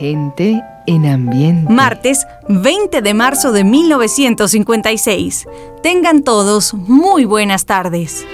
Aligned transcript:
Gente 0.00 0.64
en 0.86 1.04
ambiente. 1.04 1.70
Martes 1.70 2.26
20 2.48 3.02
de 3.02 3.12
marzo 3.12 3.52
de 3.52 3.64
1956. 3.64 5.46
Tengan 5.82 6.22
todos 6.22 6.72
muy 6.72 7.26
buenas 7.26 7.66
tardes. 7.66 8.24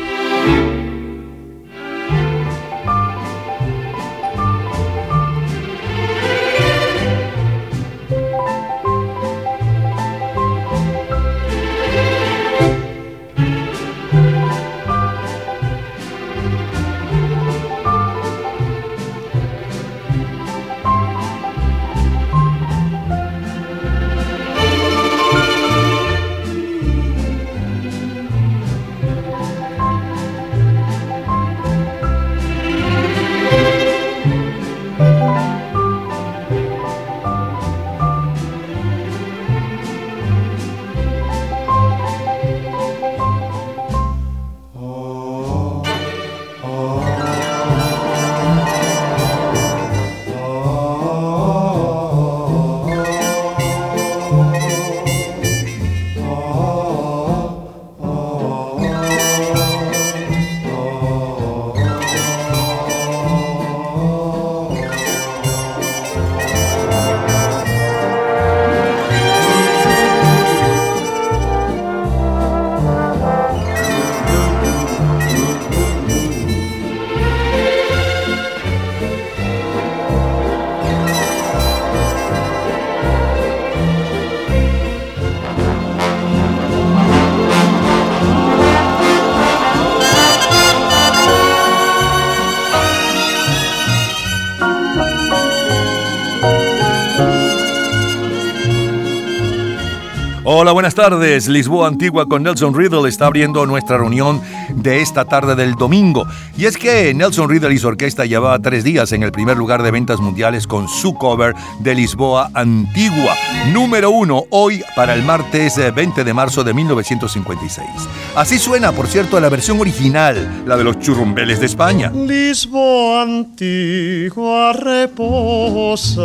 Hola, 100.67 100.73
buenas 100.73 100.97
tardes. 100.97 101.47
Lisboa 101.47 101.87
Antigua 101.87 102.27
con 102.27 102.43
Nelson 102.43 102.75
Riddle 102.75 103.09
está 103.09 103.27
abriendo 103.27 103.65
nuestra 103.67 103.99
reunión 103.99 104.41
de 104.75 105.01
esta 105.01 105.25
tarde 105.25 105.55
del 105.55 105.77
domingo. 105.77 106.27
Y 106.59 106.65
es 106.65 106.77
que 106.77 107.15
Nelson 107.15 107.49
Riddle 107.49 107.73
y 107.73 107.79
su 107.79 107.87
orquesta 107.87 108.25
llevaba 108.25 108.59
tres 108.59 108.83
días 108.83 109.13
en 109.13 109.23
el 109.23 109.31
primer 109.31 109.57
lugar 109.57 109.85
de 109.85 109.93
ventas 109.93 110.19
mundiales 110.19 110.67
con 110.67 110.89
su 110.89 111.15
cover 111.15 111.55
de 111.79 111.95
Lisboa 111.95 112.51
Antigua, 112.53 113.37
número 113.73 114.11
uno 114.11 114.43
hoy 114.51 114.83
para 114.97 115.15
el 115.15 115.23
martes 115.23 115.77
20 115.95 116.21
eh, 116.21 116.25
de 116.25 116.35
marzo 116.35 116.65
de 116.65 116.75
1956. 116.75 117.87
Así 118.35 118.59
suena, 118.59 118.91
por 118.91 119.07
cierto, 119.07 119.39
la 119.39 119.49
versión 119.49 119.79
original, 119.79 120.65
la 120.67 120.77
de 120.77 120.83
los 120.83 120.99
churrumbeles 120.99 121.61
de 121.61 121.67
España. 121.67 122.11
Lisboa 122.13 123.23
Antigua 123.23 124.73
reposa 124.73 126.23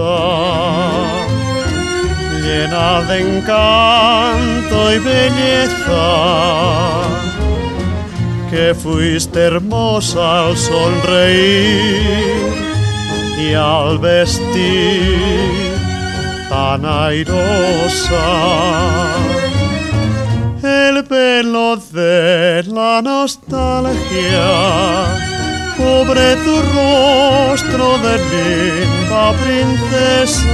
llena 2.41 3.01
de 3.03 3.19
encanto 3.21 4.93
y 4.93 4.99
belleza, 4.99 6.07
que 8.49 8.73
fuiste 8.73 9.39
hermosa 9.39 10.47
al 10.47 10.57
sonreír 10.57 12.01
y 13.37 13.53
al 13.53 13.99
vestir 13.99 15.71
tan 16.49 16.85
airosa. 16.85 18.27
El 20.63 21.03
pelo 21.05 21.77
de 21.77 22.63
la 22.67 23.01
nostalgia 23.01 24.49
cubre 25.77 26.35
tu 26.45 26.61
rostro 26.77 27.97
de 28.05 28.17
linda 28.31 29.33
princesa 29.41 30.51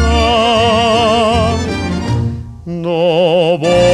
no 2.88 3.58
volverás. 3.58 3.90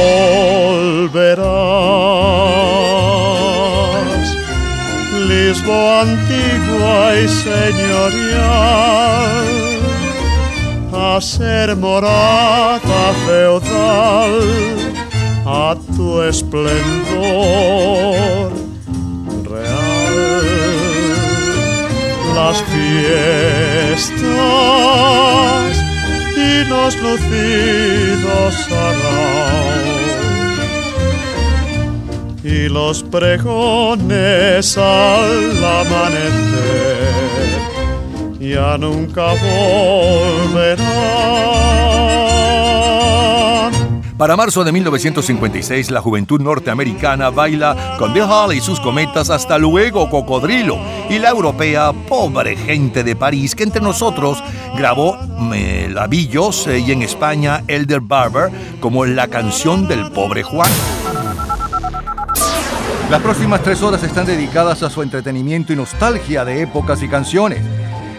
Lisboa 5.28 6.02
antigua 6.02 6.96
y 7.22 7.24
señorial, 7.46 8.38
a 10.92 11.20
ser 11.20 11.68
morada 11.76 13.04
feudal, 13.26 14.34
a 15.46 15.76
tu 15.96 16.08
esplendor 16.22 17.32
real. 19.54 20.16
Las 22.36 22.58
fiestas 22.72 23.54
los 26.68 26.96
lucidos 26.96 28.54
y 32.42 32.68
los 32.68 33.02
pregones 33.02 34.76
al 34.76 35.64
amanecer 35.64 37.14
ya 38.38 38.76
nunca 38.76 39.28
volverán. 39.28 40.84
Para 44.16 44.36
marzo 44.36 44.62
de 44.62 44.70
1956, 44.70 45.90
la 45.90 46.00
juventud 46.00 46.40
norteamericana 46.40 47.30
baila 47.30 47.96
con 47.98 48.14
The 48.14 48.22
Hall 48.22 48.54
y 48.54 48.60
sus 48.60 48.78
cometas 48.78 49.28
hasta 49.28 49.58
luego 49.58 50.08
Cocodrilo 50.08 50.78
y 51.10 51.18
la 51.18 51.30
europea 51.30 51.92
Pobre 51.92 52.56
Gente 52.56 53.02
de 53.02 53.16
París, 53.16 53.56
que 53.56 53.64
entre 53.64 53.82
nosotros 53.82 54.40
grabó 54.76 55.18
eh, 55.52 55.92
y 56.86 56.92
en 56.92 57.02
España 57.02 57.64
Elder 57.66 58.00
Barber 58.00 58.52
como 58.78 59.04
la 59.04 59.26
canción 59.26 59.88
del 59.88 60.12
pobre 60.12 60.44
Juan. 60.44 60.70
Las 63.10 63.20
próximas 63.20 63.64
tres 63.64 63.82
horas 63.82 64.04
están 64.04 64.26
dedicadas 64.26 64.84
a 64.84 64.90
su 64.90 65.02
entretenimiento 65.02 65.72
y 65.72 65.76
nostalgia 65.76 66.44
de 66.44 66.62
épocas 66.62 67.02
y 67.02 67.08
canciones. 67.08 67.64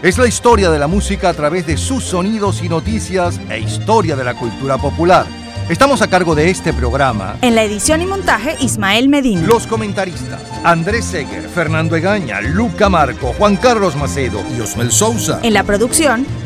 Es 0.04 0.18
la 0.18 0.28
historia 0.28 0.70
de 0.70 0.78
la 0.78 0.88
música 0.88 1.30
a 1.30 1.34
través 1.34 1.66
de 1.66 1.78
sus 1.78 2.04
sonidos 2.04 2.62
y 2.62 2.68
noticias 2.68 3.40
e 3.50 3.60
historia 3.60 4.18
de 4.18 4.26
la 4.26 4.34
cultura 4.34 4.78
popular. 4.78 5.26
Estamos 5.68 6.04
a 6.04 6.08
cargo 6.08 6.36
de 6.36 6.52
este 6.52 6.74
programa. 6.74 7.38
En 7.42 7.56
la 7.56 7.64
edición 7.64 8.00
y 8.00 8.06
montaje, 8.06 8.56
Ismael 8.60 9.10
Medina. 9.10 9.42
Los 9.48 9.66
comentaristas, 9.66 10.40
Andrés 10.64 11.06
Seger, 11.06 11.50
Fernando 11.50 11.96
Egaña, 11.96 12.40
Luca 12.40 12.88
Marco, 12.88 13.34
Juan 13.34 13.56
Carlos 13.56 13.96
Macedo 13.96 14.44
y 14.56 14.62
Osmel 14.62 14.92
Sousa. 14.92 15.40
En 15.42 15.56
la 15.56 15.64
producción, 15.64 16.28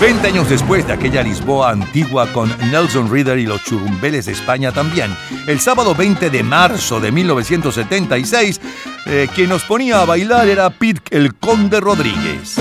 20 0.00 0.26
años 0.26 0.48
después 0.48 0.86
de 0.86 0.92
aquella 0.92 1.22
Lisboa 1.22 1.70
antigua 1.70 2.26
con 2.32 2.48
Nelson 2.70 3.10
Reader 3.10 3.38
y 3.38 3.46
los 3.46 3.62
churumbeles 3.64 4.26
de 4.26 4.32
España 4.32 4.72
también, 4.72 5.14
el 5.46 5.60
sábado 5.60 5.94
20 5.94 6.30
de 6.30 6.42
marzo 6.42 7.00
de 7.00 7.12
1976, 7.12 8.60
eh, 9.06 9.28
quien 9.34 9.48
nos 9.48 9.64
ponía 9.64 10.00
a 10.00 10.04
bailar 10.04 10.48
era 10.48 10.70
Pete 10.70 11.16
el 11.16 11.34
Conde 11.34 11.80
Rodríguez. 11.80 12.56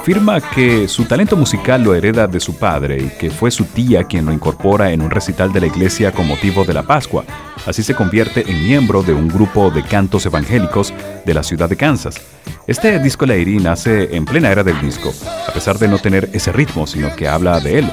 Afirma 0.02 0.40
que 0.40 0.88
su 0.88 1.04
talento 1.04 1.36
musical 1.36 1.84
lo 1.84 1.94
hereda 1.94 2.26
de 2.26 2.40
su 2.40 2.56
padre 2.56 3.04
y 3.04 3.08
que 3.20 3.30
fue 3.30 3.52
su 3.52 3.66
tía 3.66 4.02
quien 4.02 4.26
lo 4.26 4.32
incorpora 4.32 4.90
en 4.90 5.00
un 5.00 5.12
recital 5.12 5.52
de 5.52 5.60
la 5.60 5.68
iglesia 5.68 6.10
con 6.10 6.26
motivo 6.26 6.64
de 6.64 6.74
la 6.74 6.82
Pascua. 6.82 7.24
Así 7.66 7.84
se 7.84 7.94
convierte 7.94 8.44
en 8.50 8.64
miembro 8.64 9.04
de 9.04 9.14
un 9.14 9.28
grupo 9.28 9.70
de 9.70 9.84
cantos 9.84 10.26
evangélicos 10.26 10.92
de 11.24 11.34
la 11.34 11.44
ciudad 11.44 11.68
de 11.68 11.76
Kansas. 11.76 12.20
Este 12.66 12.98
disco 12.98 13.26
Lady 13.26 13.60
nace 13.60 14.16
en 14.16 14.24
plena 14.24 14.50
era 14.50 14.64
del 14.64 14.80
disco, 14.80 15.12
a 15.48 15.52
pesar 15.52 15.78
de 15.78 15.86
no 15.86 16.00
tener 16.00 16.30
ese 16.32 16.50
ritmo, 16.50 16.88
sino 16.88 17.14
que 17.14 17.28
habla 17.28 17.60
de 17.60 17.78
él, 17.78 17.92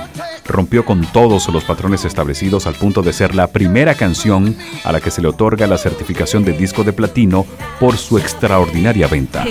rompió 0.50 0.84
con 0.84 1.06
todos 1.12 1.48
los 1.50 1.64
patrones 1.64 2.06
establecidos 2.06 2.68
al 2.68 2.76
punto 2.76 3.02
de 3.02 3.14
ser 3.14 3.36
la 3.36 3.48
primera 3.48 3.96
canción 3.96 4.56
a 4.84 4.92
la 4.92 5.00
que 5.00 5.12
se 5.12 5.22
le 5.22 5.30
otorga 5.30 5.68
la 5.68 5.78
certificación 5.78 6.44
de 6.44 6.54
disco 6.54 6.84
de 6.84 6.94
platino 6.94 7.46
por 7.80 7.98
su 7.98 8.18
extraordinaria 8.18 9.08
venta. 9.08 9.46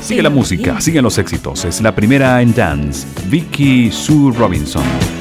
Sigue 0.00 0.22
la 0.22 0.30
música, 0.30 0.80
siguen 0.80 1.04
los 1.04 1.18
éxitos. 1.18 1.64
Es 1.64 1.80
la 1.80 1.94
primera 1.94 2.40
en 2.42 2.54
dance, 2.54 3.06
Vicky 3.28 3.90
Sue 3.90 4.32
Robinson. 4.32 5.19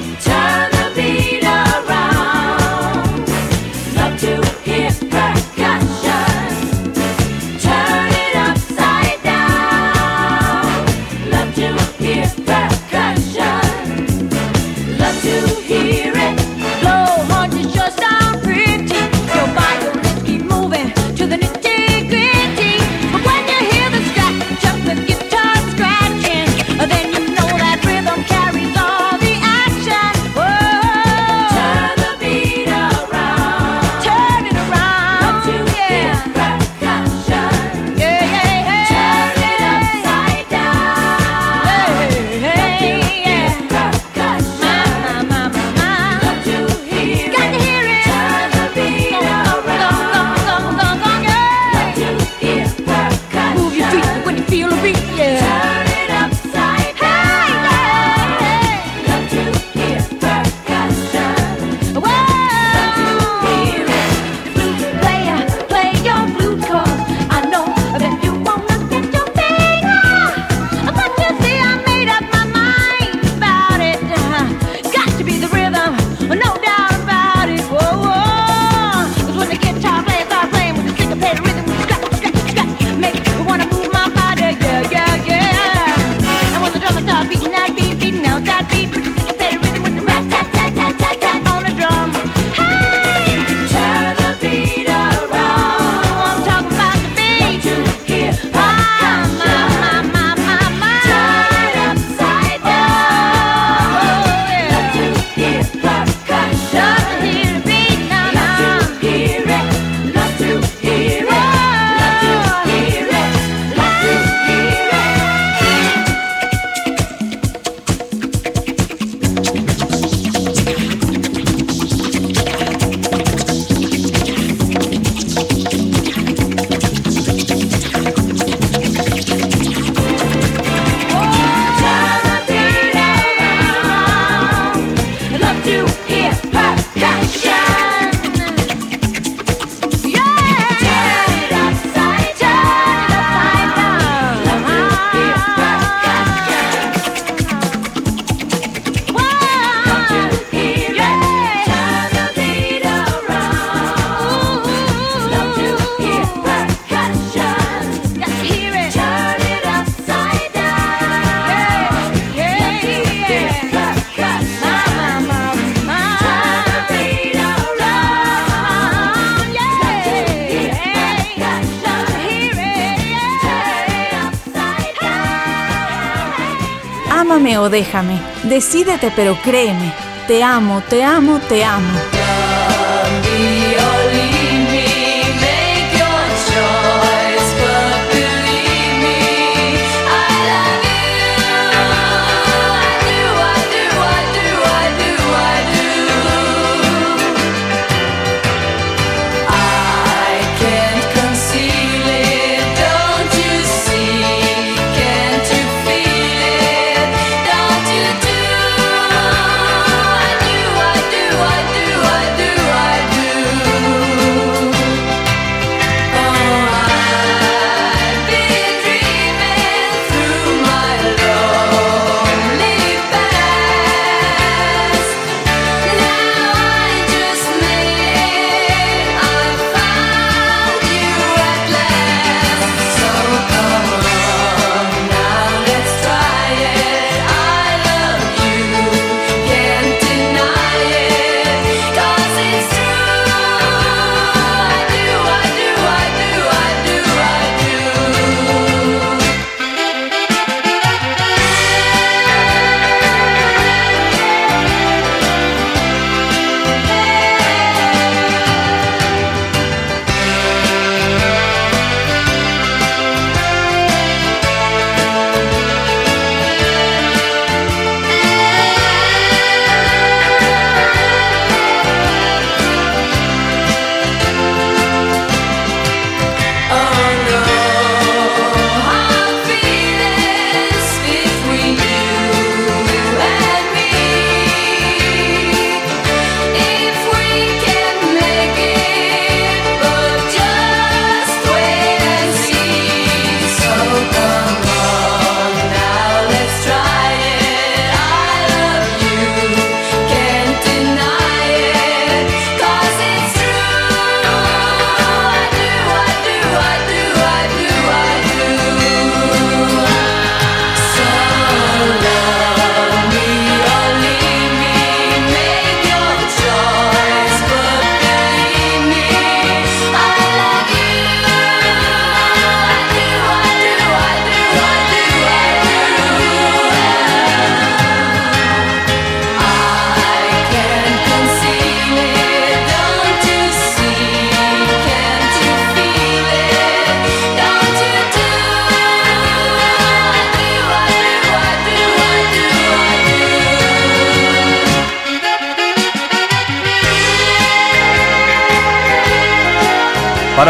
Déjame. 177.70 178.20
Decídete 178.44 179.12
pero 179.16 179.38
créeme. 179.42 179.94
Te 180.28 180.44
amo, 180.44 180.82
te 180.82 181.04
amo, 181.04 181.40
te 181.40 181.64
amo. 181.64 182.19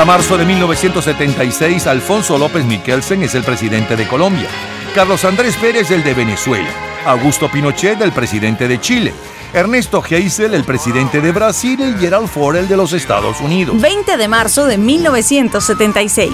Marzo 0.10 0.40
de 0.40 0.46
1976, 0.46 1.86
Alfonso 1.86 2.36
López 2.40 2.66
Miquelsen 2.66 3.22
es 3.22 3.36
el 3.36 3.44
presidente 3.44 3.96
de 3.96 4.08
Colombia, 4.08 4.48
Carlos 4.96 5.24
Andrés 5.24 5.56
Pérez 5.56 5.92
el 5.92 6.04
de 6.04 6.16
Venezuela, 6.16 6.68
Augusto 7.06 7.48
Pinochet 7.48 8.02
el 8.02 8.12
presidente 8.12 8.68
de 8.68 8.82
Chile, 8.82 9.14
Ernesto 9.54 10.02
Geisel 10.02 10.56
el 10.56 10.64
presidente 10.64 11.22
de 11.22 11.32
Brasil 11.32 11.80
y 11.80 12.00
Gerald 12.00 12.28
Ford 12.28 12.56
el 12.56 12.68
de 12.68 12.76
los 12.76 12.92
Estados 12.92 13.40
Unidos. 13.40 13.80
20 13.80 14.18
de 14.18 14.28
marzo 14.28 14.66
de 14.66 14.80
1976. 14.80 16.32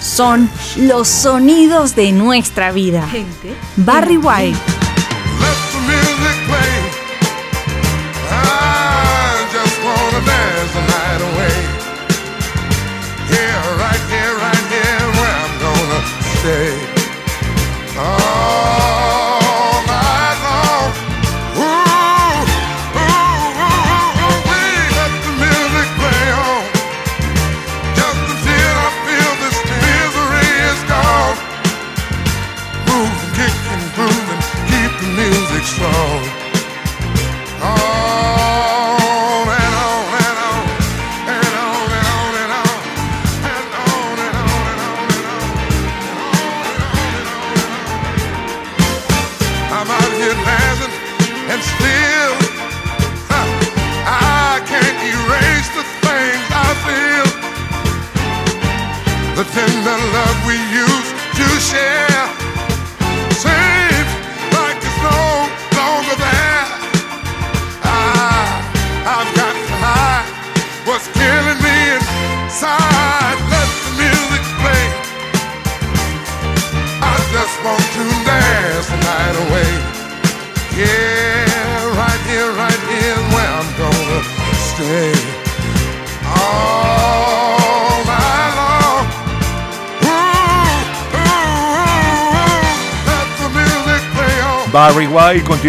Son 0.00 0.50
los 0.78 1.06
sonidos 1.06 1.94
de 1.94 2.10
nuestra 2.10 2.72
vida. 2.72 3.08
Barry 3.76 4.16
White. 4.16 4.71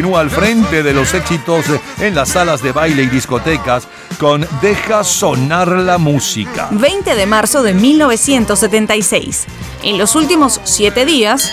Continúa 0.04 0.20
al 0.20 0.30
frente 0.30 0.84
de 0.84 0.94
los 0.94 1.14
éxitos 1.14 1.66
en 2.02 2.14
las 2.14 2.30
salas 2.30 2.62
de 2.62 2.74
baile 2.74 3.04
y 3.04 3.08
discotecas 3.08 3.88
con 4.20 4.46
Deja 4.62 5.02
sonar 5.02 5.70
la 5.70 5.98
música. 5.98 6.68
20 6.72 7.16
de 7.16 7.26
marzo 7.26 7.64
de 7.64 7.74
1976. 7.74 9.46
En 9.84 9.98
los 9.98 10.16
últimos 10.18 10.60
siete 10.66 11.06
días, 11.06 11.50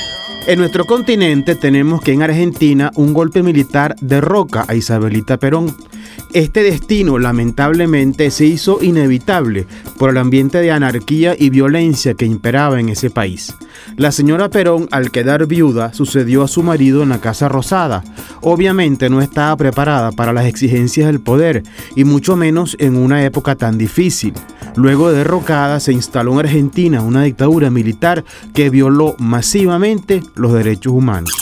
En 0.46 0.58
nuestro 0.58 0.86
continente 0.86 1.54
tenemos 1.54 2.00
que 2.00 2.12
en 2.12 2.22
Argentina 2.22 2.90
un 2.96 3.12
golpe 3.12 3.42
militar 3.42 3.94
derroca 4.00 4.64
a 4.66 4.74
Isabelita 4.74 5.36
Perón. 5.36 5.76
Este 6.32 6.62
destino 6.62 7.18
lamentablemente 7.18 8.30
se 8.30 8.46
hizo 8.46 8.82
inevitable 8.82 9.66
por 9.98 10.10
el 10.10 10.16
ambiente 10.16 10.58
de 10.58 10.72
anarquía 10.72 11.36
y 11.38 11.50
violencia 11.50 12.14
que 12.14 12.24
imperaba 12.24 12.80
en 12.80 12.88
ese 12.88 13.10
país. 13.10 13.54
La 13.96 14.12
señora 14.12 14.48
Perón, 14.48 14.88
al 14.92 15.10
quedar 15.10 15.46
viuda, 15.46 15.92
sucedió 15.92 16.42
a 16.42 16.48
su 16.48 16.62
marido 16.62 17.02
en 17.02 17.10
la 17.10 17.20
Casa 17.20 17.48
Rosada. 17.48 18.02
Obviamente 18.42 19.10
no 19.10 19.20
estaba 19.20 19.56
preparada 19.56 20.12
para 20.12 20.32
las 20.32 20.46
exigencias 20.46 21.06
del 21.06 21.20
poder 21.20 21.62
y 21.94 22.04
mucho 22.04 22.36
menos 22.36 22.76
en 22.78 22.96
una 22.96 23.24
época 23.24 23.54
tan 23.54 23.78
difícil. 23.78 24.34
Luego 24.76 25.10
de 25.10 25.18
derrocada 25.18 25.80
se 25.80 25.92
instaló 25.92 26.32
en 26.34 26.40
Argentina 26.40 27.02
una 27.02 27.22
dictadura 27.22 27.70
militar 27.70 28.24
que 28.54 28.70
violó 28.70 29.14
masivamente 29.18 30.22
los 30.34 30.52
derechos 30.52 30.92
humanos. 30.92 31.32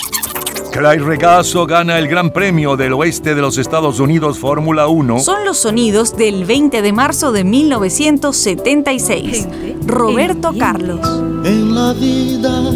Clay 0.71 0.99
Regazo 0.99 1.65
gana 1.65 1.97
el 1.97 2.07
Gran 2.07 2.31
Premio 2.31 2.77
del 2.77 2.93
Oeste 2.93 3.33
de 3.33 3.41
los 3.41 3.57
Estados 3.57 3.99
Unidos 3.99 4.37
Fórmula 4.37 4.87
1. 4.87 5.19
Son 5.19 5.43
los 5.43 5.57
sonidos 5.57 6.15
del 6.15 6.45
20 6.45 6.83
de 6.83 6.93
marzo 6.93 7.31
de 7.31 7.43
1976. 7.43 9.47
Roberto 9.85 10.53
Carlos. 10.57 10.99
En 11.43 11.73
la 11.73 11.93
vida 11.93 12.71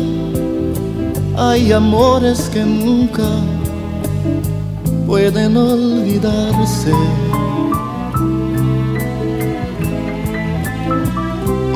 hay 1.38 1.72
amores 1.72 2.50
que 2.52 2.64
nunca 2.64 3.24
pueden 5.06 5.58
olvidarse. 5.58 6.92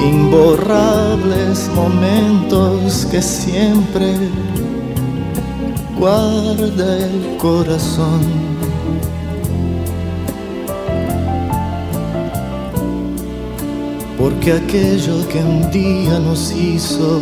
Imborrables 0.03 1.69
momentos 1.75 3.07
que 3.11 3.21
siempre 3.21 4.15
guarda 5.99 6.97
el 6.97 7.37
corazón. 7.37 8.21
Porque 14.17 14.53
aquello 14.53 15.27
que 15.29 15.39
un 15.39 15.71
día 15.71 16.19
nos 16.19 16.51
hizo 16.51 17.21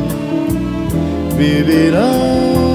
vivirán. 1.41 2.70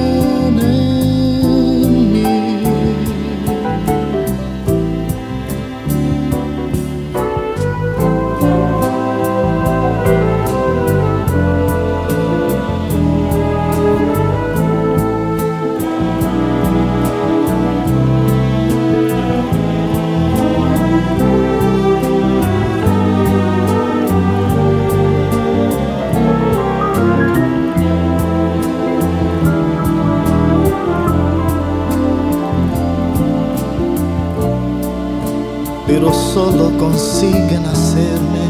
Solo 36.37 36.69
consiguen 36.77 37.65
hacerme 37.65 38.45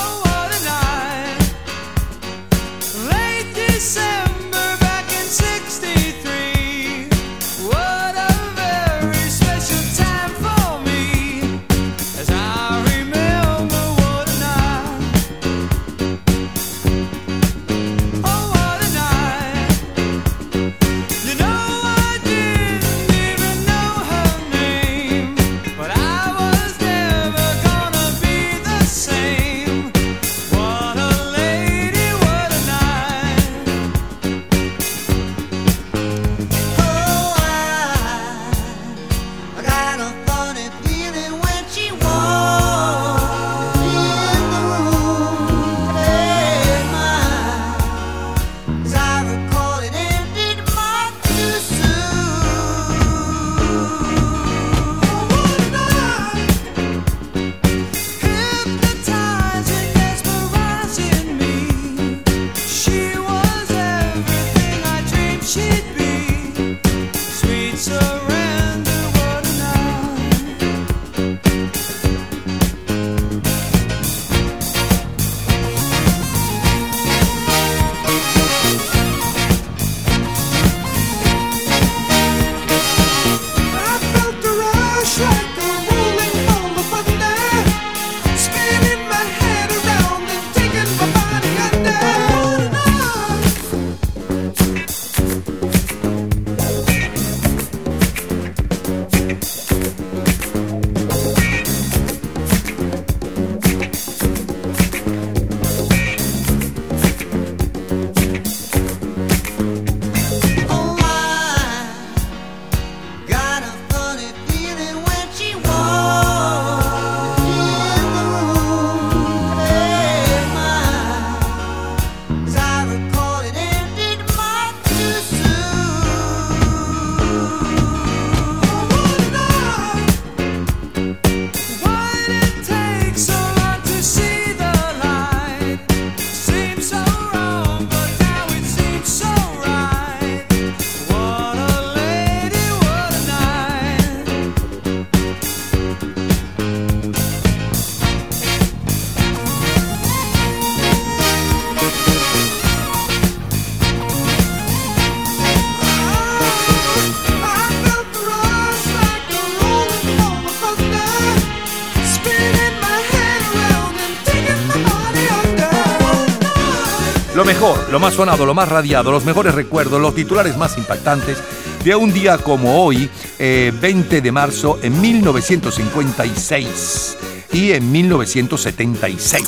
Mejor, 167.47 167.89
lo 167.93 167.99
más 168.01 168.15
sonado, 168.15 168.45
lo 168.45 168.53
más 168.53 168.67
radiado, 168.67 169.09
los 169.09 169.23
mejores 169.23 169.55
recuerdos, 169.55 170.01
los 170.01 170.13
titulares 170.13 170.57
más 170.57 170.77
impactantes 170.77 171.37
de 171.81 171.95
un 171.95 172.11
día 172.11 172.37
como 172.39 172.83
hoy, 172.83 173.09
20 173.39 173.39
eh, 173.39 174.21
de 174.21 174.31
marzo 174.33 174.77
en 174.83 174.99
1956 174.99 177.17
y 177.53 177.71
en 177.71 177.89
1976. 177.89 179.47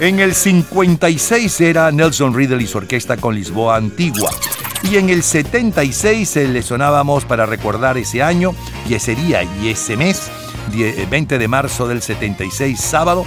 En 0.00 0.18
el 0.18 0.34
56 0.34 1.60
era 1.60 1.92
Nelson 1.92 2.34
Riddle 2.34 2.60
y 2.60 2.66
su 2.66 2.78
orquesta 2.78 3.16
con 3.16 3.36
Lisboa 3.36 3.76
Antigua. 3.76 4.32
Y 4.82 4.96
en 4.96 5.08
el 5.08 5.22
76 5.22 6.34
le 6.48 6.62
sonábamos 6.62 7.24
para 7.24 7.46
recordar 7.46 7.98
ese 7.98 8.20
año 8.20 8.52
y 8.88 8.94
ese 8.94 9.14
día 9.14 9.44
y 9.62 9.68
ese 9.68 9.96
mes, 9.96 10.28
20 11.08 11.38
de 11.38 11.46
marzo 11.46 11.86
del 11.86 12.02
76, 12.02 12.80
sábado, 12.80 13.24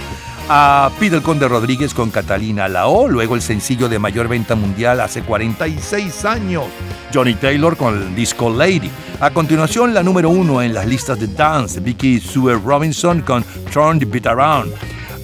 a 0.48 0.90
Peter 0.98 1.22
Conde 1.22 1.48
Rodríguez 1.48 1.94
con 1.94 2.10
Catalina 2.10 2.68
Lao, 2.68 3.08
luego 3.08 3.34
el 3.34 3.42
sencillo 3.42 3.88
de 3.88 3.98
mayor 3.98 4.28
venta 4.28 4.54
mundial 4.54 5.00
hace 5.00 5.22
46 5.22 6.24
años, 6.24 6.64
Johnny 7.12 7.34
Taylor 7.34 7.76
con 7.76 8.14
Disco 8.14 8.50
Lady. 8.50 8.90
A 9.20 9.30
continuación, 9.30 9.94
la 9.94 10.02
número 10.02 10.30
uno 10.30 10.62
en 10.62 10.74
las 10.74 10.86
listas 10.86 11.18
de 11.20 11.28
dance, 11.28 11.80
Vicky 11.80 12.20
Sue 12.20 12.54
Robinson 12.54 13.22
con 13.22 13.44
Turn 13.72 13.98
the 13.98 14.04
Beat 14.04 14.26
Around. 14.26 14.72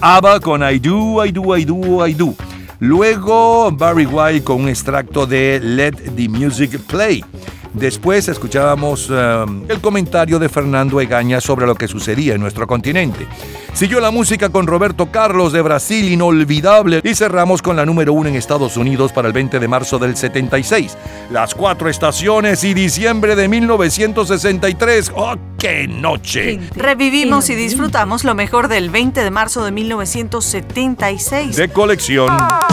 ABBA 0.01 0.41
con 0.41 0.63
I 0.63 0.79
Do, 0.79 1.25
I 1.25 1.33
Do, 1.33 1.57
I 1.57 1.65
Do, 1.65 2.07
I 2.07 2.15
Do. 2.15 2.35
Luego 2.81 3.73
Barry 3.73 4.07
White 4.07 4.45
con 4.45 4.63
un 4.63 4.69
extracto 4.69 5.27
de 5.27 5.61
Let 5.61 5.97
the 6.15 6.29
Music 6.29 6.79
Play. 6.87 7.25
Después 7.73 8.29
escuchábamos 8.29 9.11
um, 9.11 9.65
el 9.69 9.81
comentario 9.81 10.39
de 10.39 10.49
Fernando 10.49 11.01
Egaña 11.01 11.41
sobre 11.41 11.67
lo 11.67 11.75
que 11.75 11.89
sucedía 11.89 12.35
en 12.35 12.41
nuestro 12.41 12.67
continente. 12.67 13.27
Siguió 13.73 14.01
la 14.01 14.11
música 14.11 14.49
con 14.49 14.67
Roberto 14.67 15.11
Carlos 15.11 15.53
de 15.53 15.63
Brasil, 15.63 16.13
inolvidable, 16.13 17.01
y 17.05 17.15
cerramos 17.15 17.63
con 17.63 17.77
la 17.77 17.87
número 17.87 18.13
uno 18.13 18.29
en 18.29 18.35
Estados 18.35 18.77
Unidos 18.77 19.13
para 19.13 19.29
el 19.29 19.35
20 19.35 19.61
de 19.61 19.69
marzo 19.69 19.99
del 19.99 20.17
76. 20.17 20.97
Las 21.31 21.55
cuatro 21.55 21.89
estaciones 21.89 22.65
y 22.65 22.75
diciembre 22.75 23.37
de 23.37 23.49
1963. 23.49 25.13
¡Oh, 25.15 25.37
qué 25.59 25.87
noche! 25.87 26.59
Revivimos 26.75 27.51
y 27.51 27.55
disfrutamos 27.55 28.25
lo 28.25 28.35
mejor 28.35 28.69
del 28.69 28.91
20 28.91 29.23
de 29.23 29.31
marzo 29.31 29.65
de 29.65 29.71
1976. 29.71 31.57
De 31.57 31.69
colección. 31.69 32.29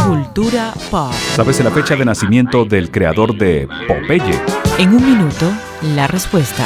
Cultura 0.08 0.74
pop. 0.90 1.12
¿Sabes 1.36 1.64
la 1.64 1.72
fecha 1.72 1.96
de 1.96 2.06
nacimiento 2.06 2.66
del 2.66 2.92
creador 2.92 3.38
de 3.38 3.68
Popeye? 3.88 4.40
En 4.78 4.90
un 4.90 5.06
minuto, 5.06 5.52
la 5.96 6.08
respuesta. 6.08 6.66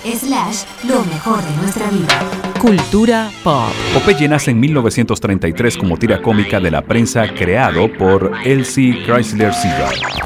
slash, 0.03 0.63
lo 0.83 1.03
mejor 1.05 1.43
de 1.43 1.55
nuestra 1.57 1.89
vida. 1.89 2.19
Cultura 2.59 3.31
pop. 3.43 3.71
Popeye 3.93 4.27
nace 4.27 4.51
en 4.51 4.59
1933 4.59 5.77
como 5.77 5.97
tira 5.97 6.21
cómica 6.21 6.59
de 6.59 6.71
la 6.71 6.81
prensa 6.81 7.27
creado 7.33 7.91
por 7.97 8.31
Elsie 8.43 9.03
Chrysler 9.05 9.53
Seagull. 9.53 10.21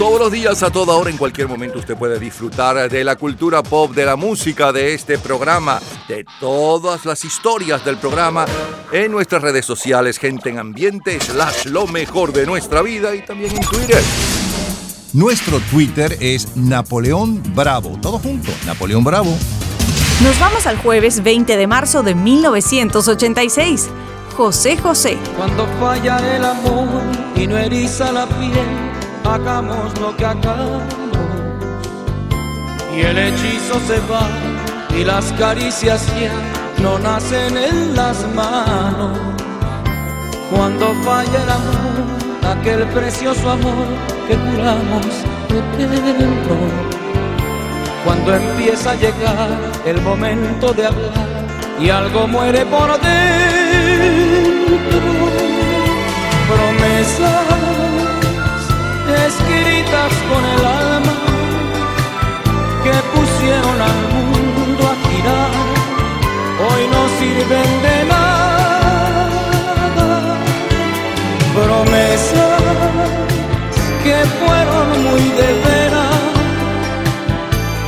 Todos 0.00 0.18
los 0.18 0.32
días, 0.32 0.62
a 0.62 0.70
toda 0.70 0.94
hora, 0.94 1.10
en 1.10 1.18
cualquier 1.18 1.46
momento, 1.46 1.78
usted 1.78 1.94
puede 1.94 2.18
disfrutar 2.18 2.88
de 2.88 3.04
la 3.04 3.16
cultura 3.16 3.62
pop, 3.62 3.92
de 3.94 4.06
la 4.06 4.16
música, 4.16 4.72
de 4.72 4.94
este 4.94 5.18
programa, 5.18 5.78
de 6.08 6.24
todas 6.40 7.04
las 7.04 7.22
historias 7.22 7.84
del 7.84 7.98
programa 7.98 8.46
en 8.92 9.12
nuestras 9.12 9.42
redes 9.42 9.66
sociales, 9.66 10.18
gente 10.18 10.48
en 10.48 10.58
ambiente, 10.58 11.20
slash 11.20 11.66
lo 11.66 11.86
mejor 11.86 12.32
de 12.32 12.46
nuestra 12.46 12.80
vida 12.80 13.14
y 13.14 13.26
también 13.26 13.54
en 13.54 13.60
Twitter. 13.60 14.02
Nuestro 15.12 15.58
Twitter 15.70 16.16
es 16.20 16.56
Napoleón 16.56 17.42
Bravo. 17.54 17.98
Todo 18.00 18.18
junto, 18.18 18.52
Napoleón 18.64 19.02
Bravo. 19.02 19.36
Nos 20.22 20.38
vamos 20.38 20.66
al 20.66 20.76
jueves 20.78 21.22
20 21.22 21.56
de 21.56 21.66
marzo 21.66 22.02
de 22.02 22.14
1986. 22.14 23.88
José 24.36 24.76
José. 24.76 25.18
Cuando 25.36 25.66
falla 25.80 26.18
el 26.36 26.44
amor 26.44 27.02
y 27.34 27.46
no 27.46 27.58
eriza 27.58 28.12
la 28.12 28.26
piel 28.26 28.90
hagamos 29.24 29.98
lo 30.00 30.16
que 30.16 30.24
hagamos. 30.24 30.82
Y 32.96 33.00
el 33.00 33.18
hechizo 33.18 33.80
se 33.86 34.00
va 34.10 34.28
y 34.96 35.04
las 35.04 35.32
caricias 35.32 36.06
ya 36.20 36.32
no 36.82 36.98
nacen 36.98 37.56
en 37.56 37.96
las 37.96 38.26
manos. 38.34 39.18
Cuando 40.50 40.94
falla 41.04 41.42
el 41.42 41.50
amor, 41.50 42.29
aquel 42.44 42.86
precioso 42.88 43.50
amor 43.50 43.86
que 44.28 44.36
curamos 44.36 45.06
eterno. 45.48 46.56
Cuando 48.04 48.34
empieza 48.34 48.92
a 48.92 48.94
llegar 48.94 49.50
el 49.84 50.00
momento 50.00 50.72
de 50.72 50.86
hablar 50.86 51.46
y 51.80 51.90
algo 51.90 52.26
muere 52.26 52.64
por 52.66 52.90
dentro. 53.00 53.20
Promesas 56.50 57.60
escritas 59.26 60.12
con 60.30 60.44
el 60.54 60.64
alma 60.66 61.14
que 62.84 62.92
pusieron 63.14 63.80
al 63.80 64.00
mundo 64.12 64.82
a 64.88 64.94
girar, 65.08 65.52
hoy 66.66 66.82
no 66.88 67.02
sirven 67.18 67.82
de 67.82 68.04
nada. 68.08 68.29
Promesas 71.62 72.62
que 74.02 74.16
fueron 74.40 74.88
muy 75.04 75.24
de 75.40 75.50
veras, 75.66 76.20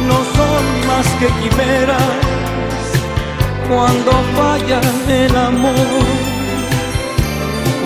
no 0.09 0.19
son 0.37 0.63
más 0.89 1.07
que 1.19 1.29
quimeras 1.41 2.33
cuando 3.69 4.13
falla 4.37 4.81
el 5.09 5.37
amor. 5.37 6.23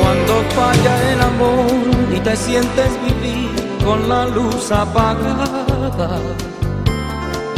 Cuando 0.00 0.34
falla 0.54 1.12
el 1.12 1.20
amor 1.20 1.66
y 2.14 2.20
te 2.20 2.36
sientes 2.36 2.90
vivir 3.04 3.50
con 3.84 4.08
la 4.08 4.26
luz 4.26 4.70
apagada. 4.72 6.20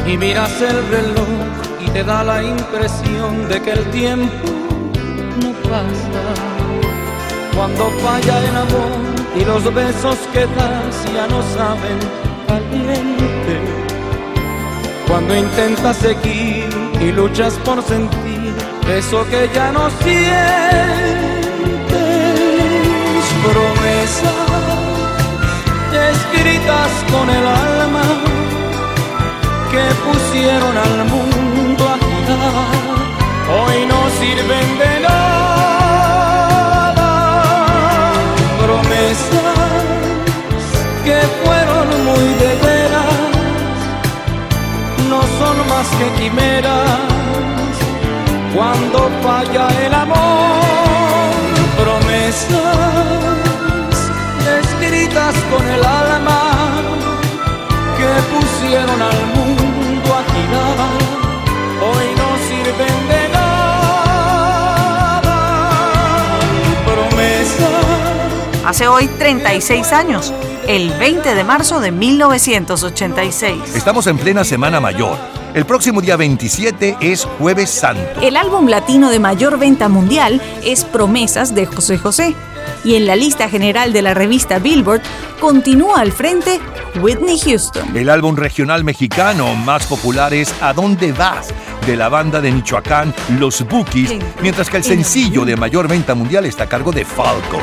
Y 0.06 0.16
miras 0.16 0.60
el 0.60 0.88
reloj 0.88 1.28
y 1.84 1.90
te 1.90 2.04
da 2.04 2.22
la 2.24 2.42
impresión 2.42 3.48
de 3.48 3.62
que 3.62 3.72
el 3.72 3.90
tiempo 3.90 4.48
no 5.40 5.52
pasa. 5.68 6.47
Cuando 7.58 7.90
falla 8.04 8.38
el 8.38 8.56
amor 8.56 9.00
y 9.34 9.44
los 9.44 9.74
besos 9.74 10.16
que 10.32 10.46
das 10.46 11.12
ya 11.12 11.26
no 11.26 11.42
saben 11.56 11.98
caliente. 12.46 13.58
Cuando 15.08 15.34
intentas 15.34 15.96
seguir 15.96 16.68
y 17.00 17.10
luchas 17.10 17.54
por 17.64 17.82
sentir 17.82 18.54
eso 18.88 19.26
que 19.28 19.50
ya 19.52 19.72
no 19.72 19.90
sientes 20.04 20.38
promesas 23.42 24.38
escritas 26.12 26.90
con 27.10 27.28
el 27.28 27.44
alma 27.44 28.04
que 29.72 29.84
pusieron 30.06 30.76
al 30.76 31.04
mundo 31.06 31.88
a 31.88 31.98
girar, 32.06 32.76
hoy 33.50 33.84
no 33.84 33.98
sirven 34.20 34.78
de 34.78 35.00
nada. 35.00 35.37
Que 41.08 41.20
fueron 41.42 41.86
muy 42.04 42.28
de 42.42 42.52
veras, 42.66 43.14
no 45.08 45.20
son 45.38 45.56
más 45.72 45.88
que 45.98 46.06
quimeras 46.20 47.00
cuando 48.54 48.98
falla 49.22 49.66
el 49.86 49.94
amor. 49.94 50.58
Promesas 51.82 53.08
con 55.50 55.64
el 55.66 55.84
alma 55.84 56.42
que 57.98 58.10
pusieron 58.32 59.00
al 59.10 59.20
mundo 59.34 60.08
a 60.18 60.22
girar, 60.32 60.97
Hace 68.68 68.86
hoy 68.86 69.08
36 69.08 69.94
años, 69.94 70.30
el 70.66 70.90
20 70.98 71.34
de 71.34 71.42
marzo 71.42 71.80
de 71.80 71.90
1986. 71.90 73.74
Estamos 73.74 74.06
en 74.06 74.18
plena 74.18 74.44
Semana 74.44 74.78
Mayor. 74.78 75.16
El 75.54 75.64
próximo 75.64 76.02
día 76.02 76.18
27 76.18 76.98
es 77.00 77.24
Jueves 77.38 77.70
Santo. 77.70 78.20
El 78.20 78.36
álbum 78.36 78.66
latino 78.66 79.08
de 79.08 79.20
mayor 79.20 79.58
venta 79.58 79.88
mundial 79.88 80.42
es 80.62 80.84
Promesas 80.84 81.54
de 81.54 81.64
José 81.64 81.96
José 81.96 82.34
Y 82.84 82.96
en 82.96 83.06
la 83.06 83.16
lista 83.16 83.48
general 83.48 83.94
de 83.94 84.02
la 84.02 84.12
revista 84.12 84.58
Billboard 84.58 85.00
continúa 85.40 86.00
al 86.00 86.12
frente 86.12 86.60
Whitney 87.00 87.38
Houston. 87.38 87.96
El 87.96 88.10
álbum 88.10 88.36
regional 88.36 88.84
mexicano 88.84 89.54
más 89.54 89.86
popular 89.86 90.34
es 90.34 90.54
¿A 90.60 90.74
dónde 90.74 91.12
vas? 91.12 91.54
de 91.86 91.96
la 91.96 92.10
banda 92.10 92.42
de 92.42 92.52
Michoacán 92.52 93.14
Los 93.38 93.66
Bookies, 93.66 94.12
mientras 94.42 94.68
que 94.68 94.76
el 94.76 94.84
sencillo 94.84 95.46
de 95.46 95.56
mayor 95.56 95.88
venta 95.88 96.14
mundial 96.14 96.44
está 96.44 96.64
a 96.64 96.68
cargo 96.68 96.92
de 96.92 97.06
Falco. 97.06 97.62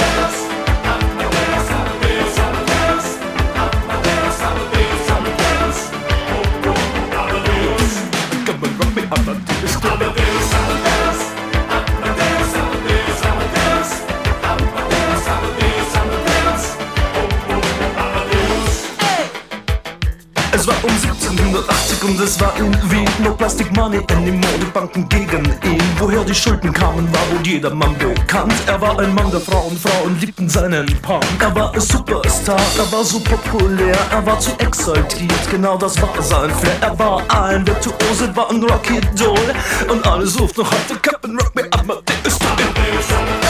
Es 20.61 20.67
war 20.67 20.75
um 20.83 20.91
1780 20.91 22.03
und 22.03 22.19
es 22.21 22.39
war 22.39 22.55
in 22.55 22.71
Wien 22.91 23.09
No 23.23 23.33
Plastic 23.33 23.75
Money 23.75 23.99
anymore, 24.11 24.59
die 24.61 24.69
Banken 24.71 25.09
gegen 25.09 25.43
ihn. 25.43 25.81
Woher 25.97 26.23
die 26.23 26.35
Schulden 26.35 26.71
kamen, 26.71 27.11
war 27.11 27.21
wohl 27.31 27.47
jedermann 27.47 27.97
bekannt. 27.97 28.53
Er 28.67 28.79
war 28.79 28.99
ein 28.99 29.11
Mann 29.15 29.31
der 29.31 29.39
Frauen, 29.39 29.75
Frauen 29.75 30.19
liebten 30.19 30.47
seinen 30.47 30.85
Punk 31.01 31.25
Er 31.39 31.55
war 31.55 31.73
ein 31.73 31.81
Superstar, 31.81 32.61
er 32.77 32.91
war 32.91 33.03
so 33.03 33.19
populär 33.21 33.97
Er 34.11 34.23
war 34.23 34.39
zu 34.39 34.51
exaltiert, 34.59 35.49
genau 35.49 35.79
das 35.79 35.99
war 35.99 36.09
sein 36.21 36.51
Flair. 36.51 36.77
Er 36.79 36.99
war 36.99 37.23
ein 37.43 37.65
Virtuose, 37.65 38.29
war 38.35 38.51
ein 38.51 38.61
Rocky 38.61 39.01
Doll. 39.17 39.55
Und 39.89 40.05
alle 40.05 40.27
suchten 40.27 40.61
noch 40.61 40.71
heute 40.71 40.95
Captain 41.01 41.39
Rock 41.39 41.55
Me 41.55 41.67
Amadeus 41.71 42.37
Come 42.37 43.40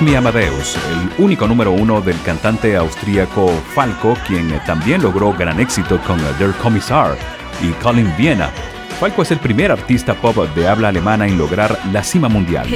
Me 0.00 0.16
Amadeus, 0.16 0.76
el 0.76 1.24
único 1.24 1.46
número 1.46 1.72
uno 1.72 2.00
del 2.00 2.20
cantante 2.22 2.74
austríaco 2.74 3.48
Falco, 3.74 4.16
quien 4.26 4.50
eh, 4.50 4.62
también 4.64 5.02
logró 5.02 5.30
gran 5.34 5.60
éxito 5.60 6.00
con 6.06 6.18
eh, 6.20 6.32
Der 6.38 6.52
Kommissar 6.52 7.18
y 7.62 7.70
Colin 7.82 8.10
Vienna. 8.16 8.50
Falco 8.98 9.20
es 9.20 9.30
el 9.30 9.38
primer 9.40 9.70
artista 9.70 10.14
pop 10.14 10.36
de 10.54 10.66
habla 10.68 10.88
alemana 10.88 11.26
en 11.26 11.36
lograr 11.36 11.78
la 11.92 12.02
cima 12.02 12.30
mundial. 12.30 12.66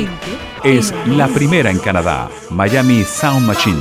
Es 0.62 0.92
la 1.06 1.28
primera 1.28 1.70
en 1.70 1.78
Canadá, 1.78 2.28
Miami 2.50 3.04
Sound 3.04 3.46
Machine. 3.46 3.80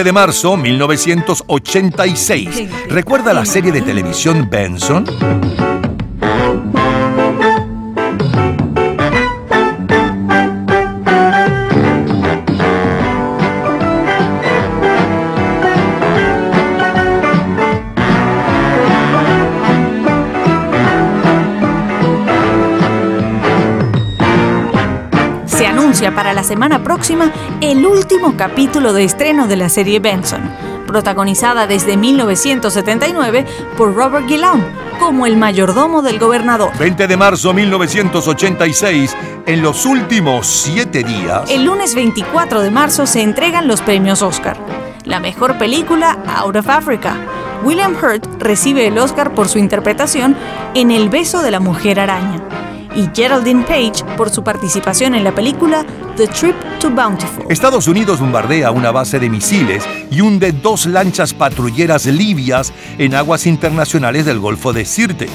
20 0.00 0.04
de 0.04 0.12
marzo 0.12 0.56
1986. 0.56 2.88
¿Recuerda 2.88 3.34
la 3.34 3.44
serie 3.44 3.70
de 3.70 3.82
televisión 3.82 4.48
Benson? 4.50 5.04
Para 26.14 26.32
la 26.32 26.42
semana 26.42 26.82
próxima 26.82 27.30
el 27.70 27.86
último 27.86 28.36
capítulo 28.36 28.92
de 28.92 29.04
estreno 29.04 29.46
de 29.46 29.54
la 29.54 29.68
serie 29.68 30.00
Benson, 30.00 30.42
protagonizada 30.88 31.68
desde 31.68 31.96
1979 31.96 33.46
por 33.76 33.94
Robert 33.94 34.26
Guillaume 34.26 34.64
como 34.98 35.24
el 35.24 35.36
mayordomo 35.36 36.02
del 36.02 36.18
gobernador. 36.18 36.76
20 36.76 37.06
de 37.06 37.16
marzo 37.16 37.54
1986, 37.54 39.16
en 39.46 39.62
los 39.62 39.86
últimos 39.86 40.48
siete 40.48 41.04
días. 41.04 41.48
El 41.48 41.64
lunes 41.64 41.94
24 41.94 42.60
de 42.60 42.72
marzo 42.72 43.06
se 43.06 43.22
entregan 43.22 43.68
los 43.68 43.82
premios 43.82 44.20
Oscar. 44.20 44.56
La 45.04 45.20
mejor 45.20 45.56
película, 45.56 46.18
Out 46.26 46.56
of 46.56 46.68
Africa. 46.68 47.16
William 47.62 47.94
Hurt 47.94 48.42
recibe 48.42 48.88
el 48.88 48.98
Oscar 48.98 49.32
por 49.32 49.46
su 49.46 49.60
interpretación 49.60 50.36
en 50.74 50.90
El 50.90 51.08
beso 51.08 51.40
de 51.40 51.52
la 51.52 51.60
mujer 51.60 52.00
araña. 52.00 52.42
Y 52.96 53.08
Geraldine 53.14 53.62
Page 53.62 54.04
por 54.16 54.30
su 54.30 54.42
participación 54.42 55.14
en 55.14 55.22
la 55.22 55.32
película 55.32 55.84
The 56.16 56.26
Trip 56.26 56.56
to 56.80 56.90
Bountiful. 56.90 57.44
Estados 57.48 57.86
Unidos 57.86 58.18
bombardea 58.20 58.70
una 58.70 58.90
base 58.90 59.18
de 59.20 59.30
misiles 59.30 59.84
y 60.10 60.20
hunde 60.22 60.52
dos 60.52 60.86
lanchas 60.86 61.34
patrulleras 61.34 62.06
libias 62.06 62.72
en 62.98 63.14
aguas 63.14 63.46
internacionales 63.46 64.24
del 64.24 64.40
Golfo 64.40 64.72
de 64.72 64.84
Sirte. 64.84 65.28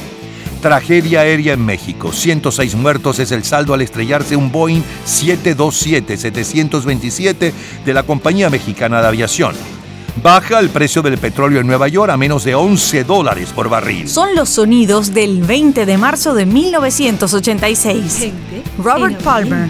Tragedia 0.62 1.22
aérea 1.22 1.54
en 1.54 1.64
México. 1.64 2.12
106 2.12 2.76
muertos 2.76 3.20
es 3.20 3.32
el 3.32 3.43
saldo 3.43 3.76
al 3.76 3.82
estrellarse 3.82 4.36
un 4.36 4.52
Boeing 4.52 4.82
727-727 5.06 7.54
de 7.86 7.93
la 7.93 8.04
compañía 8.04 8.50
mexicana 8.50 9.02
de 9.02 9.08
aviación. 9.08 9.56
Baja 10.24 10.60
el 10.60 10.70
precio 10.70 11.02
del 11.02 11.18
petróleo 11.18 11.62
en 11.62 11.68
Nueva 11.68 11.88
York 11.88 12.12
a 12.12 12.18
menos 12.18 12.43
de 12.43 12.56
11 12.56 13.04
dólares 13.04 13.52
por 13.54 13.70
barril. 13.70 14.10
Son 14.10 14.34
los 14.34 14.50
sonidos 14.50 15.14
del 15.14 15.43
20 15.43 15.86
de 15.86 15.98
marzo 15.98 16.34
de 16.34 16.48
1986. 16.48 18.32
Robert 18.80 19.22
Palmer. 19.22 19.70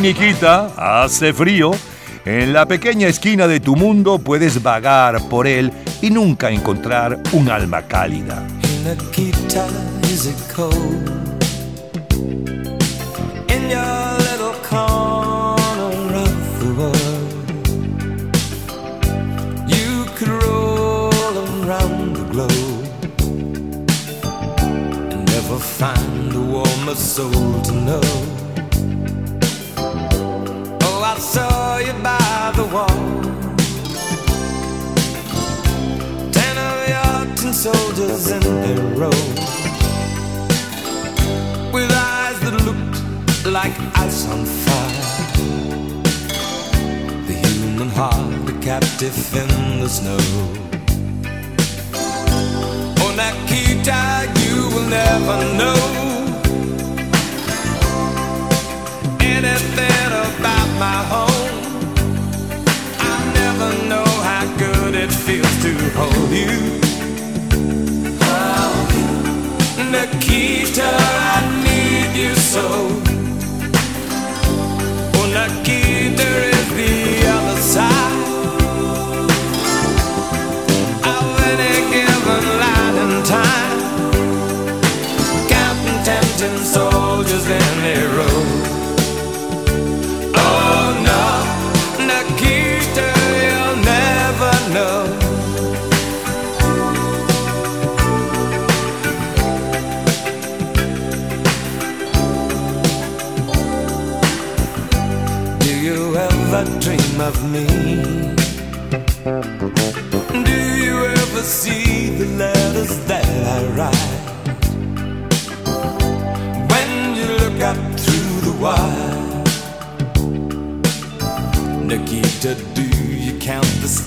Niquita, 0.00 0.72
hace 0.76 1.32
frío. 1.32 1.70
En 2.24 2.52
la 2.52 2.66
pequeña 2.66 3.06
esquina 3.06 3.46
de 3.46 3.60
tu 3.60 3.76
mundo 3.76 4.18
puedes 4.18 4.62
vagar 4.62 5.28
por 5.28 5.46
él 5.46 5.72
y 6.02 6.10
nunca 6.10 6.50
encontrar 6.50 7.18
un 7.32 7.48
alma 7.48 7.82
cálida. 7.82 8.42
Find 25.78 26.32
a 26.34 26.40
warmer 26.40 26.94
soul 26.94 27.62
to 27.62 27.72
know. 27.72 28.23
I 31.14 31.18
saw 31.18 31.78
you 31.78 31.92
by 32.02 32.52
the 32.56 32.64
wall. 32.74 32.88
Ten 36.32 36.58
of 36.58 36.88
your 36.92 37.36
tin 37.36 37.52
soldiers 37.52 38.32
in 38.32 38.42
their 38.42 38.82
row. 38.98 39.20
With 41.72 41.88
eyes 41.92 42.38
that 42.40 42.56
looked 42.66 43.46
like 43.46 43.74
ice 43.94 44.26
on 44.26 44.44
fire. 44.44 45.04
The 47.28 47.34
human 47.46 47.90
heart, 47.90 48.50
a 48.50 48.52
captive 48.60 49.16
in 49.36 49.82
the 49.82 49.88
snow. 49.88 50.18
Oh, 53.02 53.12
Nikita, 53.20 54.02
you 54.42 54.56
will 54.74 54.88
never 54.88 55.36
know 55.60 55.78
anything 59.20 60.12
about 60.12 60.63
my 60.78 61.02
home. 61.12 61.62
I 62.98 63.32
never 63.34 63.70
know 63.88 64.04
how 64.28 64.44
good 64.58 64.94
it 64.94 65.12
feels 65.12 65.62
to 65.62 65.72
hold 65.98 66.30
you. 66.30 66.80
Oh, 68.22 68.74
Nikita, 69.92 70.90
I 70.90 71.40
need 71.64 72.16
you 72.20 72.34
so. 72.34 72.66
Oh, 75.16 75.26
Nikita 75.32 76.53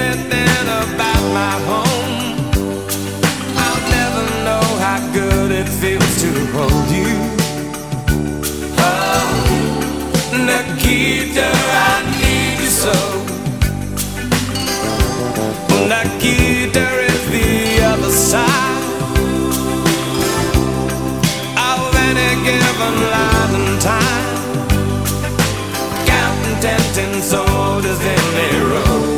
anything 0.00 0.66
about 0.82 1.22
my 1.32 1.54
home. 1.70 2.14
I'll 3.56 3.82
never 3.96 4.24
know 4.46 4.64
how 4.84 4.98
good 5.12 5.50
it 5.52 5.68
feels 5.68 6.12
to 6.22 6.30
hold 6.54 6.88
you. 6.90 7.14
Oh, 8.78 9.26
Nikita, 10.48 11.48
I 11.86 11.94
need 12.20 12.56
you 12.64 12.70
so. 12.84 12.96
Nikita 15.92 16.86
is 17.10 17.22
the 17.30 17.84
other 17.84 18.10
side 18.10 18.82
of 21.70 21.94
any 22.08 22.30
given 22.46 22.94
light 23.14 23.52
and 23.60 23.80
time. 23.80 24.38
Counting 26.06 26.58
tempting 26.60 27.22
soldiers 27.22 28.00
in 28.00 28.24
a 28.48 28.64
row. 28.70 29.13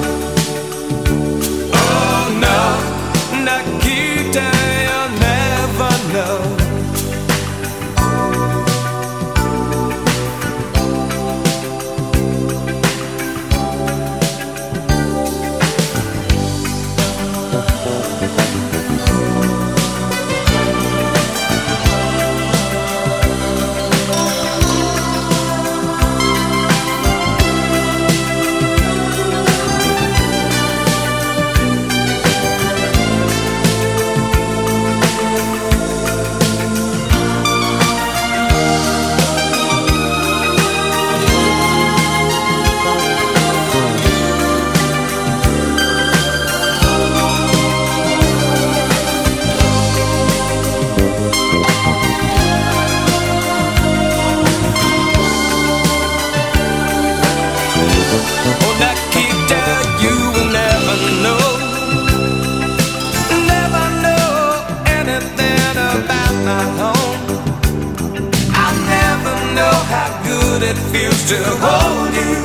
To 71.27 71.43
hold 71.59 72.15
you. 72.15 72.39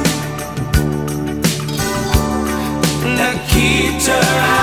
Nikita, 3.16 4.18
I 4.18 4.61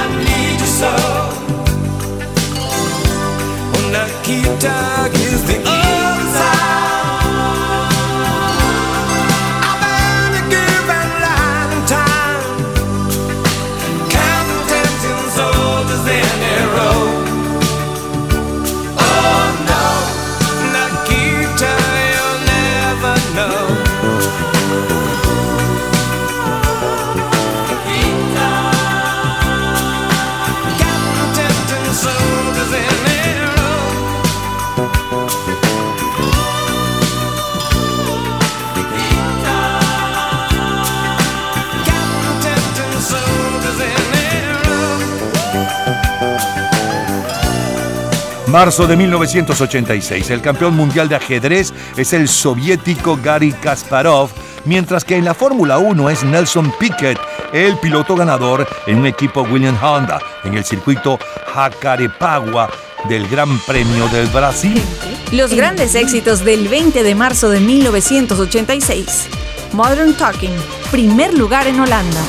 Marzo 48.59 48.89
de 48.89 48.97
1986. 48.97 50.31
El 50.31 50.41
campeón 50.41 50.75
mundial 50.75 51.09
de 51.09 51.15
ajedrez 51.15 51.73
es 51.97 52.13
el 52.13 52.27
soviético 52.27 53.17
Gary 53.23 53.53
Kasparov, 53.53 54.31
mientras 54.65 55.05
que 55.05 55.15
en 55.15 55.25
la 55.25 55.33
Fórmula 55.33 55.79
1 55.79 56.11
es 56.11 56.25
Nelson 56.25 56.73
Piquet, 56.77 57.17
el 57.53 57.79
piloto 57.79 58.17
ganador 58.17 58.67
en 58.89 58.99
un 58.99 59.07
equipo 59.07 59.43
William 59.43 59.79
Honda 59.81 60.19
en 60.43 60.55
el 60.55 60.65
circuito 60.65 61.21
Jacarepagua 61.55 62.69
del 63.09 63.29
Gran 63.29 63.61
Premio 63.61 64.09
del 64.09 64.27
Brasil. 64.27 64.83
Los 65.31 65.55
grandes 65.55 65.95
éxitos 65.95 66.45
del 66.45 66.67
20 66.67 67.05
de 67.05 67.15
marzo 67.15 67.51
de 67.51 67.61
1986. 67.61 69.29
Modern 69.73 70.15
Talking, 70.15 70.57
primer 70.91 71.33
lugar 71.33 71.69
en 71.69 71.79
Holanda. 71.79 72.25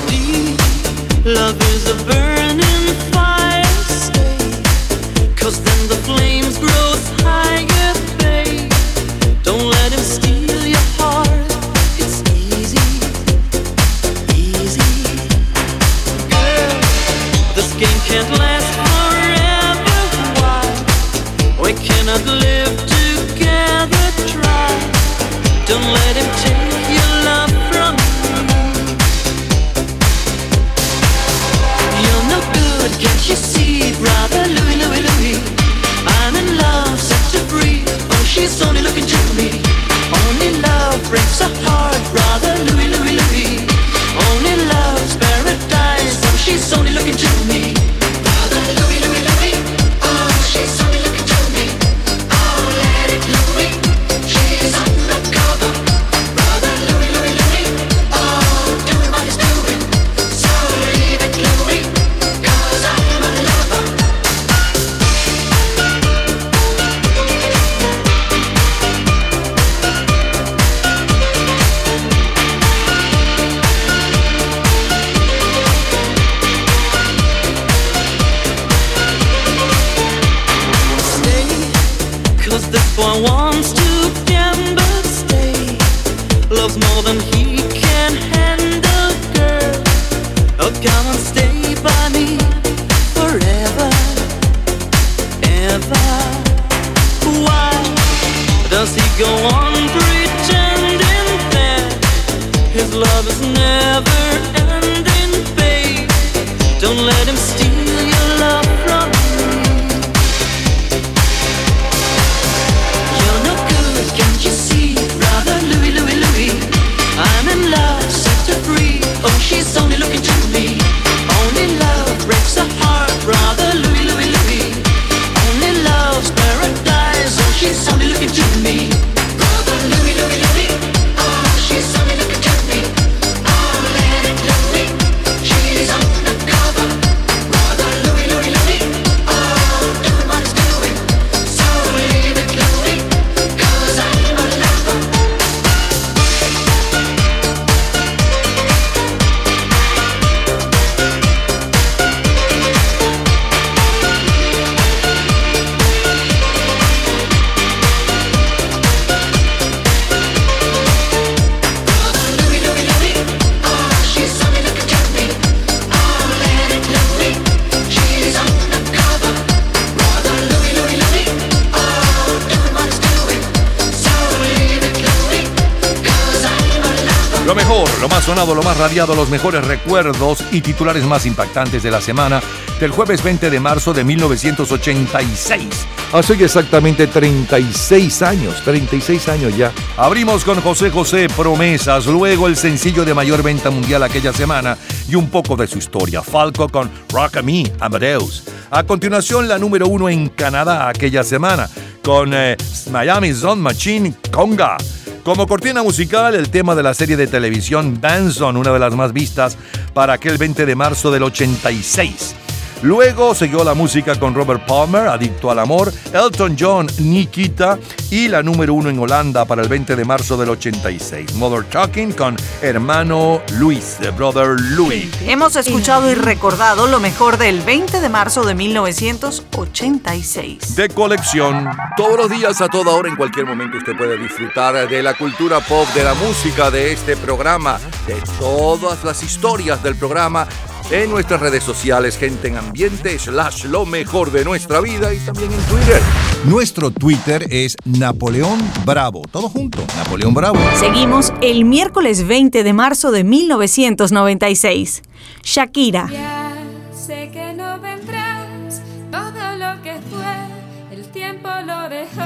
Los 179.08 179.30
mejores 179.30 179.66
recuerdos 179.66 180.44
y 180.52 180.60
titulares 180.62 181.06
más 181.06 181.26
impactantes 181.26 181.82
de 181.84 181.90
la 181.90 182.02
semana 182.02 182.42
del 182.80 182.92
jueves 182.92 183.24
20 183.24 183.50
de 183.50 183.60
marzo 183.60 183.94
de 183.94 184.04
1986. 184.04 185.68
Hace 186.12 186.34
exactamente 186.44 187.08
36 187.08 188.22
años, 188.24 188.62
36 188.66 189.30
años 189.30 189.56
ya. 189.56 189.72
Abrimos 189.96 190.44
con 190.44 190.60
José 190.60 190.90
José 190.90 191.28
Promesas, 191.30 192.08
luego 192.08 192.48
el 192.48 192.58
sencillo 192.58 193.06
de 193.06 193.14
mayor 193.14 193.42
venta 193.42 193.70
mundial 193.70 194.04
aquella 194.04 194.34
semana 194.34 194.78
y 195.08 195.16
un 195.16 195.30
poco 195.30 195.56
de 195.56 195.68
su 195.68 195.78
historia. 195.78 196.22
Falco 196.22 196.68
con 196.68 196.92
Rock 197.10 197.38
a 197.38 197.42
Me, 197.42 197.72
Amadeus. 197.80 198.44
A 198.70 198.84
continuación, 198.84 199.48
la 199.48 199.58
número 199.58 199.88
uno 199.88 200.10
en 200.10 200.28
Canadá 200.30 200.90
aquella 200.90 201.24
semana 201.24 201.70
con 202.04 202.34
eh, 202.34 202.58
Miami 202.92 203.34
Zone 203.34 203.62
Machine 203.62 204.14
Conga. 204.32 204.78
Como 205.24 205.48
cortina 205.48 205.84
musical, 205.84 206.34
el 206.36 206.50
tema 206.50 206.76
de 206.76 206.84
la 206.84 206.94
serie 206.94 207.18
de 207.18 207.28
televisión 207.28 208.00
Danson, 208.00 208.58
una 208.58 208.72
de 208.72 208.80
las 208.80 208.96
más 208.96 209.14
vistas 209.14 209.58
para 209.94 210.14
aquel 210.14 210.38
20 210.38 210.66
de 210.66 210.76
marzo 210.76 211.12
del 211.12 211.24
86. 211.24 212.36
Luego 212.82 213.36
siguió 213.36 213.64
la 213.66 213.74
música 213.74 214.18
con 214.18 214.34
Robert 214.34 214.66
Palmer, 214.66 215.08
Adicto 215.08 215.52
al 215.52 215.60
Amor, 215.60 215.92
Elton 216.14 216.56
John, 216.58 216.88
Nikita 217.00 217.78
y 218.12 218.28
la 218.28 218.44
número 218.44 218.74
uno 218.74 218.90
en 218.90 219.00
Holanda 219.00 219.46
para 219.46 219.62
el 219.62 219.70
20 219.70 219.96
de 219.96 220.04
marzo 220.06 220.38
del 220.38 220.50
86. 220.50 221.36
Mother 221.36 221.64
Talking 221.66 222.14
con 222.14 222.36
Hermano 222.62 223.42
Luis, 223.58 223.98
The 224.00 224.12
Brother 224.12 224.60
Louis. 224.60 225.10
Hemos 225.26 225.56
escuchado 225.56 226.12
y 226.12 226.16
recordado 226.16 226.88
lo 226.88 227.00
mejor 227.00 227.38
del 227.38 227.62
20 227.62 228.02
de 228.02 228.10
marzo 228.10 228.44
de 228.44 228.56
1986. 228.56 230.76
De 230.76 230.90
colección. 230.90 231.70
Todos 231.98 232.18
los 232.18 232.30
días, 232.30 232.60
a 232.62 232.68
toda 232.68 232.94
hora, 232.94 233.10
en 233.10 233.16
cualquier 233.16 233.46
momento, 233.46 233.78
usted 233.78 233.96
puede 233.96 234.18
disfrutar 234.18 234.90
de 234.90 235.04
la 235.04 235.14
cultura 235.16 235.60
pop, 235.60 235.88
de 235.94 236.04
la 236.04 236.16
música, 236.16 236.72
de 236.72 236.94
este 236.94 237.16
programa, 237.18 237.80
de 238.08 238.16
todas 238.40 239.04
las 239.04 239.22
historias 239.24 239.84
del 239.84 239.96
programa 239.96 240.48
en 240.92 241.12
nuestras 241.12 241.40
redes 241.40 241.64
sociales, 241.64 242.18
gente 242.18 242.48
en 242.48 242.58
ambiente, 242.58 243.20
slash 243.20 243.66
lo 243.66 243.86
mejor 243.86 244.32
de 244.32 244.44
nuestra 244.44 244.82
vida 244.82 245.14
y 245.14 245.20
también 245.20 245.52
en 245.52 245.62
Twitter. 245.62 246.02
Nuestro 246.46 246.90
Twitter 246.90 247.48
es 247.50 247.76
Napoleón 247.84 248.60
Bravo. 248.86 249.24
Todo 249.30 249.50
junto, 249.50 249.80
Napoleón 249.98 250.34
Bravo. 250.34 250.58
Seguimos 250.80 251.34
el 251.42 251.66
miércoles 251.66 252.26
20 252.26 252.64
de 252.64 252.74
marzo 252.74 253.12
de 253.12 253.26
1996. 253.26 255.02
Shakira. 255.44 256.08
Ya 256.10 256.54
sé 256.94 257.30
que 257.34 257.54
no 257.54 257.82
vendrás, 257.82 258.82
todo 259.12 259.58
lo 259.58 259.82
que 259.84 260.00
fue, 260.10 260.98
el 260.98 261.10
tiempo 261.10 261.50
lo 261.66 261.90
dejó 261.90 262.22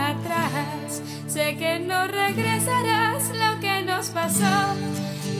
atrás. 0.00 1.02
Sé 1.26 1.54
que 1.58 1.78
no 1.80 2.06
regresarás, 2.06 3.24
lo 3.28 3.60
que 3.60 3.82
nos 3.82 4.06
pasó 4.06 4.74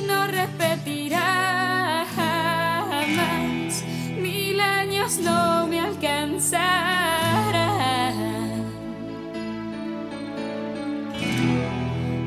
no 0.06 0.26
repetirá 0.26 1.67
No 5.16 5.66
me 5.66 5.80
alcanzarán 5.80 6.52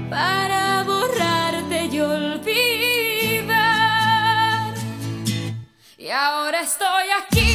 para 0.09 0.81
borrarte 0.83 1.85
y 1.85 1.99
olvidar. 1.99 2.73
Y 5.95 6.09
ahora 6.09 6.61
estoy 6.61 7.07
aquí 7.21 7.50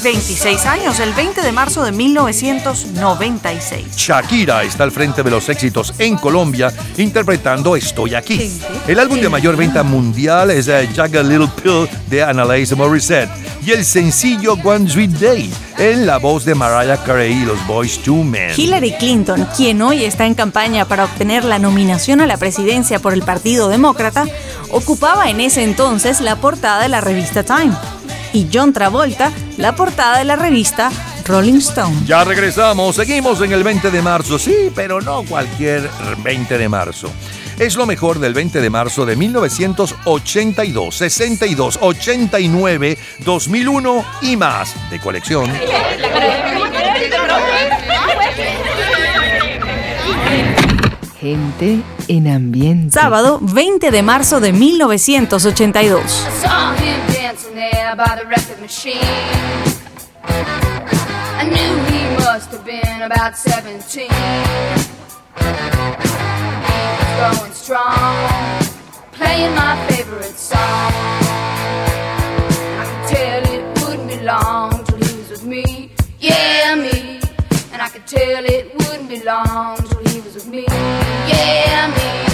hoy 0.00 0.12
26 0.12 0.66
años, 0.66 1.00
el 1.00 1.12
20 1.12 1.42
de 1.42 1.52
marzo 1.52 1.84
de 1.84 1.92
1996. 1.92 3.96
Shakira 3.96 4.62
está 4.62 4.84
al 4.84 4.92
frente 4.92 5.22
de 5.22 5.30
los 5.30 5.48
éxitos 5.48 5.94
en 5.98 6.16
Colombia 6.16 6.72
interpretando 6.96 7.76
Estoy 7.76 8.14
aquí. 8.14 8.50
El 8.86 8.98
álbum 8.98 9.20
de 9.20 9.28
mayor 9.28 9.56
venta 9.56 9.82
mundial 9.82 10.50
es 10.50 10.68
eh, 10.68 10.88
a 10.96 11.06
Little 11.06 11.48
Pill 11.62 11.88
de 12.08 12.22
Annalise 12.22 12.74
Morissette 12.74 13.30
y 13.64 13.72
el 13.72 13.84
sencillo 13.84 14.54
One 14.62 14.88
Sweet 14.88 15.10
Day 15.12 15.50
en 15.78 16.06
la 16.06 16.18
voz 16.18 16.44
de 16.44 16.54
Mariah 16.54 16.98
Carey 16.98 17.32
y 17.32 17.44
los 17.44 17.64
Boys 17.66 17.98
Two 17.98 18.22
Men. 18.22 18.52
Hillary 18.56 18.92
Clinton, 18.92 19.46
quien 19.56 19.82
hoy 19.82 20.04
está 20.04 20.26
en 20.26 20.34
campaña 20.34 20.84
para 20.84 21.04
obtener 21.04 21.44
la 21.44 21.58
nominación 21.58 22.20
a 22.20 22.26
la 22.26 22.36
presidencia 22.36 23.00
por 23.00 23.12
el 23.12 23.22
Partido 23.22 23.68
Demócrata, 23.68 24.26
ocupaba 24.70 25.30
en 25.30 25.40
ese 25.40 25.62
entonces 25.62 26.20
la 26.20 26.36
portada 26.36 26.82
de 26.82 26.88
la 26.88 27.00
revista 27.00 27.42
Time. 27.42 27.72
Y 28.32 28.48
John 28.52 28.72
Travolta, 28.72 29.32
la 29.60 29.74
portada 29.76 30.18
de 30.18 30.24
la 30.24 30.36
revista 30.36 30.90
Rolling 31.26 31.58
Stone. 31.58 31.94
Ya 32.06 32.24
regresamos, 32.24 32.96
seguimos 32.96 33.40
en 33.42 33.52
el 33.52 33.62
20 33.62 33.90
de 33.90 34.02
marzo, 34.02 34.38
sí, 34.38 34.72
pero 34.74 35.00
no 35.00 35.22
cualquier 35.22 35.88
20 36.22 36.58
de 36.58 36.68
marzo. 36.68 37.10
Es 37.58 37.76
lo 37.76 37.84
mejor 37.84 38.18
del 38.18 38.32
20 38.32 38.58
de 38.60 38.70
marzo 38.70 39.04
de 39.04 39.16
1982, 39.16 40.94
62, 40.94 41.78
89, 41.82 42.98
2001 43.18 44.04
y 44.22 44.36
más 44.36 44.74
de 44.90 44.98
colección. 44.98 45.52
Gente 51.20 51.80
en 52.08 52.28
ambiente. 52.28 52.98
Sábado 52.98 53.38
20 53.42 53.90
de 53.90 54.02
marzo 54.02 54.40
de 54.40 54.54
1982. 54.54 56.26
Dancing 57.30 57.54
there 57.54 57.94
by 57.94 58.18
the 58.20 58.26
record 58.26 58.60
machine. 58.60 58.98
I 60.24 61.44
knew 61.44 61.78
he 61.92 62.02
must 62.16 62.50
have 62.50 62.64
been 62.64 63.02
about 63.02 63.36
17. 63.36 64.10
He 64.10 64.16
was 67.06 67.36
going 67.38 67.52
strong, 67.52 68.16
playing 69.12 69.54
my 69.54 69.76
favorite 69.90 70.36
song. 70.36 70.92
I 72.80 72.84
could 72.90 73.06
tell 73.16 73.42
it 73.54 73.62
wouldn't 73.80 74.08
be 74.08 74.18
long 74.24 74.84
till 74.86 74.98
he 74.98 75.16
was 75.18 75.30
with 75.30 75.44
me, 75.44 75.92
yeah, 76.18 76.74
me. 76.74 77.20
And 77.72 77.80
I 77.80 77.90
could 77.90 78.08
tell 78.08 78.44
it 78.44 78.74
wouldn't 78.74 79.08
be 79.08 79.22
long 79.22 79.76
till 79.76 80.04
he 80.08 80.20
was 80.20 80.34
with 80.34 80.48
me, 80.48 80.64
yeah, 80.68 81.94
me. 81.96 82.29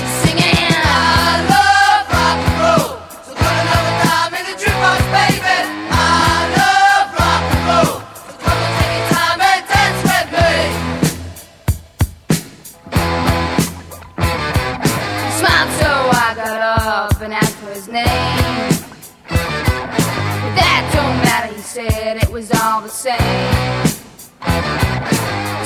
Said. 21.76 22.16
It 22.22 22.30
was 22.30 22.50
all 22.62 22.80
the 22.80 22.88
same. 22.88 23.18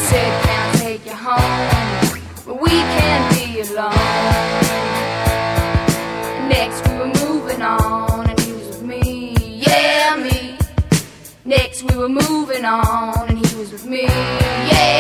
Said, 0.09 0.33
Can 0.45 0.59
I 0.59 0.79
take 0.79 1.07
you 1.07 1.13
home? 1.15 2.19
But 2.45 2.61
we 2.61 2.71
can't 2.97 3.27
be 3.37 3.61
alone. 3.61 3.95
Next 6.49 6.79
we 6.89 6.95
were 6.99 7.13
moving 7.27 7.63
on, 7.63 8.29
and 8.29 8.41
he 8.41 8.53
was 8.53 8.67
with 8.67 8.83
me, 8.83 9.37
yeah, 9.65 10.17
me. 10.17 10.59
Next 11.45 11.85
we 11.85 11.97
were 11.97 12.09
moving 12.09 12.65
on, 12.65 13.29
and 13.29 13.39
he 13.47 13.57
was 13.57 13.71
with 13.71 13.87
me, 13.87 14.03
yeah, 14.03 15.00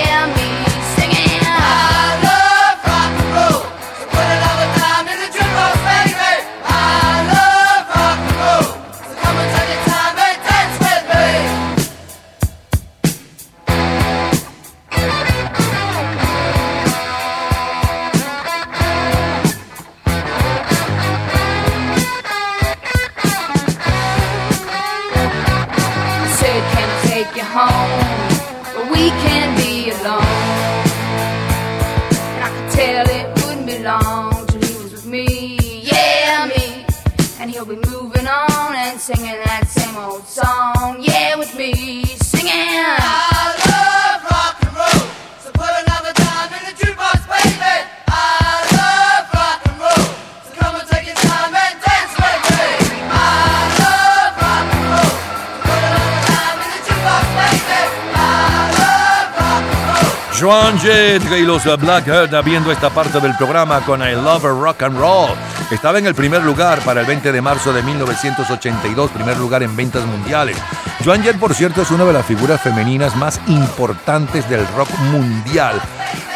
los 61.51 61.81
Blackheart 61.81 62.33
abriendo 62.33 62.71
esta 62.71 62.91
parte 62.91 63.19
del 63.19 63.37
programa 63.37 63.81
con 63.81 64.01
I 64.01 64.13
Love 64.13 64.45
a 64.45 64.49
Rock 64.51 64.85
and 64.85 64.97
Roll. 64.97 65.31
Estaba 65.69 65.99
en 65.99 66.07
el 66.07 66.15
primer 66.15 66.45
lugar 66.45 66.79
para 66.83 67.01
el 67.01 67.07
20 67.09 67.33
de 67.33 67.43
marzo 67.43 67.73
de 67.73 67.83
1982, 67.83 69.11
primer 69.11 69.37
lugar 69.37 69.65
en 69.65 69.75
ventas 69.75 70.05
mundiales. 70.07 70.57
Joan 71.05 71.25
Jett, 71.25 71.41
por 71.41 71.53
cierto, 71.53 71.83
es 71.83 71.91
una 71.91 72.05
de 72.05 72.13
las 72.13 72.25
figuras 72.25 72.61
femeninas 72.61 73.17
más 73.17 73.41
importantes 73.49 74.49
del 74.49 74.65
rock 74.77 74.91
mundial. 75.11 75.81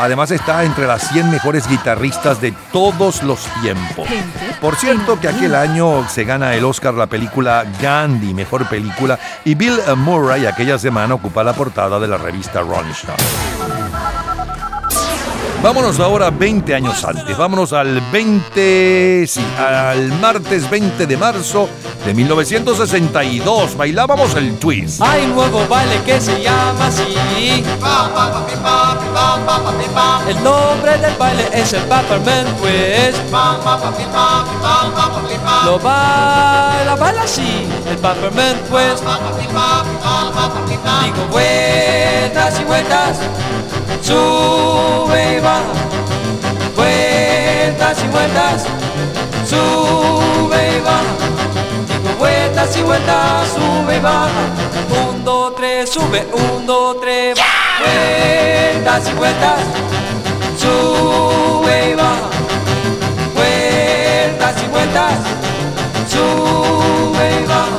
Además 0.01 0.33
está 0.33 0.65
entre 0.65 0.89
las 0.89 1.09
100 1.11 1.31
mejores 1.31 1.69
guitarristas 1.69 2.41
de 2.41 2.53
todos 2.73 3.23
los 3.23 3.47
tiempos. 3.63 4.09
Por 4.61 4.75
cierto 4.75 5.21
que 5.21 5.29
aquel 5.29 5.55
año 5.55 6.09
se 6.09 6.25
gana 6.25 6.55
el 6.55 6.65
Oscar 6.65 6.95
la 6.95 7.07
película 7.07 7.65
Gandhi, 7.81 8.35
mejor 8.35 8.69
película, 8.69 9.17
y 9.45 9.55
Bill 9.55 9.79
Murray 9.97 10.47
aquella 10.47 10.77
semana 10.77 11.15
ocupa 11.15 11.45
la 11.45 11.53
portada 11.53 12.01
de 12.01 12.09
la 12.09 12.19
revista 12.19 12.63
Rolling 12.63 12.91
Stone. 12.91 13.64
Vámonos 15.65 15.99
ahora 15.99 16.29
20 16.29 16.75
años 16.75 17.03
antes. 17.05 17.35
Vámonos 17.39 17.73
al 17.73 17.99
20, 18.13 19.25
sí, 19.27 19.41
al 19.59 20.13
martes 20.21 20.69
20 20.69 21.07
de 21.07 21.17
marzo 21.17 21.71
de 22.05 22.13
1962. 22.13 23.75
Bailábamos 23.75 24.35
el 24.35 24.59
twist. 24.59 25.01
Hay 25.01 25.25
un 25.25 25.35
nuevo 25.35 25.67
baile 25.67 26.03
que 26.05 26.21
se 26.21 26.43
llama 26.43 26.89
así. 26.89 27.17
El 30.29 30.45
nombre 30.45 30.99
del 30.99 31.15
baile 31.17 31.49
es 31.55 31.73
el 31.73 31.83
Peppermint 31.85 32.61
Twist. 32.61 33.33
Lo 35.65 35.79
baila, 35.79 36.95
baila 37.01 37.23
así, 37.23 37.67
el 37.89 37.97
Peppermint 37.97 38.69
Twist. 38.69 39.03
Digo 41.05 41.27
vueltas 41.31 42.61
y 42.61 42.65
vueltas, 42.65 43.19
sube 44.03 45.37
y 45.37 45.41
baja. 45.41 45.63
Vueltas 46.77 48.03
y 48.03 48.09
vueltas, 48.09 48.65
sube 49.49 50.77
y 50.77 50.81
baja. 50.81 51.15
Digo 51.89 52.17
vueltas 52.19 52.77
y 52.77 52.83
vueltas, 52.83 53.49
sube 53.55 53.97
y 53.97 54.01
baja. 54.01 54.31
Un, 55.09 55.25
dos, 55.25 55.55
tres, 55.57 55.91
sube, 55.91 56.27
un, 56.33 56.67
dos, 56.67 56.97
tres, 57.01 57.37
baja. 57.37 57.51
Vueltas 57.85 59.09
y 59.09 59.15
vueltas, 59.15 59.61
sube 60.59 61.91
y 61.91 61.95
baja. 61.95 62.31
Vueltas 63.35 64.63
y 64.63 64.67
vueltas, 64.69 65.15
sube 66.09 67.43
y 67.43 67.47
baja. 67.47 67.79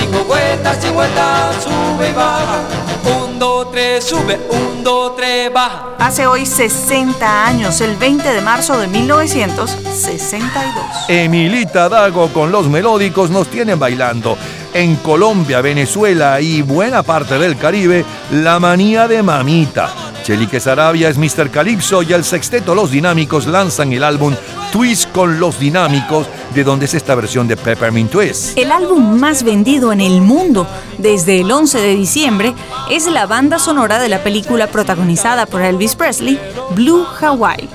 Digo 0.00 0.24
vueltas 0.24 0.84
y 0.84 0.90
vueltas, 0.90 1.56
sube 1.62 2.08
y 2.08 2.12
baja. 2.12 2.60
Un, 3.04 3.29
dos, 3.64 3.72
tres, 3.72 4.04
sube, 4.04 4.40
un, 4.50 4.82
dos, 4.82 5.14
tres, 5.16 5.52
baja. 5.52 5.90
Hace 5.98 6.26
hoy 6.26 6.46
60 6.46 7.46
años, 7.46 7.80
el 7.82 7.96
20 7.96 8.32
de 8.32 8.40
marzo 8.40 8.78
de 8.78 8.86
1962. 8.86 10.84
Emilita 11.08 11.90
Dago 11.90 12.28
con 12.28 12.50
los 12.52 12.68
melódicos 12.68 13.28
nos 13.28 13.48
tienen 13.48 13.78
bailando. 13.78 14.38
En 14.72 14.96
Colombia, 14.96 15.60
Venezuela 15.60 16.40
y 16.40 16.62
buena 16.62 17.02
parte 17.02 17.38
del 17.38 17.58
Caribe, 17.58 18.04
la 18.30 18.58
manía 18.58 19.06
de 19.06 19.22
mamita. 19.22 20.09
Chelique 20.30 20.60
Sarabia 20.60 21.08
es 21.08 21.18
Mr. 21.18 21.50
Calypso 21.50 22.04
y 22.04 22.12
el 22.12 22.22
sexteto 22.22 22.72
Los 22.72 22.92
Dinámicos 22.92 23.48
lanzan 23.48 23.92
el 23.92 24.04
álbum 24.04 24.32
Twist 24.70 25.10
con 25.10 25.40
Los 25.40 25.58
Dinámicos, 25.58 26.28
de 26.54 26.62
donde 26.62 26.84
es 26.84 26.94
esta 26.94 27.16
versión 27.16 27.48
de 27.48 27.56
Peppermint 27.56 28.12
Twist. 28.12 28.56
El 28.56 28.70
álbum 28.70 29.18
más 29.18 29.42
vendido 29.42 29.92
en 29.92 30.00
el 30.00 30.20
mundo 30.20 30.68
desde 30.98 31.40
el 31.40 31.50
11 31.50 31.80
de 31.80 31.96
diciembre 31.96 32.54
es 32.88 33.08
la 33.08 33.26
banda 33.26 33.58
sonora 33.58 33.98
de 33.98 34.08
la 34.08 34.22
película 34.22 34.68
protagonizada 34.68 35.46
por 35.46 35.62
Elvis 35.62 35.96
Presley, 35.96 36.38
Blue 36.76 37.04
Hawaii, 37.20 37.68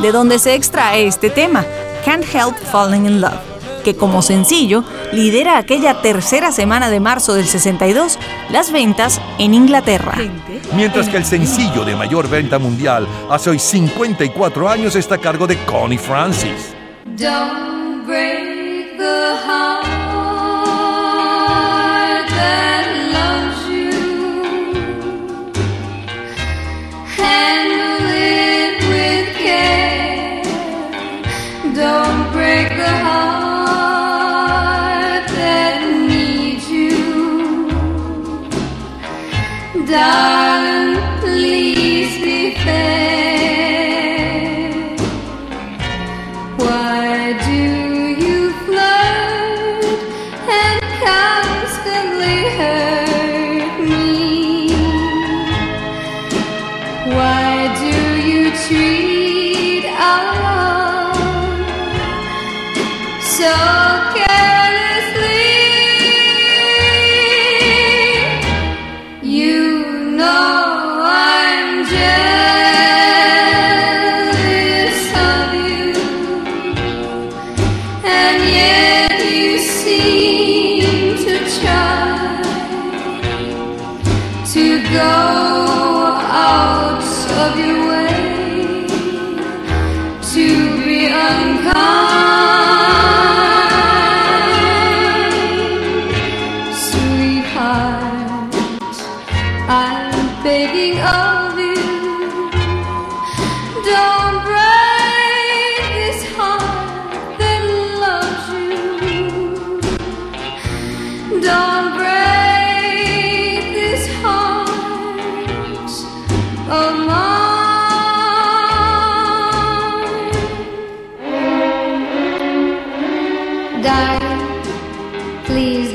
de 0.00 0.10
donde 0.10 0.38
se 0.38 0.54
extrae 0.54 1.06
este 1.06 1.28
tema, 1.28 1.66
Can't 2.06 2.24
Help 2.34 2.56
Falling 2.72 3.04
in 3.04 3.20
Love, 3.20 3.59
que 3.80 3.96
como 3.96 4.22
sencillo 4.22 4.84
lidera 5.12 5.58
aquella 5.58 6.02
tercera 6.02 6.52
semana 6.52 6.90
de 6.90 7.00
marzo 7.00 7.34
del 7.34 7.46
62 7.46 8.18
las 8.50 8.72
ventas 8.72 9.20
en 9.38 9.54
Inglaterra. 9.54 10.14
Mientras 10.74 11.08
que 11.08 11.16
el 11.16 11.24
sencillo 11.24 11.84
de 11.84 11.96
mayor 11.96 12.28
venta 12.28 12.58
mundial 12.58 13.06
hace 13.28 13.50
hoy 13.50 13.58
54 13.58 14.68
años 14.68 14.96
está 14.96 15.16
a 15.16 15.18
cargo 15.18 15.46
de 15.46 15.56
Connie 15.64 15.98
Francis. 15.98 16.74
Don't 17.16 18.06
die. 39.90 40.49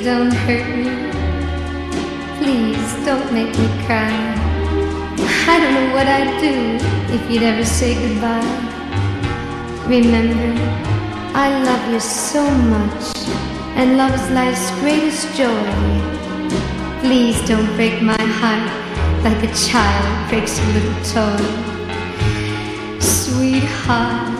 Don't 0.06 0.32
hurt 0.32 0.68
me. 0.78 0.86
Please 2.38 2.94
don't 3.06 3.34
make 3.34 3.50
me 3.58 3.68
cry. 3.88 4.14
I 5.50 5.58
don't 5.60 5.74
know 5.74 5.96
what 5.96 6.06
I'd 6.06 6.40
do 6.40 6.78
if 7.12 7.22
you'd 7.28 7.42
ever 7.42 7.66
say 7.66 7.96
goodbye. 7.96 8.46
Remember, 9.88 10.54
I 11.34 11.48
love 11.64 11.92
you 11.92 12.00
so 12.00 12.44
much, 12.76 13.18
and 13.78 13.98
love 13.98 14.14
is 14.14 14.30
life's 14.30 14.70
greatest 14.80 15.26
joy. 15.36 15.66
Please 17.02 17.42
don't 17.50 17.66
break 17.76 18.00
my 18.04 18.26
heart 18.40 18.70
like 19.24 19.42
a 19.42 19.52
child 19.56 20.30
breaks 20.30 20.60
a 20.60 20.66
little 20.76 21.00
toy. 21.16 21.46
Sweetheart, 23.00 24.35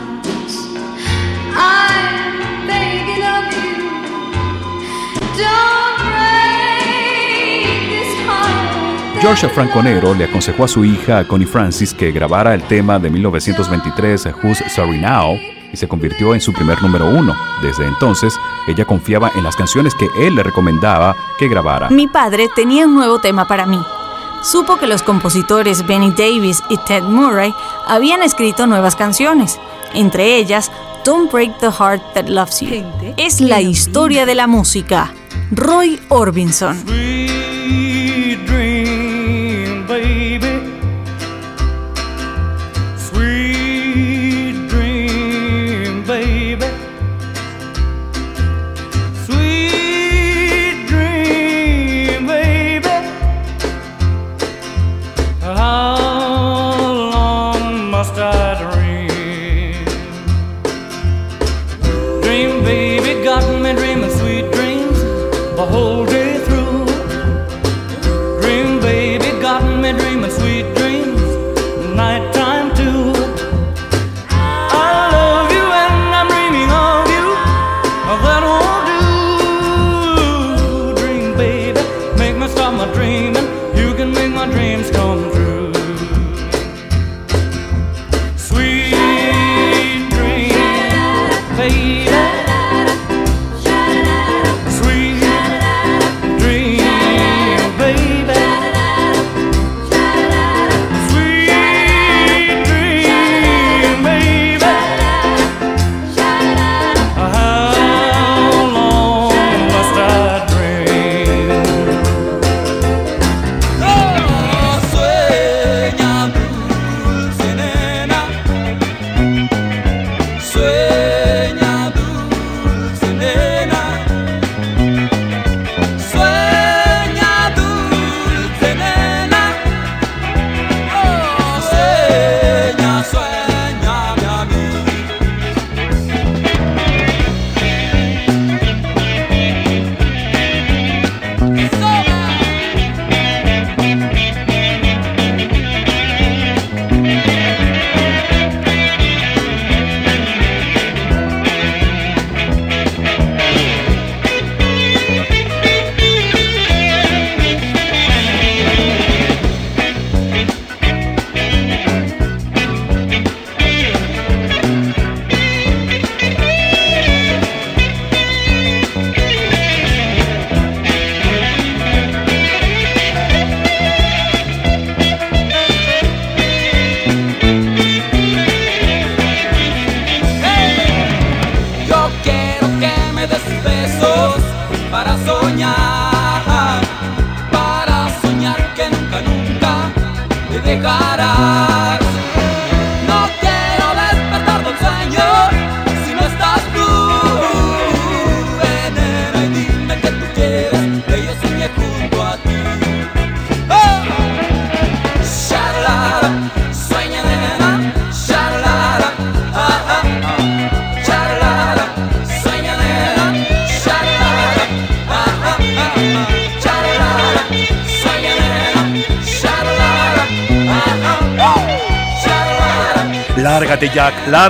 Georgia 9.26 9.50
Franconero 9.50 10.14
le 10.14 10.26
aconsejó 10.26 10.66
a 10.66 10.68
su 10.68 10.86
hija 10.86 11.28
Connie 11.28 11.48
Francis 11.48 11.96
que 11.96 12.12
grabara 12.12 12.54
el 12.54 12.62
tema 12.62 13.00
de 13.00 13.10
1923 13.10 14.28
Who's 14.44 14.64
Sorry 14.68 15.00
Now 15.00 15.40
y 15.74 15.78
se 15.78 15.88
convirtió 15.88 16.36
en 16.36 16.42
su 16.42 16.54
primer 16.54 16.80
número 16.84 17.08
uno. 17.08 17.36
Desde 17.62 17.88
entonces, 17.88 18.38
ella 18.68 18.86
confiaba 18.86 19.32
en 19.36 19.44
las 19.44 19.56
canciones 19.56 19.96
que 19.96 20.08
él 20.20 20.36
le 20.36 20.44
recomendaba 20.44 21.16
que 21.40 21.48
grabara. 21.48 21.90
Mi 21.90 22.08
padre 22.08 22.50
tenía 22.56 22.86
un 22.86 22.94
nuevo 22.94 23.20
tema 23.20 23.48
para 23.48 23.66
mí. 23.66 23.82
Supo 24.44 24.78
que 24.78 24.86
los 24.86 25.02
compositores 25.02 25.88
Benny 25.88 26.12
Davis 26.12 26.62
y 26.70 26.78
Ted 26.78 27.02
Murray 27.02 27.52
habían 27.88 28.22
escrito 28.22 28.68
nuevas 28.68 28.96
canciones, 28.96 29.60
entre 29.96 30.36
ellas 30.36 30.72
Don't 31.04 31.32
Break 31.32 31.58
the 31.58 31.72
Heart 31.72 32.14
That 32.14 32.28
Loves 32.28 32.62
You. 32.62 32.86
Es 33.18 33.42
la 33.42 33.60
historia 33.60 34.28
de 34.28 34.36
la 34.36 34.46
música. 34.46 35.12
Roy 35.52 36.00
Orbison. 36.10 37.55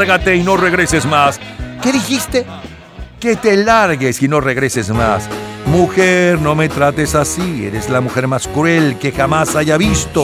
Lárgate 0.05 0.35
y 0.35 0.43
no 0.43 0.55
regreses 0.55 1.03
más. 1.07 1.39
¿Qué 1.81 1.91
dijiste? 1.91 2.45
Que 3.19 3.35
te 3.35 3.57
largues 3.57 4.21
y 4.21 4.27
no 4.27 4.39
regreses 4.39 4.91
más. 4.91 5.27
Mujer, 5.65 6.39
no 6.39 6.53
me 6.53 6.69
trates 6.69 7.15
así. 7.15 7.65
Eres 7.65 7.89
la 7.89 8.01
mujer 8.01 8.27
más 8.27 8.47
cruel 8.47 8.99
que 8.99 9.11
jamás 9.11 9.55
haya 9.55 9.77
visto. 9.77 10.23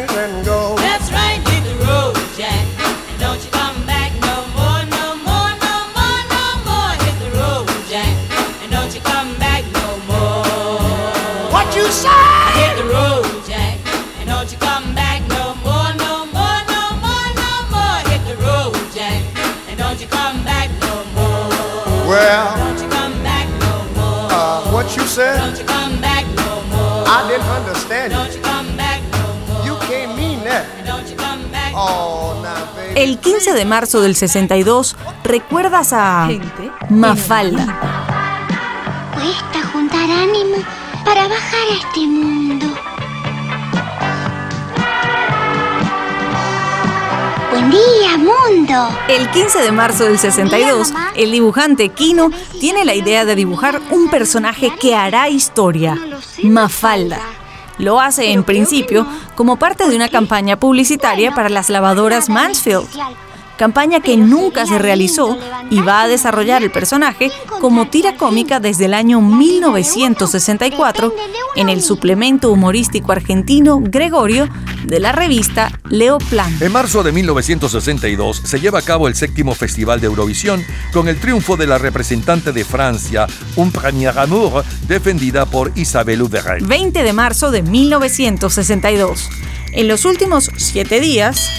15 33.21 33.53
de 33.53 33.65
marzo 33.65 34.01
del 34.01 34.15
62, 34.15 34.95
¿recuerdas 35.23 35.93
a 35.93 36.27
Mafalda? 36.89 37.79
Cuesta 39.13 39.61
juntar 39.71 40.09
ánimo 40.09 40.57
para 41.05 41.27
bajar 41.27 41.67
a 41.69 41.75
este 41.75 41.99
mundo. 42.07 42.65
Buen 47.51 47.69
día, 47.69 48.17
mundo. 48.17 48.89
El 49.07 49.29
15 49.29 49.59
de 49.59 49.71
marzo 49.71 50.05
del 50.05 50.17
62, 50.17 50.91
el 51.15 51.31
dibujante 51.31 51.89
Kino 51.89 52.31
tiene 52.59 52.85
la 52.85 52.95
idea 52.95 53.23
de 53.25 53.35
dibujar 53.35 53.81
un 53.91 54.09
personaje 54.09 54.73
que 54.79 54.95
hará 54.95 55.29
historia, 55.29 55.95
Mafalda. 56.41 57.21
Lo 57.81 57.99
hace 57.99 58.31
en 58.31 58.43
principio 58.43 59.07
como 59.35 59.57
parte 59.57 59.89
de 59.89 59.95
una 59.95 60.07
campaña 60.07 60.55
publicitaria 60.55 61.33
para 61.33 61.49
las 61.49 61.69
lavadoras 61.69 62.29
Mansfield, 62.29 62.87
campaña 63.57 63.99
que 63.99 64.17
nunca 64.17 64.65
se 64.65 64.79
realizó 64.79 65.37
y 65.69 65.79
va 65.81 66.03
a 66.03 66.07
desarrollar 66.07 66.63
el 66.63 66.71
personaje 66.71 67.31
como 67.59 67.87
tira 67.87 68.15
cómica 68.15 68.59
desde 68.59 68.85
el 68.85 68.93
año 68.93 69.21
1964 69.21 71.13
en 71.55 71.69
el 71.69 71.81
suplemento 71.81 72.51
humorístico 72.51 73.11
argentino 73.11 73.79
Gregorio 73.81 74.49
de 74.83 74.99
la 74.99 75.11
revista 75.11 75.71
Leo 75.89 76.17
Plan. 76.17 76.55
En 76.59 76.71
marzo 76.71 77.03
de 77.03 77.11
1962 77.11 78.41
se 78.43 78.59
lleva 78.59 78.79
a 78.79 78.83
cabo 78.83 79.07
el 79.07 79.15
séptimo 79.15 79.53
Festival 79.53 80.01
de 80.01 80.07
Eurovisión 80.07 80.63
con 80.91 81.07
el 81.07 81.19
triunfo 81.19 81.57
de 81.57 81.67
la 81.67 81.77
representante 81.77 82.51
de 82.51 82.65
Francia, 82.65 83.27
Un 83.55 83.71
Premier 83.71 84.17
Amour, 84.17 84.63
defendida 84.87 85.45
por 85.45 85.71
Isabelle 85.75 86.23
Huppert. 86.23 86.65
20 86.65 87.03
de 87.03 87.13
marzo 87.13 87.51
de 87.51 87.61
1962. 87.61 89.29
En 89.73 89.87
los 89.87 90.05
últimos 90.05 90.51
siete 90.57 90.99
días, 90.99 91.49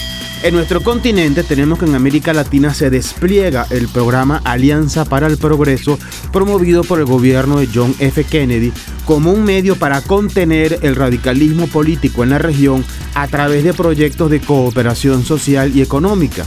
En 0.43 0.55
nuestro 0.55 0.81
continente 0.83 1.41
tenemos 1.41 1.79
que 1.79 1.85
en 1.85 1.95
América 1.95 2.33
Latina 2.33 2.73
se 2.73 2.89
despliega 2.89 3.65
el 3.69 3.87
programa 3.87 4.41
Alianza 4.43 5.05
para 5.05 5.27
el 5.27 5.37
Progreso 5.37 5.97
promovido 6.33 6.83
por 6.83 6.99
el 6.99 7.05
gobierno 7.05 7.59
de 7.59 7.69
John 7.73 7.95
F. 7.97 8.25
Kennedy 8.25 8.73
como 9.05 9.31
un 9.31 9.45
medio 9.45 9.77
para 9.77 10.01
contener 10.01 10.79
el 10.81 10.97
radicalismo 10.97 11.67
político 11.67 12.23
en 12.23 12.31
la 12.31 12.39
región 12.39 12.83
a 13.13 13.25
través 13.29 13.63
de 13.63 13.73
proyectos 13.73 14.29
de 14.29 14.41
cooperación 14.41 15.23
social 15.23 15.73
y 15.73 15.81
económica. 15.81 16.45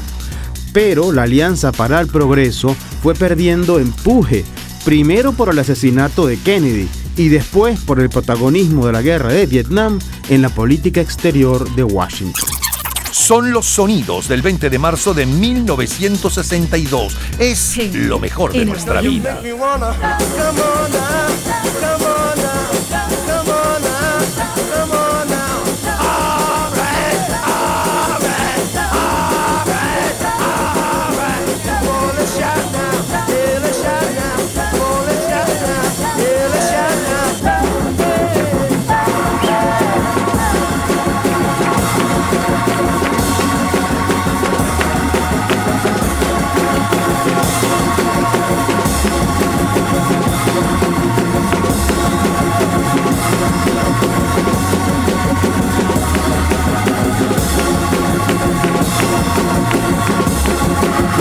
Pero 0.74 1.10
la 1.10 1.22
Alianza 1.22 1.72
para 1.72 1.98
el 1.98 2.08
Progreso 2.08 2.76
fue 3.02 3.14
perdiendo 3.14 3.78
empuje, 3.78 4.44
primero 4.84 5.32
por 5.32 5.48
el 5.48 5.58
asesinato 5.58 6.26
de 6.26 6.36
Kennedy 6.36 6.86
y 7.16 7.28
después 7.30 7.80
por 7.80 7.98
el 8.00 8.10
protagonismo 8.10 8.84
de 8.84 8.92
la 8.92 9.00
guerra 9.00 9.32
de 9.32 9.46
Vietnam 9.46 9.98
en 10.28 10.42
la 10.42 10.50
política 10.50 11.00
exterior 11.00 11.74
de 11.74 11.84
Washington. 11.84 12.65
Son 13.10 13.52
los 13.52 13.66
sonidos 13.66 14.28
del 14.28 14.42
20 14.42 14.70
de 14.70 14.78
marzo 14.78 15.14
de 15.14 15.26
1962. 15.26 17.16
Es 17.38 17.76
lo 17.94 18.18
mejor 18.18 18.52
de 18.52 18.64
nuestra 18.64 19.00
vida. 19.00 19.40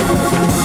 Thank 0.08 0.56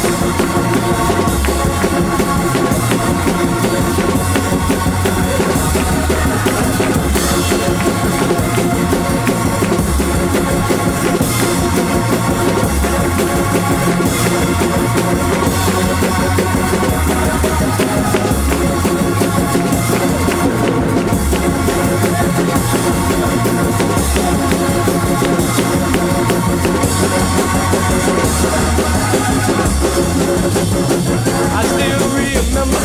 I 31.52 31.62
still 31.66 32.06
remember 32.14 32.78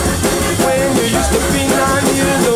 when 0.65 0.95
you 0.97 1.03
used 1.17 1.31
to 1.31 1.39
be 1.53 1.61
nine 1.67 2.15
years 2.15 2.47
old. 2.47 2.54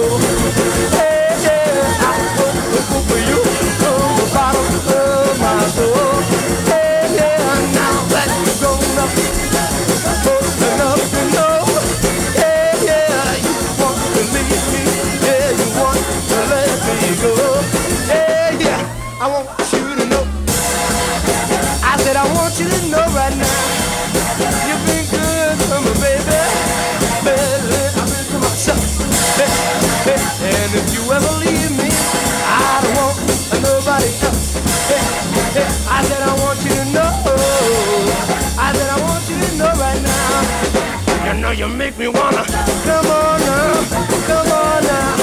Now. 41.49 41.55
You 41.57 41.67
make 41.67 41.97
me 41.97 42.07
wanna. 42.07 42.43
Come 42.45 43.05
on 43.05 43.39
now, 43.41 43.83
come 44.27 44.51
on 44.51 44.83
now, 44.83 45.17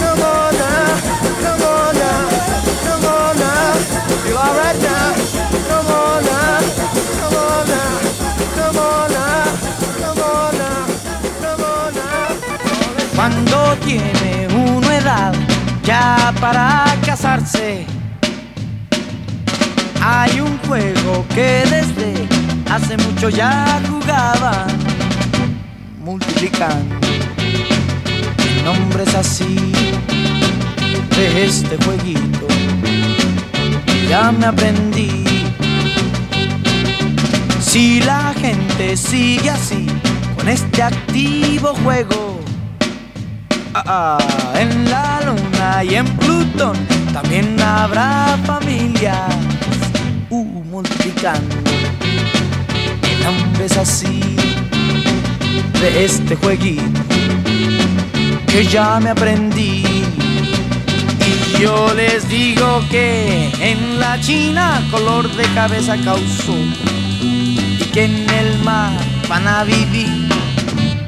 come 0.00 0.22
on 0.22 0.54
now, 0.60 1.00
come 1.42 1.62
on 1.62 1.94
now, 2.00 2.22
come 2.86 3.04
on 3.04 3.36
now. 3.36 3.74
Feel 4.24 4.38
alright 4.38 4.78
now. 4.82 5.14
Come 5.68 5.90
on 6.00 6.24
now, 6.24 6.60
come 7.20 7.36
on 7.36 7.68
now, 7.68 7.92
come 8.56 8.78
on 8.78 9.12
now, 9.12 9.44
come 10.00 10.20
on 10.20 10.50
now, 10.58 10.86
come 11.42 11.64
on 11.64 11.94
now. 11.94 13.14
Cuando 13.14 13.76
tiene 13.84 14.48
uno 14.54 14.90
edad 14.90 15.34
ya 15.84 16.32
para 16.40 16.84
casarse, 17.04 17.86
hay 20.00 20.40
un 20.40 20.58
juego 20.66 21.24
que 21.34 21.64
desde 21.70 22.26
hace 22.70 22.96
mucho 22.96 23.28
ya 23.28 23.80
jugaba, 23.88 24.66
multiplicando 26.36 26.96
nombres 28.64 29.14
así 29.14 29.72
de 31.16 31.44
este 31.46 31.76
jueguito. 31.84 32.46
Ya 34.08 34.32
me 34.32 34.46
aprendí. 34.46 35.24
Si 37.60 38.00
la 38.00 38.34
gente 38.34 38.96
sigue 38.96 39.50
así 39.50 39.86
con 40.36 40.48
este 40.48 40.82
activo 40.82 41.74
juego, 41.82 42.40
ah, 43.74 43.84
ah, 43.86 44.60
en 44.60 44.90
la 44.90 45.20
luna 45.22 45.84
y 45.84 45.94
en 45.94 46.06
Plutón 46.16 46.76
también 47.12 47.60
habrá 47.60 48.38
familias 48.44 49.34
uh, 50.30 50.44
multiplicando 50.44 51.56
nombres 53.24 53.76
así 53.76 54.45
de 55.80 56.04
este 56.04 56.36
jueguito 56.36 57.00
que 58.46 58.64
ya 58.64 59.00
me 59.00 59.10
aprendí. 59.10 59.84
Y 61.56 61.62
yo 61.62 61.92
les 61.94 62.28
digo 62.28 62.82
que 62.90 63.50
en 63.60 63.98
la 63.98 64.20
China 64.20 64.82
color 64.90 65.28
de 65.36 65.44
cabeza 65.54 65.96
causó 66.04 66.56
y 67.20 67.76
que 67.92 68.04
en 68.04 68.30
el 68.30 68.58
mar 68.62 68.92
van 69.28 69.46
a 69.46 69.64
vivir. 69.64 70.28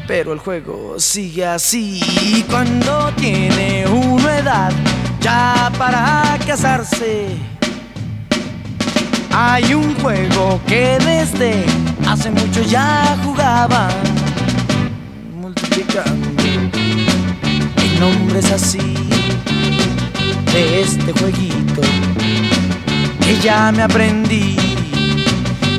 Pero 0.06 0.32
el 0.32 0.38
juego 0.38 0.98
sigue 0.98 1.46
así 1.46 2.00
y 2.22 2.42
cuando 2.42 3.12
tiene 3.16 3.86
una 3.86 4.38
edad 4.38 4.72
ya 5.20 5.70
para 5.78 6.38
casarse. 6.46 7.36
Hay 9.30 9.72
un 9.74 9.94
juego 9.96 10.60
que 10.66 10.98
desde 10.98 11.64
hace 12.08 12.30
mucho 12.30 12.62
ya 12.62 13.16
jugaban, 13.22 13.90
multiplicando 15.78 16.42
en 17.82 18.00
nombres 18.00 18.50
así 18.50 18.94
de 20.52 20.80
este 20.80 21.12
jueguito 21.12 21.82
que 23.20 23.38
ya 23.40 23.70
me 23.72 23.82
aprendí. 23.82 24.56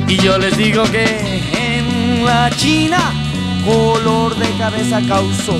Y 0.06 0.16
yo 0.16 0.38
les 0.38 0.56
digo 0.56 0.84
que 0.84 1.04
en 1.52 2.24
la 2.24 2.50
China 2.56 3.12
color 3.64 4.34
de 4.36 4.48
cabeza 4.58 5.00
causó 5.06 5.56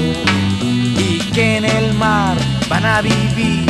y 0.62 1.18
que 1.32 1.58
en 1.58 1.64
el 1.64 1.94
mar 1.94 2.36
van 2.68 2.84
a 2.84 3.02
vivir, 3.02 3.66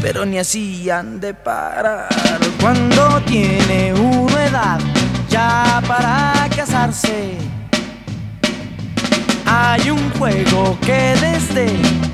pero 0.00 0.24
ni 0.24 0.38
así 0.38 0.88
han 0.88 1.20
de 1.20 1.34
parar 1.34 2.08
cuando 2.60 3.20
tiene 3.22 3.92
una 3.94 4.46
edad 4.46 4.80
ya 5.28 5.82
para 5.86 6.48
casarse. 6.54 7.55
Hay 9.58 9.88
un 9.88 10.10
juego 10.18 10.78
que 10.84 11.14
desde 11.18 11.66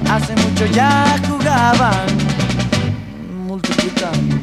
hace 0.08 0.34
mucho 0.36 0.64
ya 0.66 1.20
jugaban, 1.28 2.06
multiplicando. 3.48 4.36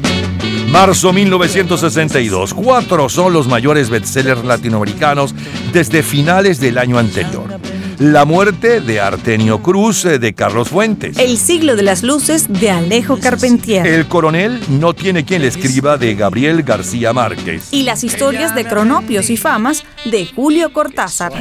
Marzo 0.70 1.10
1962. 1.10 2.52
Cuatro 2.52 3.08
son 3.08 3.32
los 3.32 3.48
mayores 3.48 3.88
bestsellers 3.88 4.44
latinoamericanos 4.44 5.34
desde 5.72 6.02
finales 6.02 6.60
del 6.60 6.76
año 6.76 6.98
anterior. 6.98 7.59
La 8.00 8.24
muerte 8.24 8.80
de 8.80 8.98
Artenio 8.98 9.62
Cruz 9.62 10.06
eh, 10.06 10.18
de 10.18 10.32
Carlos 10.32 10.70
Fuentes. 10.70 11.18
El 11.18 11.36
siglo 11.36 11.76
de 11.76 11.82
las 11.82 12.02
luces 12.02 12.46
de 12.48 12.70
Alejo 12.70 13.20
Carpentier. 13.20 13.86
El 13.86 14.08
coronel 14.08 14.58
no 14.70 14.94
tiene 14.94 15.26
quien 15.26 15.42
le 15.42 15.48
escriba 15.48 15.98
de 15.98 16.14
Gabriel 16.14 16.62
García 16.62 17.12
Márquez. 17.12 17.68
Y 17.72 17.82
las 17.82 18.02
historias 18.02 18.54
de 18.54 18.64
cronopios 18.64 19.28
y 19.28 19.36
famas 19.36 19.84
de 20.06 20.24
Julio 20.24 20.72
Cortázar. 20.72 21.34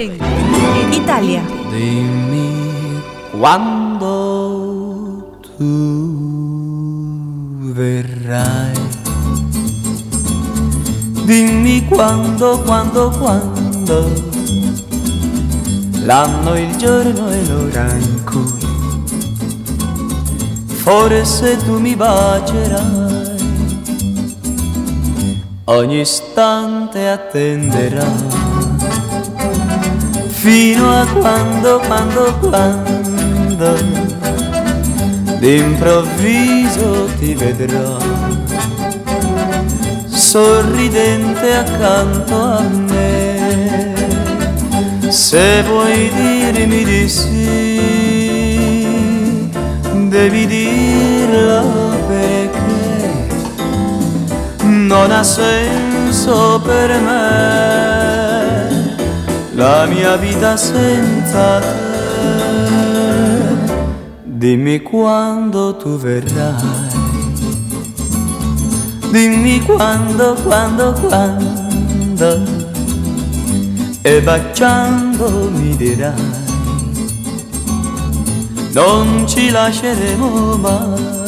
Italia. 0.92 1.42
Dimmi 1.72 3.02
quando 3.40 4.20
tu 5.58 6.94
verrai. 7.74 8.74
Dimmi 11.26 11.84
quando, 11.90 12.62
quando, 12.66 13.14
quando. 13.18 14.39
L'anno, 16.10 16.58
il 16.58 16.76
giorno 16.76 17.30
e 17.30 17.46
l'ora 17.46 17.88
in 17.94 18.24
cui 18.24 18.68
forse 20.66 21.56
tu 21.58 21.78
mi 21.78 21.96
bacerai. 21.96 23.38
Ogni 25.66 26.00
istante 26.00 27.08
attenderai 27.08 28.28
fino 30.30 31.00
a 31.00 31.06
quando, 31.06 31.80
quando, 31.86 32.36
quando 32.40 33.78
d'improvviso 35.38 37.08
ti 37.20 37.36
vedrò 37.36 38.00
sorridente 40.08 41.56
accanto 41.56 42.36
a 42.36 42.62
me. 42.62 43.19
Se 45.20 45.64
vuoi 45.64 46.10
dirmi 46.16 46.84
di 46.86 47.08
sì, 47.10 47.78
devi 50.08 50.48
dirlo 50.48 51.62
perché 52.08 53.28
non 54.64 55.12
ha 55.12 55.22
senso 55.22 56.62
per 56.64 57.00
me. 57.02 57.98
La 59.56 59.86
mia 59.88 60.16
vita 60.16 60.56
senza 60.56 61.60
te. 61.60 61.68
Dimmi 64.24 64.82
quando 64.82 65.76
tu 65.76 65.98
verrai, 65.98 66.56
dimmi 69.12 69.62
quando, 69.64 70.36
quando, 70.46 70.94
quando, 70.94 72.59
e 74.02 74.22
baciando 74.22 75.50
mi 75.52 75.76
dirai, 75.76 76.14
non 78.72 79.28
ci 79.28 79.50
lasceremo 79.50 80.56
mai. 80.58 81.19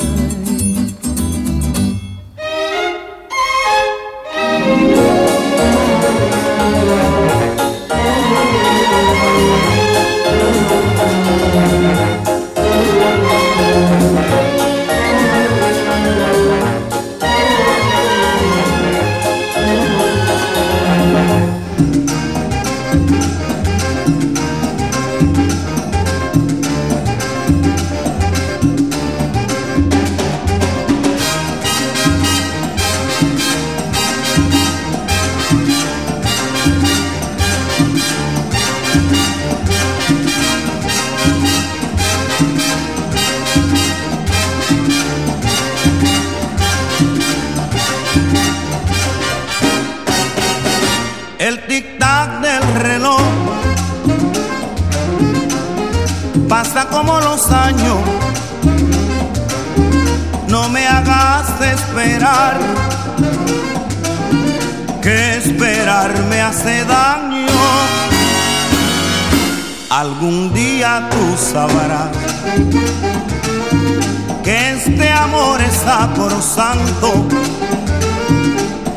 Es 76.12 76.46
sacrosanto 76.46 77.28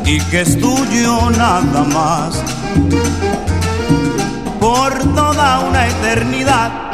y 0.05 0.19
que 0.19 0.41
es 0.41 0.59
tuyo 0.59 1.29
nada 1.31 1.83
más 1.83 2.43
por 4.59 4.97
toda 5.15 5.59
una 5.61 5.87
eternidad. 5.87 6.91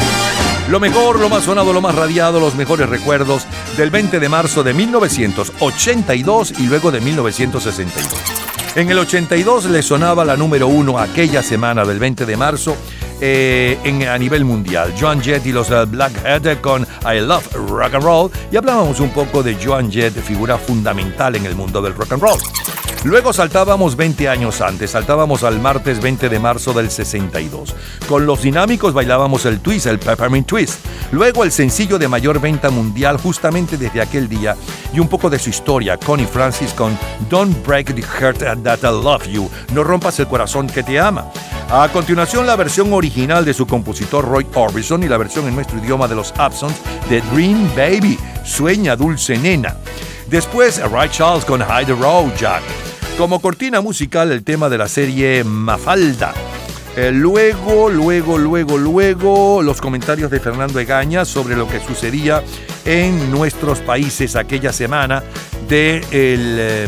Lo 0.69 0.79
mejor, 0.79 1.19
lo 1.19 1.27
más 1.29 1.43
sonado, 1.43 1.73
lo 1.73 1.81
más 1.81 1.95
radiado, 1.95 2.39
los 2.39 2.55
mejores 2.55 2.87
recuerdos 2.87 3.45
del 3.75 3.89
20 3.89 4.19
de 4.19 4.29
marzo 4.29 4.63
de 4.63 4.73
1982 4.73 6.53
y 6.59 6.67
luego 6.67 6.91
de 6.91 7.01
1962. 7.01 8.07
En 8.75 8.89
el 8.89 8.99
82 8.99 9.65
le 9.65 9.83
sonaba 9.83 10.23
la 10.23 10.37
número 10.37 10.67
uno 10.67 10.97
aquella 10.97 11.43
semana 11.43 11.83
del 11.83 11.99
20 11.99 12.25
de 12.25 12.37
marzo 12.37 12.77
eh, 13.21 13.77
en, 13.83 14.07
a 14.07 14.17
nivel 14.17 14.43
mundial. 14.43 14.93
Joan 14.99 15.21
Jett 15.21 15.45
y 15.45 15.51
los 15.51 15.69
uh, 15.69 15.85
Blackhead 15.87 16.59
con 16.59 16.85
I 17.03 17.19
Love 17.19 17.47
Rock 17.69 17.93
and 17.93 18.03
Roll 18.03 18.31
y 18.51 18.57
hablábamos 18.57 18.99
un 18.99 19.11
poco 19.11 19.43
de 19.43 19.55
Joan 19.55 19.91
Jett, 19.91 20.13
figura 20.21 20.57
fundamental 20.57 21.35
en 21.35 21.45
el 21.45 21.55
mundo 21.55 21.81
del 21.81 21.93
rock 21.93 22.13
and 22.13 22.21
roll. 22.21 22.39
Luego 23.03 23.33
saltábamos 23.33 23.95
20 23.95 24.29
años 24.29 24.61
antes, 24.61 24.91
saltábamos 24.91 25.43
al 25.43 25.59
martes 25.59 25.99
20 25.99 26.29
de 26.29 26.37
marzo 26.37 26.71
del 26.71 26.91
62. 26.91 27.75
Con 28.07 28.27
los 28.27 28.43
dinámicos 28.43 28.93
bailábamos 28.93 29.45
el 29.47 29.59
twist, 29.59 29.87
el 29.87 29.97
peppermint 29.97 30.45
twist. 30.45 30.85
Luego 31.11 31.43
el 31.43 31.51
sencillo 31.51 31.97
de 31.97 32.07
mayor 32.07 32.39
venta 32.39 32.69
mundial 32.69 33.17
justamente 33.17 33.75
desde 33.75 34.01
aquel 34.01 34.29
día 34.29 34.55
y 34.93 34.99
un 34.99 35.07
poco 35.07 35.31
de 35.31 35.39
su 35.39 35.49
historia, 35.49 35.97
Connie 35.97 36.27
Francis 36.27 36.73
con 36.73 36.95
Don't 37.27 37.65
Break 37.65 37.95
the 37.95 38.03
Heart 38.03 38.63
That 38.63 38.79
I 38.83 39.03
Love 39.03 39.27
You, 39.27 39.49
no 39.73 39.83
rompas 39.83 40.19
el 40.19 40.27
corazón 40.27 40.67
que 40.67 40.83
te 40.83 40.99
ama. 40.99 41.25
A 41.71 41.89
continuación 41.89 42.45
la 42.45 42.55
versión 42.55 42.93
original 42.93 43.43
de 43.43 43.55
su 43.55 43.65
compositor 43.65 44.25
Roy 44.25 44.45
Orbison 44.53 45.01
y 45.01 45.07
la 45.07 45.17
versión 45.17 45.47
en 45.47 45.55
nuestro 45.55 45.79
idioma 45.79 46.07
de 46.07 46.15
los 46.15 46.33
Absons 46.37 46.75
de 47.09 47.21
Dream 47.33 47.67
Baby, 47.75 48.19
Sueña 48.43 48.95
Dulce 48.95 49.39
Nena. 49.39 49.75
Después 50.31 50.81
Ray 50.89 51.09
Charles 51.09 51.43
con 51.43 51.59
Hide 51.59 51.87
the 51.87 51.93
Road 51.93 52.33
Jack. 52.37 52.61
Como 53.17 53.41
cortina 53.41 53.81
musical 53.81 54.31
el 54.31 54.45
tema 54.45 54.69
de 54.69 54.77
la 54.77 54.87
serie 54.87 55.43
Mafalda. 55.43 56.33
Eh, 56.95 57.11
luego, 57.11 57.89
luego, 57.89 58.37
luego, 58.37 58.77
luego 58.77 59.61
los 59.61 59.81
comentarios 59.81 60.31
de 60.31 60.39
Fernando 60.39 60.79
Egaña 60.79 61.25
sobre 61.25 61.57
lo 61.57 61.67
que 61.67 61.81
sucedía 61.81 62.43
en 62.85 63.29
nuestros 63.29 63.79
países 63.79 64.37
aquella 64.37 64.71
semana 64.71 65.21
del 65.67 66.01
de 66.09 66.87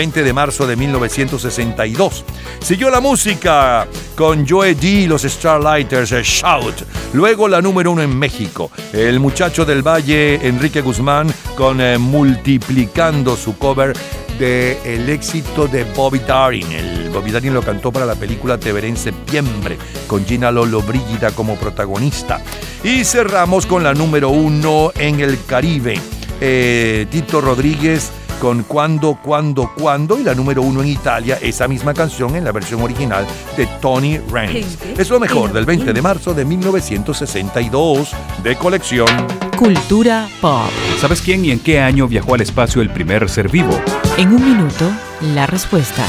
20 0.00 0.22
de 0.22 0.32
marzo 0.32 0.66
de 0.66 0.76
1962. 0.76 2.24
Siguió 2.62 2.88
la 2.88 3.00
música 3.00 3.86
con 4.16 4.48
Joe 4.48 4.74
D 4.74 4.88
y 4.88 5.06
los 5.06 5.24
Starlighters, 5.24 6.12
eh, 6.12 6.22
Shout. 6.22 6.86
Luego 7.12 7.46
la 7.48 7.60
número 7.60 7.92
uno 7.92 8.00
en 8.00 8.18
México, 8.18 8.70
el 8.94 9.20
muchacho 9.20 9.66
del 9.66 9.86
Valle, 9.86 10.36
Enrique 10.48 10.80
Guzmán, 10.80 11.30
con 11.54 11.82
eh, 11.82 11.98
Multiplicando 11.98 13.36
su 13.36 13.58
cover 13.58 13.94
de 14.38 14.78
el 14.86 15.10
éxito 15.10 15.68
de 15.68 15.84
Bobby 15.84 16.20
Darin. 16.20 16.72
El 16.72 17.10
Bobby 17.10 17.30
Darin 17.30 17.52
lo 17.52 17.60
cantó 17.60 17.92
para 17.92 18.06
la 18.06 18.14
película 18.14 18.56
Te 18.56 18.70
en 18.70 18.96
septiembre, 18.96 19.76
con 20.06 20.24
Gina 20.24 20.50
Lolo 20.50 20.80
Brígida 20.80 21.30
como 21.32 21.56
protagonista. 21.56 22.42
Y 22.82 23.04
cerramos 23.04 23.66
con 23.66 23.82
la 23.82 23.92
número 23.92 24.30
uno 24.30 24.92
en 24.98 25.20
el 25.20 25.44
Caribe. 25.44 26.00
Eh, 26.40 27.06
Tito 27.10 27.42
Rodríguez 27.42 28.10
con 28.40 28.64
Cuando, 28.64 29.18
Cuando, 29.22 29.70
Cuando 29.78 30.18
y 30.18 30.24
la 30.24 30.34
número 30.34 30.62
uno 30.62 30.82
en 30.82 30.88
Italia, 30.88 31.38
esa 31.40 31.68
misma 31.68 31.94
canción 31.94 32.34
en 32.34 32.44
la 32.44 32.50
versión 32.50 32.82
original 32.82 33.26
de 33.56 33.66
Tony 33.80 34.18
Reigns. 34.18 34.78
Es 34.98 35.10
lo 35.10 35.20
mejor 35.20 35.52
del 35.52 35.66
20 35.66 35.92
de 35.92 36.02
marzo 36.02 36.34
de 36.34 36.44
1962 36.44 38.12
de 38.42 38.56
colección. 38.56 39.08
Cultura 39.56 40.26
pop. 40.40 40.70
¿Sabes 40.98 41.20
quién 41.20 41.44
y 41.44 41.50
en 41.50 41.60
qué 41.60 41.80
año 41.80 42.08
viajó 42.08 42.34
al 42.34 42.40
espacio 42.40 42.82
el 42.82 42.90
primer 42.90 43.28
ser 43.28 43.48
vivo? 43.48 43.78
En 44.16 44.30
un 44.30 44.42
minuto, 44.42 44.90
la 45.34 45.46
respuesta. 45.46 46.04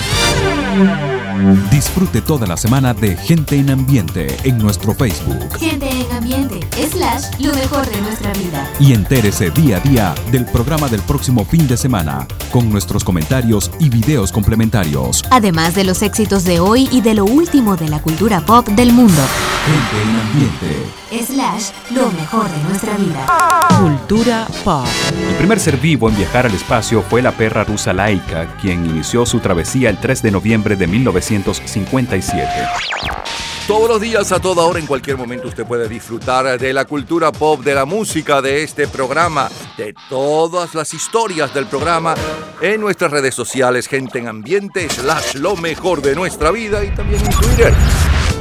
Disfrute 1.72 2.22
toda 2.22 2.45
la 2.45 2.58
semana 2.58 2.94
de 2.94 3.16
Gente 3.16 3.56
en 3.56 3.70
Ambiente 3.70 4.38
en 4.44 4.58
nuestro 4.58 4.94
Facebook. 4.94 5.58
Gente 5.58 5.90
en 5.90 6.12
ambiente, 6.12 6.60
slash, 6.90 7.24
lo 7.40 7.53
mejor 7.53 7.88
de 7.90 8.02
nuestra 8.02 8.34
vida. 8.34 8.70
Y 8.80 8.94
entérese 8.94 9.49
día 9.52 9.78
a 9.78 9.80
día 9.80 10.16
del 10.32 10.45
programa 10.45 10.88
del 10.90 11.02
próximo 11.02 11.45
fin 11.45 11.68
de 11.68 11.78
semana, 11.78 12.28
con 12.52 12.70
nuestros 12.70 13.03
comentarios 13.03 13.72
y 13.80 13.90
videos 13.90 14.32
complementarios. 14.32 15.24
Además 15.32 15.76
de 15.76 15.84
los 15.86 16.02
éxitos 16.02 16.44
de 16.44 16.60
hoy 16.60 16.90
y 16.91 17.02
de 17.02 17.14
lo 17.14 17.26
último 17.26 17.78
de 17.78 17.88
la 17.88 18.02
cultura 18.02 18.41
pop 18.41 18.68
del 18.68 18.91
mundo. 18.91 19.22
Gente 19.66 20.02
en 20.03 20.20
Ambiente. 20.20 21.02
Slash, 21.12 21.72
lo 21.94 22.10
mejor 22.12 22.49
de 22.49 22.64
nuestra 22.64 22.95
vida. 22.98 23.68
Cultura 23.80 24.48
pop. 24.64 24.86
El 25.30 25.36
primer 25.36 25.60
ser 25.60 25.78
vivo 25.78 26.10
en 26.10 26.16
viajar 26.16 26.45
al 26.45 26.53
espacio 26.53 27.02
fue 27.02 27.22
la 27.22 27.32
perra 27.32 27.64
rusa 27.64 27.94
Laika, 27.94 28.58
quien 28.62 28.86
inició 28.86 29.26
su 29.26 29.40
travesía 29.40 29.90
el 29.90 29.98
3 29.98 30.22
de 30.22 30.32
noviembre 30.32 30.76
de 30.76 30.88
1957. 31.32 32.49
Todos 33.68 33.88
los 33.88 34.02
días, 34.02 34.32
a 34.34 34.40
toda 34.40 34.66
hora, 34.66 34.80
en 34.80 34.86
cualquier 34.86 35.18
momento, 35.18 35.48
usted 35.48 35.66
puede 35.66 35.88
disfrutar 35.88 36.60
de 36.60 36.74
la 36.74 36.84
cultura 36.84 37.32
pop, 37.32 37.64
de 37.64 37.74
la 37.74 37.86
música, 37.86 38.41
de 38.41 38.64
este 38.64 38.88
programa, 38.88 39.49
de 39.78 39.94
todas 40.10 40.76
las 40.76 40.94
historias 40.94 41.53
del 41.53 41.68
programa 41.68 42.16
en 42.60 42.82
nuestras 42.82 43.12
redes 43.12 43.34
sociales, 43.34 43.88
gente 43.88 44.20
en 44.20 44.28
ambiente, 44.28 44.90
slash 44.90 45.36
lo 45.36 45.56
mejor 45.56 46.02
de 46.02 46.16
nuestra 46.16 46.52
vida 46.52 46.84
y 46.84 46.90
también 46.94 47.24
en 47.24 47.32
Twitter. 47.32 47.74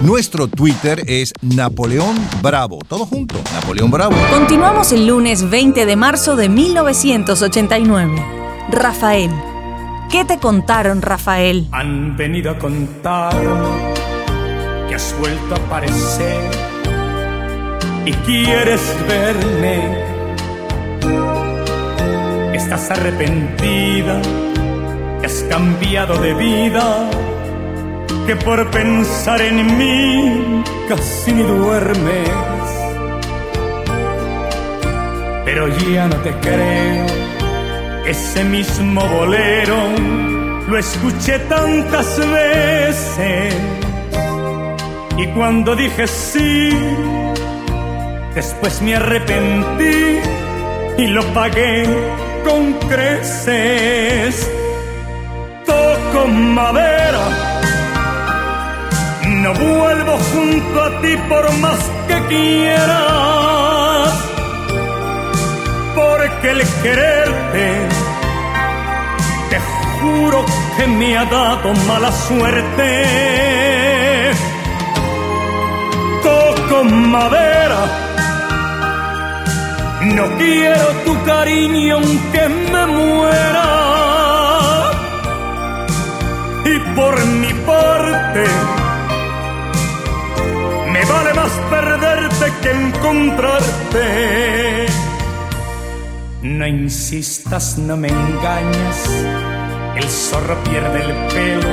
Nuestro 0.03 0.49
Twitter 0.49 1.05
es 1.07 1.33
Napoleón 1.43 2.17
Bravo. 2.43 2.81
Todo 2.89 3.07
junto, 3.07 3.37
Napoleón 3.53 3.91
Bravo. 3.91 4.17
Continuamos 4.33 4.91
el 4.91 5.07
lunes 5.07 5.49
20 5.49 5.87
de 5.87 5.97
marzo 5.97 6.35
de 6.35 6.49
1989. 6.49 8.27
Rafael. 8.73 9.31
¿Qué 10.11 10.25
te 10.25 10.39
contaron, 10.39 11.03
Rafael? 11.03 11.69
Han 11.71 12.17
venido 12.17 12.51
a 12.51 12.59
contarme 12.59 13.95
que 14.89 14.97
has 14.97 15.17
vuelto 15.21 15.55
a 15.55 15.59
aparecer 15.59 16.51
y 18.05 18.13
quieres 18.13 18.81
verme. 19.09 20.11
Estás 22.55 22.91
arrepentida, 22.91 24.21
que 25.21 25.27
has 25.27 25.45
cambiado 25.45 26.21
de 26.21 26.35
vida, 26.35 27.09
que 28.27 28.35
por 28.35 28.69
pensar 28.73 29.41
en 29.41 29.79
mí 29.79 30.65
casi 30.89 31.33
ni 31.33 31.43
duermes. 31.45 32.31
Pero 35.45 35.69
ya 35.69 36.09
no 36.09 36.17
te 36.17 36.33
creo, 36.41 37.07
ese 38.07 38.45
mismo 38.45 39.07
bolero 39.07 39.77
lo 40.71 40.79
escuché 40.79 41.39
tantas 41.41 42.19
veces. 42.19 43.55
Y 45.17 45.27
cuando 45.35 45.75
dije 45.75 46.07
sí, 46.07 46.71
después 48.35 48.81
me 48.83 48.95
arrepentí 48.95 50.21
y 50.99 51.07
lo 51.09 51.23
pagué 51.35 51.85
con 52.45 52.73
creces. 52.89 54.51
Toco 55.67 56.27
madera, 56.29 57.27
no 59.27 59.53
vuelvo 59.55 60.17
junto 60.33 60.83
a 60.83 61.01
ti 61.01 61.17
por 61.29 61.53
más 61.59 61.81
que 62.07 62.27
quieras, 62.29 63.60
porque 66.21 66.51
el 66.51 66.63
quererte, 66.83 67.89
te 69.49 69.59
juro 70.01 70.45
que 70.77 70.87
me 70.87 71.17
ha 71.17 71.25
dado 71.25 71.73
mala 71.89 72.13
suerte 72.13 72.91
toco 76.23 76.85
madera. 76.85 77.81
No 80.17 80.25
quiero 80.37 80.87
tu 81.07 81.25
cariño 81.25 81.97
aunque 81.97 82.49
me 82.73 82.87
muera. 82.87 83.69
Y 86.65 86.79
por 86.97 87.15
mi 87.41 87.53
parte, 87.71 88.45
me 90.93 91.05
vale 91.05 91.35
más 91.35 91.53
perderte 91.71 92.47
que 92.63 92.71
encontrarte. 92.71 94.90
No 96.43 96.67
insistas, 96.67 97.79
no 97.79 97.97
me 97.97 98.09
engañas. 98.09 99.25
El 99.97 100.05
zorro 100.05 100.57
pierde 100.65 101.03
el 101.05 101.13
pelo, 101.35 101.69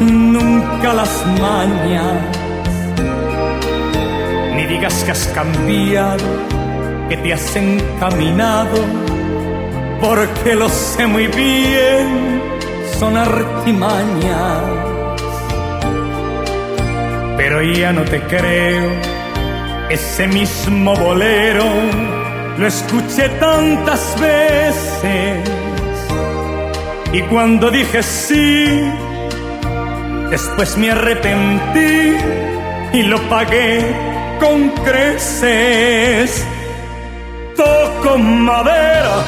nunca 0.00 0.94
las 0.94 1.26
mañas 1.40 2.14
ni 4.54 4.66
digas 4.66 5.02
que 5.04 5.10
has 5.10 5.26
cambiado, 5.28 6.24
que 7.08 7.16
te 7.16 7.32
has 7.32 7.56
encaminado, 7.56 8.78
porque 10.00 10.54
lo 10.54 10.68
sé 10.68 11.06
muy 11.06 11.26
bien, 11.28 12.42
son 12.98 13.16
artimañas. 13.16 14.88
pero 17.38 17.62
ya 17.62 17.92
no 17.92 18.02
te 18.02 18.20
creo. 18.20 18.90
Ese 19.88 20.26
mismo 20.26 20.94
bolero 20.96 21.64
lo 22.58 22.66
escuché 22.66 23.28
tantas 23.40 24.20
veces. 24.20 25.48
Y 27.12 27.22
cuando 27.22 27.70
dije 27.70 28.02
sí, 28.02 28.90
después 30.30 30.76
me 30.76 30.90
arrepentí 30.90 32.16
y 32.92 33.02
lo 33.04 33.20
pagué 33.28 33.80
con 34.40 34.70
creces. 34.84 36.44
Toco 37.56 38.18
madera, 38.18 39.24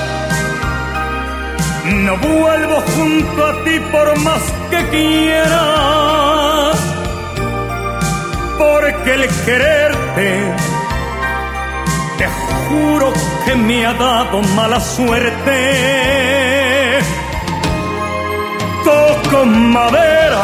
no 1.86 2.16
vuelvo 2.16 2.80
junto 2.96 3.46
a 3.46 3.64
ti 3.64 3.80
por 3.90 4.18
más 4.20 4.42
que 4.70 4.88
quieras, 4.90 6.78
porque 8.56 9.14
el 9.14 9.28
quererte, 9.44 10.54
te 12.20 12.28
juro 12.68 13.12
que 13.46 13.54
me 13.54 13.86
ha 13.86 13.94
dado 13.94 14.42
mala 14.58 14.78
suerte. 14.78 15.58
Toco 18.84 19.46
madera, 19.46 20.42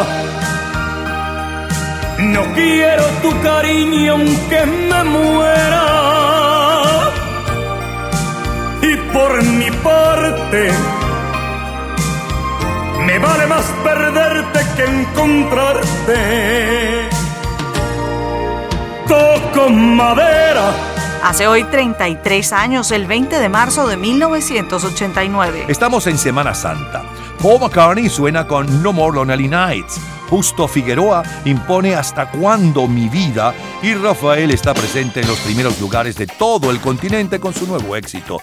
no 2.35 2.43
quiero 2.55 3.05
tu 3.23 3.31
cariño 3.43 4.13
aunque 4.13 4.61
me 4.91 5.05
muera. 5.05 5.87
Y 8.91 8.93
por 9.15 9.43
mi 9.43 9.71
parte, 9.89 10.71
me 13.07 13.19
vale 13.19 13.47
más 13.47 13.67
perderte 13.85 14.61
que 14.77 14.85
encontrarte. 14.97 16.19
Toco 19.09 19.69
madera. 19.71 20.96
Hace 21.27 21.49
hoy 21.49 21.65
33 21.65 22.53
años, 22.53 22.93
el 22.93 23.05
20 23.07 23.41
de 23.41 23.49
marzo 23.49 23.89
de 23.89 23.97
1989. 23.97 25.65
Estamos 25.67 26.07
en 26.07 26.19
Semana 26.19 26.55
Santa. 26.55 27.03
Paul 27.43 27.59
McCartney 27.59 28.09
suena 28.09 28.47
con 28.47 28.81
No 28.81 28.93
More 28.93 29.17
Lonely 29.17 29.49
Nights. 29.49 30.01
Justo 30.31 30.69
Figueroa 30.69 31.25
impone 31.45 31.97
Hasta 31.97 32.31
cuándo 32.31 32.87
mi 32.87 33.09
vida 33.09 33.53
y 33.83 33.95
Rafael 33.95 34.53
está 34.53 34.73
presente 34.73 35.23
en 35.23 35.27
los 35.27 35.41
primeros 35.41 35.81
lugares 35.81 36.15
de 36.15 36.29
todo 36.29 36.71
el 36.71 36.81
continente 36.81 37.41
con 37.41 37.53
su 37.53 37.67
nuevo 37.67 37.97
éxito. 37.97 38.41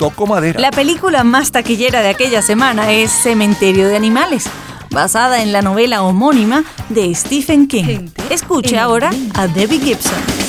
Toco 0.00 0.26
madera. 0.26 0.58
La 0.58 0.72
película 0.72 1.22
más 1.22 1.52
taquillera 1.52 2.02
de 2.02 2.08
aquella 2.08 2.42
semana 2.42 2.90
es 2.90 3.12
Cementerio 3.12 3.86
de 3.86 3.94
Animales, 3.94 4.46
basada 4.90 5.40
en 5.44 5.52
la 5.52 5.62
novela 5.62 6.02
homónima 6.02 6.64
de 6.88 7.14
Stephen 7.14 7.68
King. 7.68 8.08
Escuche 8.30 8.80
ahora 8.80 9.12
a 9.34 9.46
Debbie 9.46 9.78
Gibson. 9.78 10.41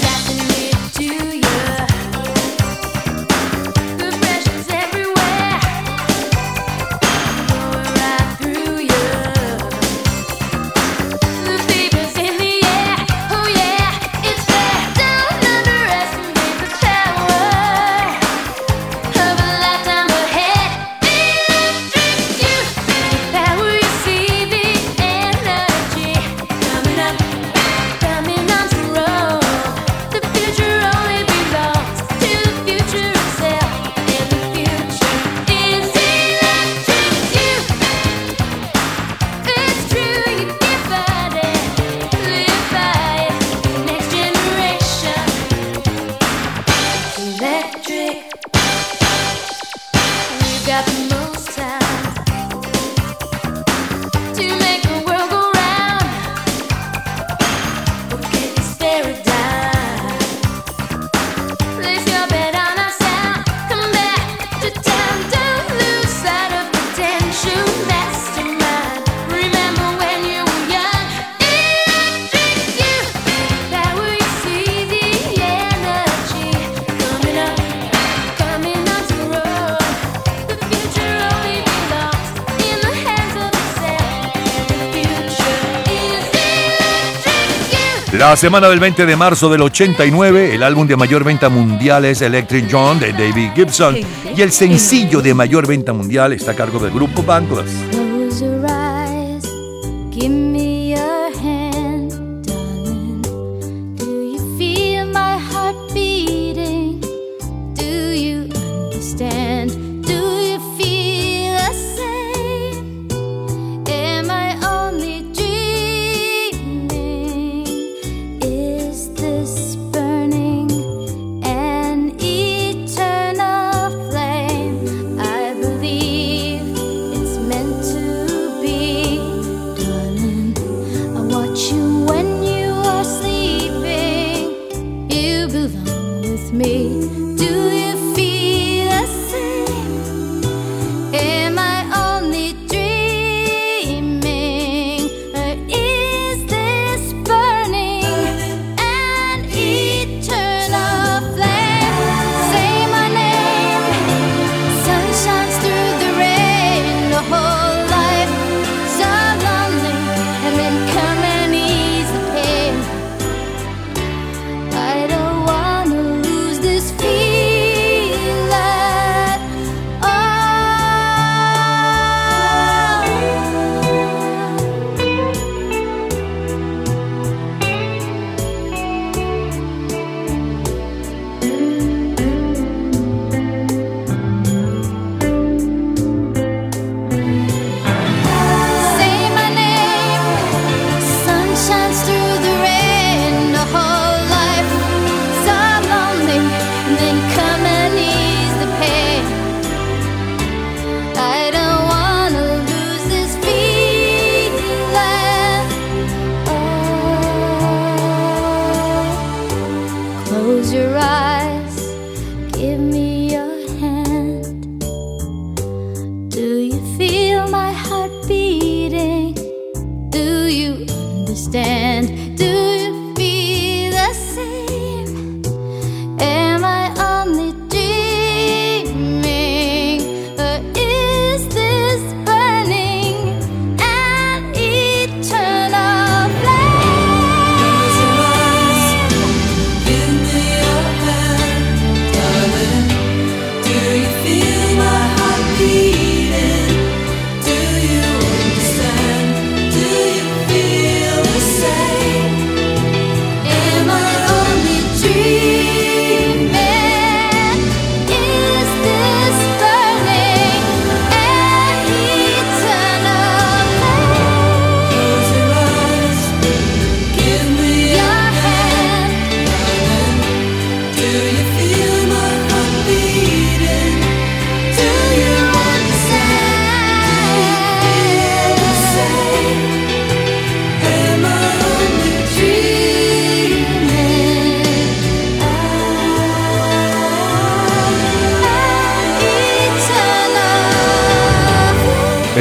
Semana 88.43 88.67
del 88.67 88.81
20 88.81 89.05
de 89.05 89.15
marzo 89.15 89.49
del 89.49 89.61
89, 89.61 90.53
el 90.53 90.63
álbum 90.63 90.85
de 90.85 90.97
mayor 90.97 91.23
venta 91.23 91.47
mundial 91.47 92.03
es 92.03 92.21
Electric 92.21 92.67
John 92.69 92.99
de 92.99 93.13
David 93.13 93.51
Gibson 93.55 93.95
y 94.35 94.41
el 94.41 94.51
sencillo 94.51 95.21
de 95.21 95.33
mayor 95.33 95.65
venta 95.65 95.93
mundial 95.93 96.33
está 96.33 96.51
a 96.51 96.53
cargo 96.53 96.77
del 96.77 96.91
grupo 96.91 97.23
Bangless. 97.23 97.92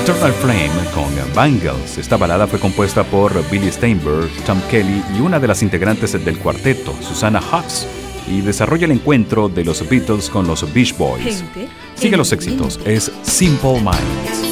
Eternal 0.03 0.33
Flame 0.33 0.91
con 0.93 1.33
Bangles. 1.33 1.97
Esta 1.97 2.16
balada 2.16 2.49
fue 2.49 2.59
compuesta 2.59 3.05
por 3.05 3.49
Billy 3.49 3.70
Steinberg, 3.70 4.29
Tom 4.45 4.61
Kelly 4.69 5.01
y 5.16 5.20
una 5.20 5.39
de 5.39 5.47
las 5.47 5.62
integrantes 5.62 6.12
del 6.24 6.39
cuarteto, 6.39 6.93
Susana 7.01 7.41
Hawks, 7.41 7.87
y 8.27 8.41
desarrolla 8.41 8.87
el 8.87 8.91
encuentro 8.91 9.49
de 9.49 9.65
los 9.65 9.89
Beatles 9.89 10.29
con 10.29 10.49
los 10.49 10.73
Beach 10.74 10.97
Boys. 10.97 11.45
Sigue 11.95 12.16
los 12.16 12.33
éxitos, 12.33 12.81
es 12.85 13.12
Simple 13.23 13.81
Minds. 13.81 14.52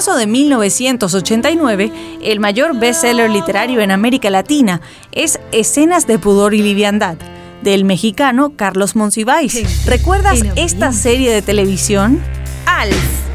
marzo 0.00 0.16
de 0.16 0.26
1989, 0.26 1.92
el 2.22 2.40
mayor 2.40 2.74
bestseller 2.78 3.28
literario 3.28 3.82
en 3.82 3.90
América 3.90 4.30
Latina 4.30 4.80
es 5.12 5.38
Escenas 5.52 6.06
de 6.06 6.18
pudor 6.18 6.54
y 6.54 6.62
liviandad, 6.62 7.18
del 7.60 7.84
mexicano 7.84 8.54
Carlos 8.56 8.96
Monsiváis. 8.96 9.84
¿Recuerdas 9.84 10.40
esta 10.56 10.94
serie 10.94 11.30
de 11.30 11.42
televisión? 11.42 12.18
Alf. 12.64 13.29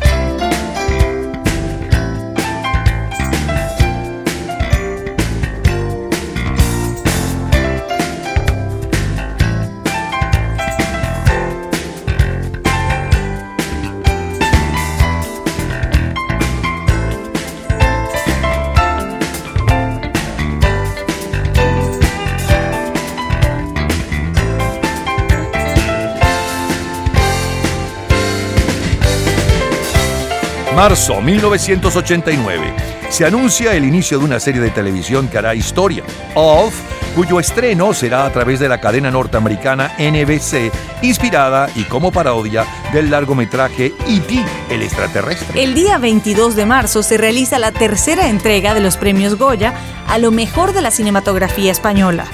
Marzo 30.87 31.19
1989. 31.19 32.75
Se 33.09 33.25
anuncia 33.25 33.73
el 33.73 33.85
inicio 33.85 34.19
de 34.19 34.25
una 34.25 34.39
serie 34.39 34.61
de 34.61 34.69
televisión 34.69 35.27
que 35.27 35.39
hará 35.39 35.55
historia, 35.55 36.03
Off, 36.35 36.75
cuyo 37.15 37.39
estreno 37.39 37.91
será 37.95 38.23
a 38.23 38.31
través 38.31 38.59
de 38.59 38.69
la 38.69 38.79
cadena 38.79 39.09
norteamericana 39.09 39.95
NBC, 39.97 40.71
inspirada 41.01 41.71
y 41.75 41.85
como 41.85 42.11
parodia 42.11 42.67
del 42.93 43.09
largometraje 43.09 43.95
E.T., 44.07 44.45
el 44.69 44.83
extraterrestre. 44.83 45.63
El 45.63 45.73
día 45.73 45.97
22 45.97 46.55
de 46.55 46.67
marzo 46.67 47.01
se 47.01 47.17
realiza 47.17 47.57
la 47.57 47.71
tercera 47.71 48.29
entrega 48.29 48.75
de 48.75 48.81
los 48.81 48.95
premios 48.95 49.39
Goya 49.39 49.73
a 50.07 50.19
lo 50.19 50.29
mejor 50.29 50.71
de 50.71 50.83
la 50.83 50.91
cinematografía 50.91 51.71
española. 51.71 52.25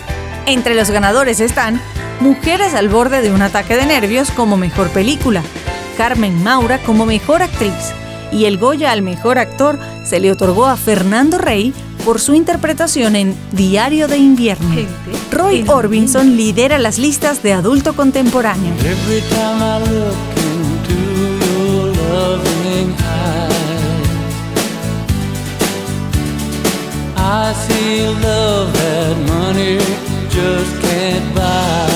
Entre 0.46 0.76
los 0.76 0.92
ganadores 0.92 1.40
están 1.40 1.82
Mujeres 2.20 2.74
al 2.74 2.90
borde 2.90 3.22
de 3.22 3.32
un 3.32 3.44
ataque 3.44 3.78
de 3.78 3.86
nervios 3.86 4.30
como 4.30 4.58
mejor 4.58 4.90
película, 4.90 5.42
Carmen 5.96 6.44
Maura 6.44 6.80
como 6.80 7.06
mejor 7.06 7.44
actriz 7.44 7.94
y 8.32 8.46
el 8.46 8.58
Goya 8.58 8.92
al 8.92 9.02
mejor 9.02 9.38
actor 9.38 9.80
se 10.04 10.20
le 10.20 10.32
otorgó 10.32 10.66
a 10.66 10.78
Fernando 10.78 11.38
Rey 11.38 11.74
por 12.06 12.20
su 12.20 12.34
interpretación 12.34 13.16
en 13.16 13.36
Diario 13.52 14.08
de 14.08 14.18
Invierno. 14.18 14.70
Roy 15.32 15.66
Orbison 15.68 16.36
lidera 16.36 16.80
las 16.80 16.98
listas 16.98 17.44
de 17.44 17.54
adulto 17.54 17.94
contemporáneo. 17.94 18.74
I 27.24 27.54
see 27.54 28.08
love 28.08 28.74
that 28.74 29.16
money 29.28 29.78
just 30.30 30.82
can't 30.82 31.36
buy. 31.36 31.91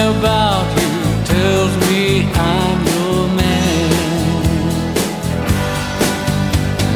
About 0.00 0.66
you 0.80 0.90
tells 1.24 1.72
me 1.88 2.24
I'm 2.32 2.78
your 2.90 3.28
man. 3.36 3.90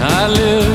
I 0.00 0.28
live 0.28 0.73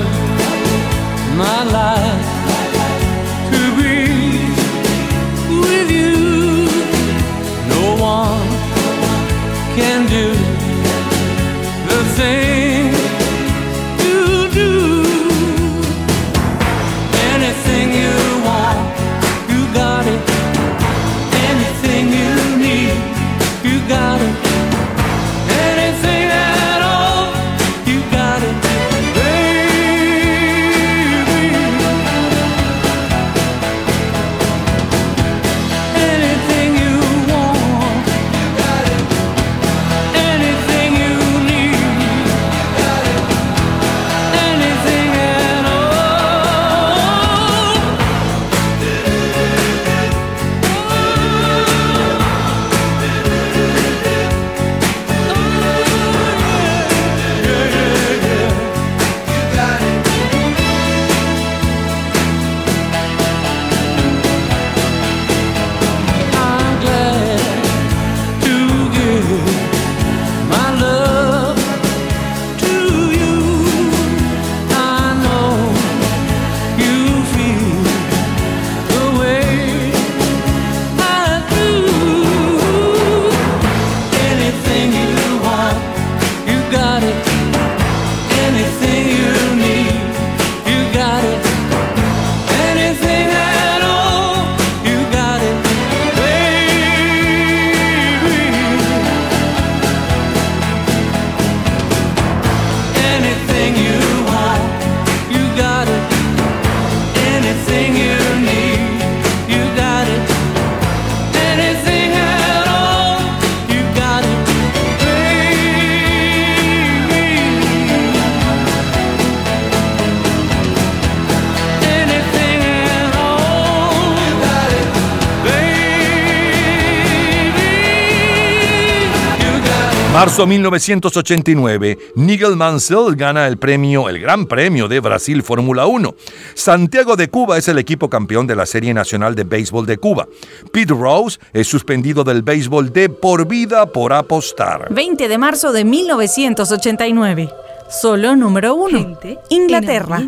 Marzo 130.40 130.48
1989, 130.48 131.98
Nigel 132.16 132.56
Mansell 132.56 133.14
gana 133.18 133.46
el 133.46 133.58
premio, 133.58 134.08
el 134.08 134.22
Gran 134.22 134.46
Premio 134.46 134.88
de 134.88 135.02
Brasil 135.02 135.44
Fórmula 135.44 135.86
1. 135.86 136.16
Santiago 136.54 137.18
de 137.18 137.28
Cuba 137.28 137.58
es 137.58 137.68
el 137.68 137.78
equipo 137.78 138.10
campeón 138.10 138.48
de 138.48 138.56
la 138.56 138.66
Serie 138.66 138.94
Nacional 138.94 139.36
de 139.36 139.44
Béisbol 139.44 139.86
de 139.86 139.98
Cuba. 139.98 140.30
Pete 140.72 140.94
Rose 140.94 141.40
es 141.52 141.68
suspendido 141.68 142.24
del 142.24 142.42
béisbol 142.42 142.94
de 142.94 143.10
por 143.10 143.50
vida 143.50 143.86
por 143.88 144.14
apostar. 144.14 144.88
20 144.94 145.28
de 145.28 145.38
marzo 145.38 145.74
de 145.74 145.84
1989. 145.84 147.50
Solo 147.90 148.38
número 148.38 148.76
uno. 148.76 149.20
Inglaterra. 149.50 150.22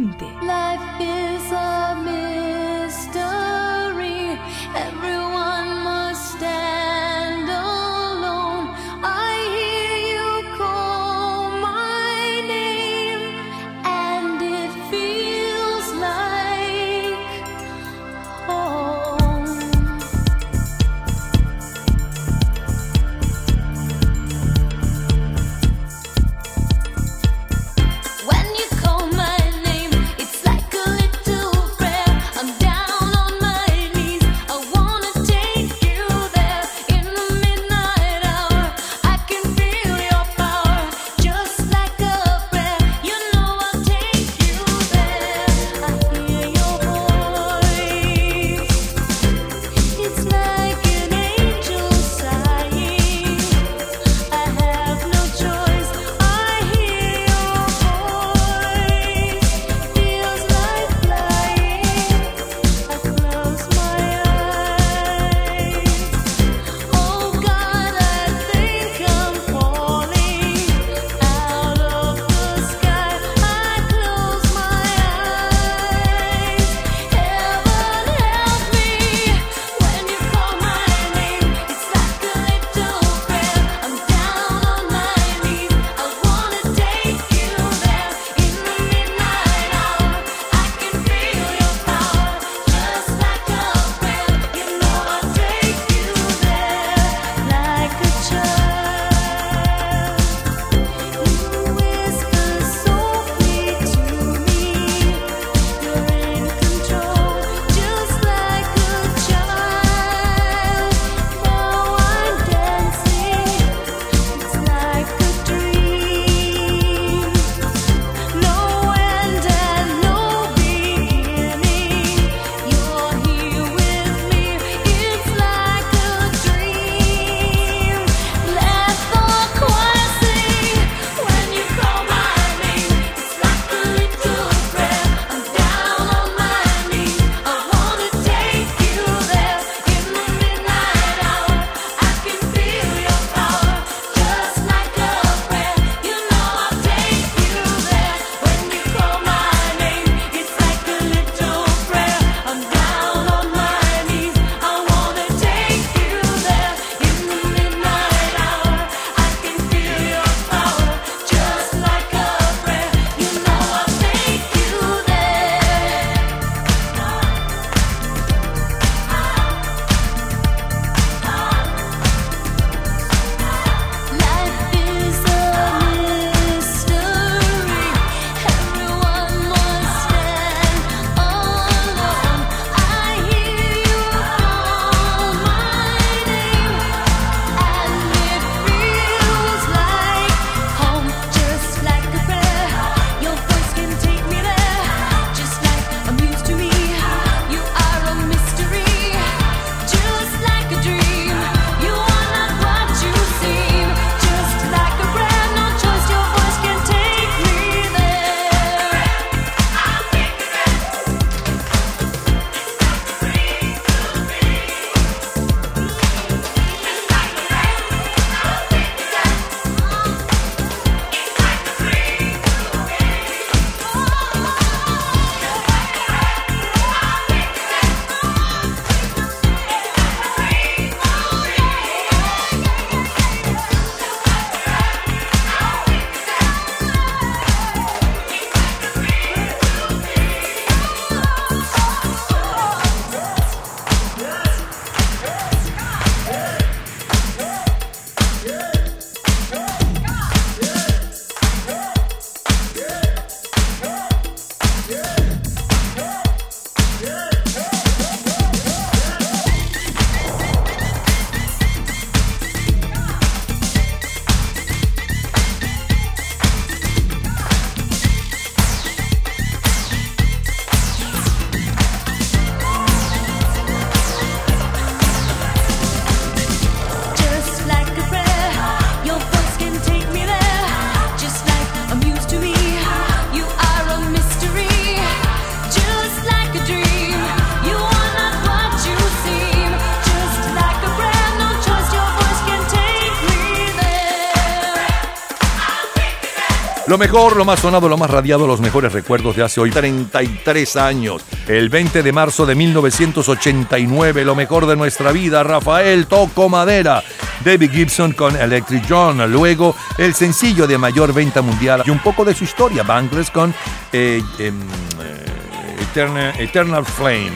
Mejor, 297.01 297.35
lo 297.35 297.45
más 297.45 297.59
sonado, 297.59 297.89
lo 297.89 297.97
más 297.97 298.11
radiado, 298.11 298.45
los 298.45 298.59
mejores 298.59 298.93
recuerdos 298.93 299.35
de 299.35 299.41
hace 299.41 299.59
hoy 299.59 299.71
33 299.71 300.75
años. 300.75 301.23
El 301.47 301.67
20 301.67 302.03
de 302.03 302.11
marzo 302.11 302.45
de 302.45 302.53
1989, 302.53 304.23
lo 304.23 304.35
mejor 304.35 304.67
de 304.67 304.75
nuestra 304.75 305.11
vida, 305.11 305.41
Rafael 305.41 306.05
Toco 306.05 306.47
Madera. 306.47 307.01
David 307.43 307.71
Gibson 307.71 308.11
con 308.11 308.35
Electric 308.35 308.83
John. 308.87 309.31
Luego, 309.31 309.75
el 309.97 310.13
sencillo 310.13 310.67
de 310.67 310.77
mayor 310.77 311.11
venta 311.11 311.41
mundial 311.41 311.81
y 311.87 311.89
un 311.89 311.97
poco 311.97 312.23
de 312.23 312.35
su 312.35 312.43
historia, 312.43 312.83
Bangless 312.83 313.31
con 313.31 313.51
eh, 313.91 314.21
em, 314.37 314.61
eh, 314.61 315.81
Eternal, 315.81 316.39
Eternal 316.39 316.85
Flame. 316.85 317.31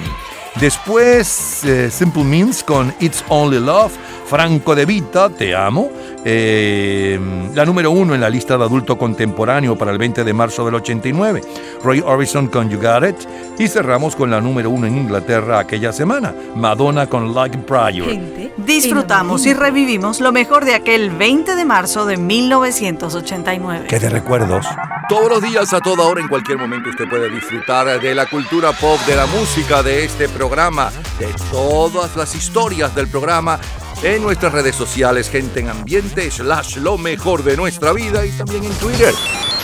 Después, 0.60 1.64
eh, 1.64 1.90
Simple 1.90 2.24
Means 2.24 2.64
con 2.64 2.94
It's 3.00 3.24
Only 3.30 3.60
Love. 3.60 3.94
Franco 4.26 4.76
De 4.76 4.86
Vita, 4.86 5.30
Te 5.30 5.56
Amo. 5.56 5.92
Eh, 6.28 7.20
la 7.54 7.66
número 7.66 7.92
uno 7.92 8.16
en 8.16 8.22
la 8.22 8.32
lista 8.32 8.58
de 8.58 8.64
adulto 8.64 8.98
contemporáneo 8.98 9.78
para 9.78 9.92
el 9.92 10.00
20 10.00 10.24
de 10.24 10.34
marzo 10.34 10.66
del 10.66 10.74
89. 10.74 11.42
Roy 11.84 12.02
Orbison 12.04 12.48
con 12.48 12.68
You 12.68 12.80
Got 12.80 13.08
It. 13.08 13.16
Y 13.60 13.68
cerramos 13.68 14.16
con 14.16 14.32
la 14.32 14.42
número 14.42 14.72
uno 14.72 14.88
en 14.88 14.98
Inglaterra 14.98 15.60
aquella 15.60 15.94
semana. 15.94 16.34
Madonna 16.56 17.08
con 17.08 17.34
Like 17.36 17.60
a 17.60 17.62
Prayer. 17.62 18.52
Disfrutamos 18.58 19.46
y 19.46 19.54
revivimos 19.54 20.20
lo 20.20 20.32
mejor 20.32 20.66
de 20.66 20.74
aquel 20.74 21.12
20 21.12 21.56
de 21.56 21.64
marzo 21.64 22.08
de 22.08 22.18
1989. 22.18 23.86
¿Qué 23.88 24.00
de 24.00 24.10
recuerdos? 24.10 24.66
Todos 25.08 25.30
los 25.30 25.42
días, 25.44 25.72
a 25.74 25.80
toda 25.80 26.06
hora, 26.06 26.22
en 26.22 26.28
cualquier 26.28 26.58
momento, 26.58 26.90
usted 26.90 27.08
puede 27.08 27.30
disfrutar 27.30 28.02
de 28.02 28.16
la 28.16 28.26
cultura 28.26 28.72
pop, 28.72 29.00
de 29.06 29.16
la 29.16 29.28
música, 29.28 29.84
de 29.84 30.04
este 30.04 30.28
programa, 30.28 30.92
de 31.20 31.28
todas 31.52 32.16
las 32.16 32.34
historias 32.34 32.96
del 32.96 33.08
programa 33.08 33.60
en 34.06 34.22
nuestras 34.22 34.54
redes 34.54 34.76
sociales, 34.76 35.32
gente 35.32 35.62
en 35.62 35.70
ambiente, 35.70 36.30
slash 36.30 36.78
lo 36.78 36.96
mejor 36.96 37.44
de 37.44 37.58
nuestra 37.58 37.92
vida 37.92 38.24
y 38.24 38.30
también 38.30 38.64
en 38.64 38.72
Twitter. 38.74 39.12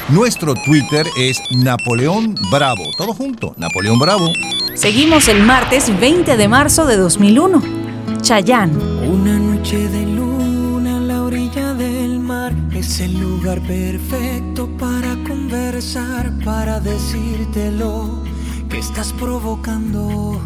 Nuestro 0.10 0.56
Twitter 0.56 1.06
es 1.16 1.40
Napoleón 1.52 2.34
Bravo. 2.52 2.84
Todo 2.98 3.14
junto, 3.14 3.54
Napoleón 3.58 4.00
Bravo. 4.00 4.32
Seguimos 4.74 5.28
el 5.28 5.44
martes 5.44 5.92
20 6.00 6.38
de 6.38 6.48
marzo 6.48 6.88
de 6.88 6.98
2001. 6.98 7.62
Chayán. 8.22 8.76
Una 9.08 9.38
noche 9.38 9.78
de 9.78 10.08
luna 10.08 10.98
a 10.98 11.02
la 11.02 11.22
orilla 11.22 11.76
del 11.76 12.20
mar 12.20 12.52
es 12.74 13.00
el 13.00 13.20
lugar 13.20 13.62
perfecto 13.62 14.68
para 14.80 15.16
conversar, 15.24 16.32
para 16.44 16.80
decirte 16.80 17.72
lo 17.72 18.24
que 18.70 18.80
estás 18.80 19.14
provocando. 19.14 20.42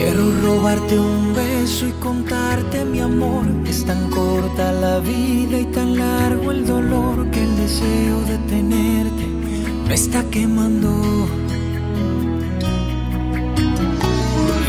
Quiero 0.00 0.30
robarte 0.42 0.96
un 0.96 1.34
beso 1.34 1.88
y 1.88 1.90
contarte 1.98 2.84
mi 2.84 3.00
amor. 3.00 3.44
Es 3.66 3.84
tan 3.84 4.08
corta 4.10 4.70
la 4.70 5.00
vida 5.00 5.58
y 5.58 5.64
tan 5.64 5.98
largo 5.98 6.52
el 6.52 6.64
dolor 6.64 7.28
que 7.32 7.42
el 7.42 7.56
deseo 7.56 8.20
de 8.30 8.38
tenerte 8.46 9.26
me 9.88 9.94
está 9.94 10.22
quemando. 10.30 10.92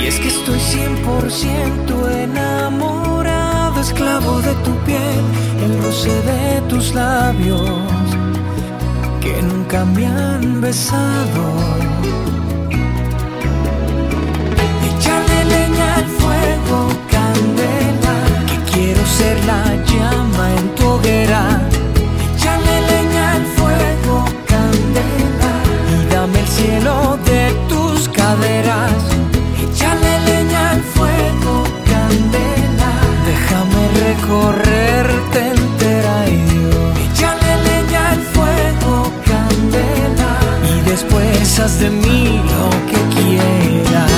Y 0.01 0.07
es 0.07 0.19
que 0.19 0.29
estoy 0.29 0.57
100% 0.57 2.11
enamorado, 2.23 3.81
esclavo 3.81 4.41
de 4.41 4.55
tu 4.65 4.73
piel, 4.83 5.25
el 5.63 5.83
roce 5.83 6.09
de 6.09 6.61
tus 6.69 6.95
labios 6.95 7.69
que 9.21 9.39
nunca 9.43 9.85
me 9.85 10.07
han 10.07 10.59
besado. 10.59 11.99
Candela, 17.33 18.15
que 18.47 18.57
quiero 18.71 19.05
ser 19.05 19.37
la 19.45 19.63
llama 19.91 20.45
en 20.57 20.75
tu 20.75 20.85
hoguera. 20.87 21.43
Échale 22.27 22.75
leña 22.91 23.33
al 23.33 23.45
fuego, 23.57 24.25
candela, 24.51 25.53
y 25.93 26.13
dame 26.13 26.39
el 26.39 26.47
cielo 26.47 27.19
de 27.25 27.43
tus 27.69 28.09
caderas. 28.09 29.01
Échale 29.65 30.13
leña 30.29 30.71
al 30.71 30.83
fuego, 30.95 31.53
candela, 31.91 32.91
déjame 33.29 33.81
recorrerte 34.07 35.39
entera 35.55 36.17
y 36.27 36.39
Échale 37.07 37.51
leña 37.69 38.01
al 38.13 38.21
fuego, 38.35 39.11
candela, 39.31 40.31
y 40.73 40.89
después 40.89 41.59
haz 41.59 41.79
de 41.79 41.89
mí 41.89 42.41
lo 42.53 42.69
que 42.89 42.99
quieras. 43.15 44.08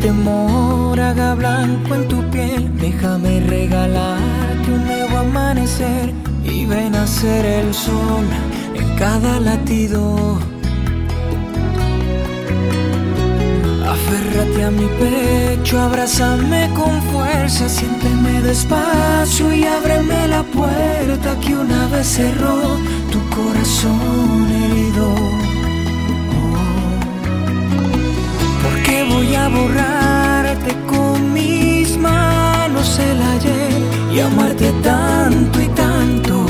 Temor 0.00 0.98
haga 1.00 1.34
blanco 1.34 1.94
en 1.94 2.08
tu 2.08 2.22
piel. 2.30 2.70
Déjame 2.78 3.40
regalarte 3.40 4.70
un 4.70 4.84
nuevo 4.84 5.18
amanecer 5.18 6.12
y 6.44 6.66
ven 6.66 6.94
a 6.94 7.06
ser 7.06 7.44
el 7.44 7.74
sol 7.74 8.24
en 8.74 8.96
cada 8.96 9.40
latido. 9.40 10.38
Aférrate 13.94 14.64
a 14.64 14.70
mi 14.70 14.86
pecho, 15.00 15.80
abrázame 15.80 16.70
con 16.74 17.02
fuerza, 17.12 17.68
siénteme 17.68 18.42
despacio 18.42 19.54
y 19.54 19.64
ábreme 19.64 20.28
la 20.28 20.42
puerta 20.42 21.38
que 21.40 21.54
una 21.54 21.86
vez 21.88 22.06
cerró 22.06 22.58
tu 23.10 23.20
corazón 23.34 24.48
herido. 24.50 25.45
Porque 28.86 29.02
voy 29.02 29.34
a 29.34 29.48
borrarte 29.48 30.72
con 30.86 31.32
mis 31.32 31.98
manos 31.98 33.00
el 33.00 33.20
ayer 33.20 33.82
y 34.14 34.20
amarte 34.20 34.70
tanto 34.80 35.60
y 35.60 35.66
tanto 35.70 36.46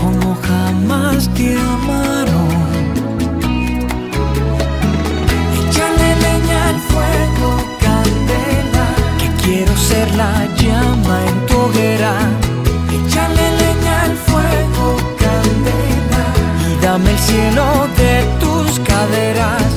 como 0.00 0.34
jamás 0.42 1.28
te 1.34 1.56
amaron. 1.56 2.48
Échale 5.60 6.08
leña 6.26 6.68
al 6.70 6.80
fuego, 6.90 7.50
candela, 7.80 8.86
que 9.20 9.28
quiero 9.44 9.76
ser 9.76 10.12
la 10.16 10.46
llama 10.56 11.20
en 11.28 11.46
tu 11.46 11.58
hoguera. 11.58 12.14
Échale 12.90 13.46
leña 13.62 14.02
al 14.02 14.16
fuego, 14.16 14.96
candela, 15.16 16.24
y 16.72 16.84
dame 16.84 17.12
el 17.12 17.18
cielo 17.20 17.86
de 17.96 18.24
tus 18.40 18.80
caderas. 18.80 19.67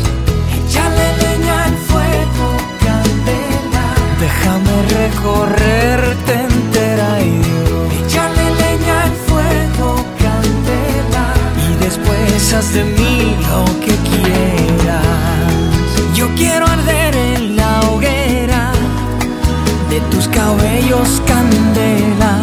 Recorrerte 5.12 6.34
entera 6.34 7.22
y 7.22 7.42
Échale 8.04 8.44
leña 8.44 9.04
al 9.04 9.12
fuego, 9.28 10.06
candela. 10.20 11.34
Y 11.70 11.84
después 11.84 12.54
haz 12.54 12.74
de 12.74 12.84
mí 12.84 13.36
lo 13.50 13.66
que 13.80 13.96
quieras. 14.10 15.06
Yo 16.16 16.28
quiero 16.36 16.66
arder 16.66 17.16
en 17.16 17.56
la 17.56 17.80
hoguera 17.82 18.72
de 19.90 20.00
tus 20.12 20.28
cabellos, 20.28 21.22
candela. 21.28 22.42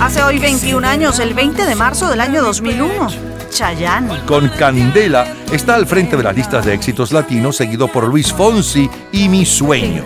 Hace 0.00 0.22
hoy 0.22 0.38
21 0.38 0.86
años, 0.86 1.18
el 1.20 1.34
20 1.34 1.64
de 1.64 1.74
marzo 1.74 2.08
del 2.08 2.20
año 2.20 2.42
2001. 2.42 3.32
Chayán. 3.50 4.08
Con 4.26 4.48
Candela 4.48 5.26
está 5.52 5.74
al 5.74 5.86
frente 5.86 6.16
de 6.16 6.22
las 6.22 6.34
listas 6.34 6.64
de 6.64 6.72
éxitos 6.72 7.12
latinos, 7.12 7.56
seguido 7.56 7.86
por 7.86 8.04
Luis 8.04 8.32
Fonsi 8.32 8.88
y 9.12 9.28
Mi 9.28 9.44
Sueño. 9.44 10.04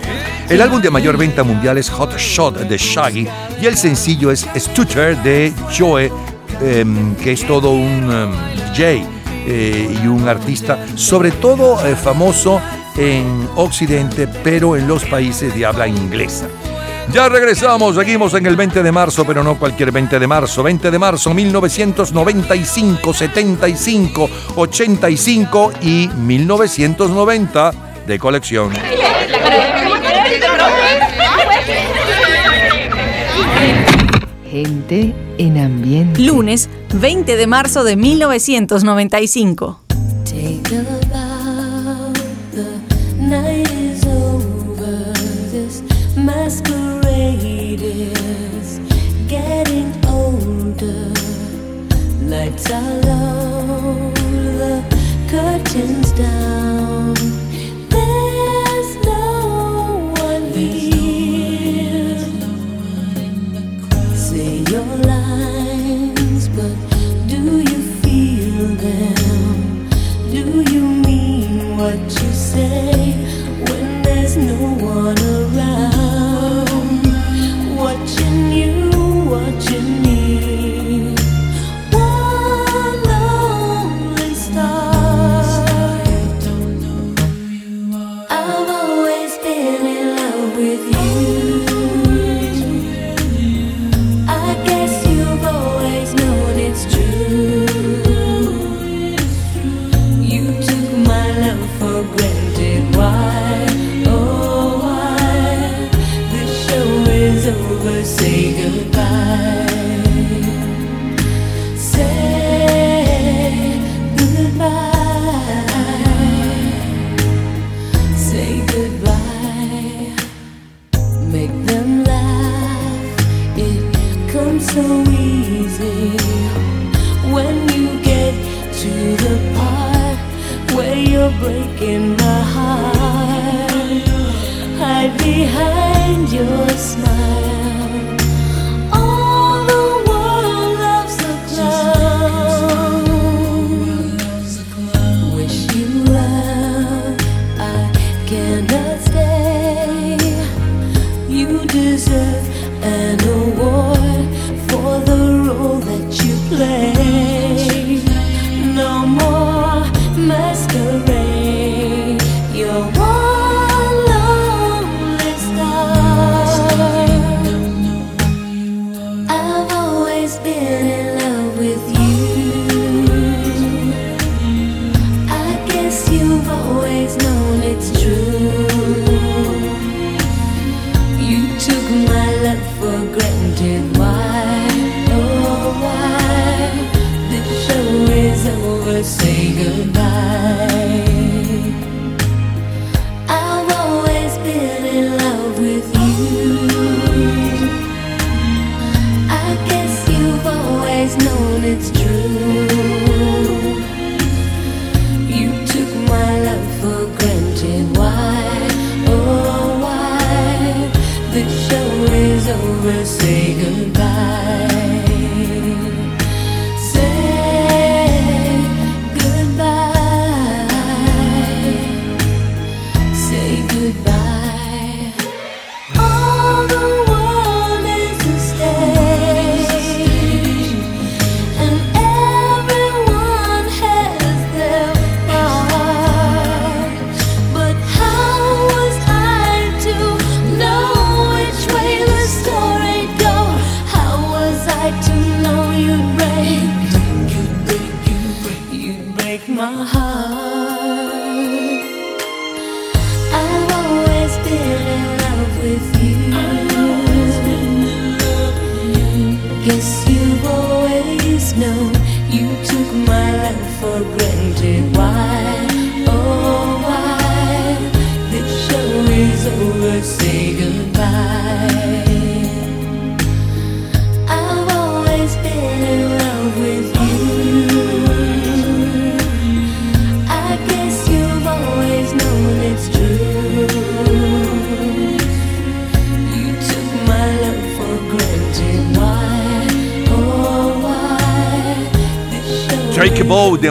El 0.49 0.61
álbum 0.61 0.81
de 0.81 0.89
mayor 0.89 1.17
venta 1.17 1.43
mundial 1.43 1.77
es 1.77 1.89
Hot 1.89 2.17
Shot 2.17 2.59
de 2.59 2.77
Shaggy 2.77 3.27
y 3.61 3.65
el 3.65 3.75
sencillo 3.75 4.31
es 4.31 4.47
Stutter 4.55 5.17
de 5.17 5.53
Joe, 5.77 6.09
em, 6.61 7.15
que 7.15 7.33
es 7.33 7.45
todo 7.45 7.71
un 7.71 8.09
em, 8.09 8.31
DJ 8.71 9.05
eh, 9.45 9.97
y 10.01 10.07
un 10.07 10.25
artista, 10.25 10.79
sobre 10.95 11.31
todo 11.31 11.85
eh, 11.85 11.97
famoso 11.97 12.61
en 12.95 13.49
Occidente, 13.57 14.25
pero 14.41 14.77
en 14.77 14.87
los 14.87 15.03
países 15.03 15.53
de 15.53 15.65
habla 15.65 15.85
inglesa. 15.85 16.47
Ya 17.11 17.27
regresamos, 17.27 17.95
seguimos 17.95 18.33
en 18.33 18.45
el 18.45 18.55
20 18.55 18.83
de 18.83 18.91
marzo, 18.91 19.25
pero 19.25 19.43
no 19.43 19.59
cualquier 19.59 19.91
20 19.91 20.17
de 20.17 20.27
marzo. 20.27 20.63
20 20.63 20.91
de 20.91 20.99
marzo 20.99 21.33
1995, 21.33 23.13
75, 23.13 24.29
85 24.55 25.73
y 25.81 26.07
1990 26.07 27.71
de 28.07 28.19
colección. 28.19 28.71
Gente 34.49 35.13
en 35.37 35.57
ambiente. 35.57 36.21
Lunes 36.21 36.69
20 36.93 37.35
de 37.35 37.47
marzo 37.47 37.83
de 37.83 37.95
1995. 37.95 39.79
Take 52.57 53.06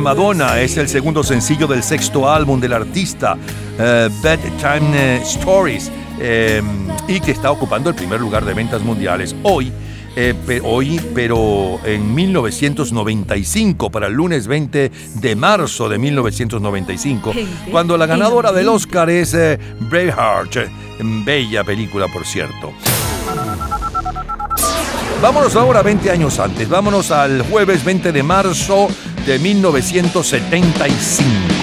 Madonna 0.06 0.60
es 0.60 0.76
el 0.76 0.88
segundo 0.88 1.24
sencillo 1.24 1.66
del 1.66 1.82
sexto 1.82 2.30
álbum 2.30 2.60
del 2.60 2.74
artista, 2.74 3.34
uh, 3.34 4.22
Bedtime 4.22 5.20
Stories, 5.22 5.90
em, 6.20 6.64
y 7.08 7.18
que 7.18 7.32
está 7.32 7.50
ocupando 7.50 7.90
el 7.90 7.96
primer 7.96 8.20
lugar 8.20 8.44
de 8.44 8.54
ventas 8.54 8.82
mundiales 8.82 9.34
hoy. 9.42 9.72
Eh, 10.14 10.60
hoy, 10.62 11.00
pero 11.12 11.80
en 11.84 12.14
1995, 12.14 13.90
para 13.90 14.06
el 14.06 14.12
lunes 14.12 14.46
20 14.46 14.92
de 15.14 15.34
marzo 15.34 15.88
de 15.88 15.98
1995, 15.98 17.32
cuando 17.72 17.98
la 17.98 18.06
ganadora 18.06 18.52
del 18.52 18.68
Oscar 18.68 19.10
es 19.10 19.34
eh, 19.34 19.58
Braveheart. 19.90 20.56
Eh, 20.56 20.68
bella 21.24 21.64
película, 21.64 22.06
por 22.06 22.24
cierto. 22.24 22.72
Vámonos 25.20 25.56
ahora 25.56 25.82
20 25.82 26.10
años 26.12 26.38
antes, 26.38 26.68
vámonos 26.68 27.10
al 27.10 27.42
jueves 27.50 27.84
20 27.84 28.12
de 28.12 28.22
marzo 28.22 28.86
de 29.26 29.38
1975. 29.38 31.55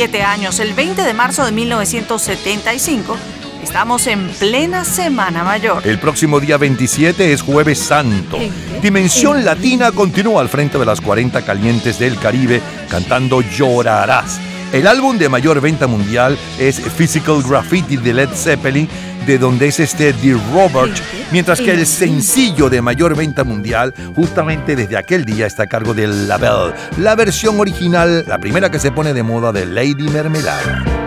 47 0.00 0.22
años, 0.22 0.60
el 0.60 0.72
20 0.72 1.02
de 1.02 1.12
marzo 1.12 1.44
de 1.44 1.52
1975. 1.52 3.18
Estamos 3.62 4.06
en 4.06 4.30
plena 4.30 4.82
Semana 4.86 5.44
Mayor. 5.44 5.86
El 5.86 5.98
próximo 5.98 6.40
día 6.40 6.56
27 6.56 7.34
es 7.34 7.42
Jueves 7.42 7.80
Santo. 7.80 8.38
Dimensión 8.80 9.44
Latina 9.44 9.92
continúa 9.92 10.40
al 10.40 10.48
frente 10.48 10.78
de 10.78 10.86
las 10.86 11.02
40 11.02 11.42
calientes 11.42 11.98
del 11.98 12.18
Caribe 12.18 12.62
cantando 12.88 13.42
Llorarás. 13.42 14.40
El 14.72 14.86
álbum 14.86 15.18
de 15.18 15.28
mayor 15.28 15.60
venta 15.60 15.86
mundial 15.86 16.38
es 16.58 16.80
Physical 16.80 17.42
Graffiti 17.42 17.98
de 17.98 18.14
Led 18.14 18.30
Zeppelin, 18.32 18.88
de 19.30 19.38
donde 19.38 19.68
es 19.68 19.78
este 19.78 20.12
The 20.12 20.32
Robert, 20.52 20.92
mientras 21.30 21.60
que 21.60 21.70
el 21.70 21.86
sencillo 21.86 22.68
de 22.68 22.82
mayor 22.82 23.14
venta 23.14 23.44
mundial, 23.44 23.94
justamente 24.16 24.74
desde 24.74 24.96
aquel 24.96 25.24
día, 25.24 25.46
está 25.46 25.62
a 25.62 25.66
cargo 25.68 25.94
de 25.94 26.08
La 26.08 26.36
Belle, 26.36 26.74
la 26.98 27.14
versión 27.14 27.60
original, 27.60 28.24
la 28.26 28.38
primera 28.38 28.72
que 28.72 28.80
se 28.80 28.90
pone 28.90 29.14
de 29.14 29.22
moda 29.22 29.52
de 29.52 29.66
Lady 29.66 30.08
Mermelada. 30.08 30.99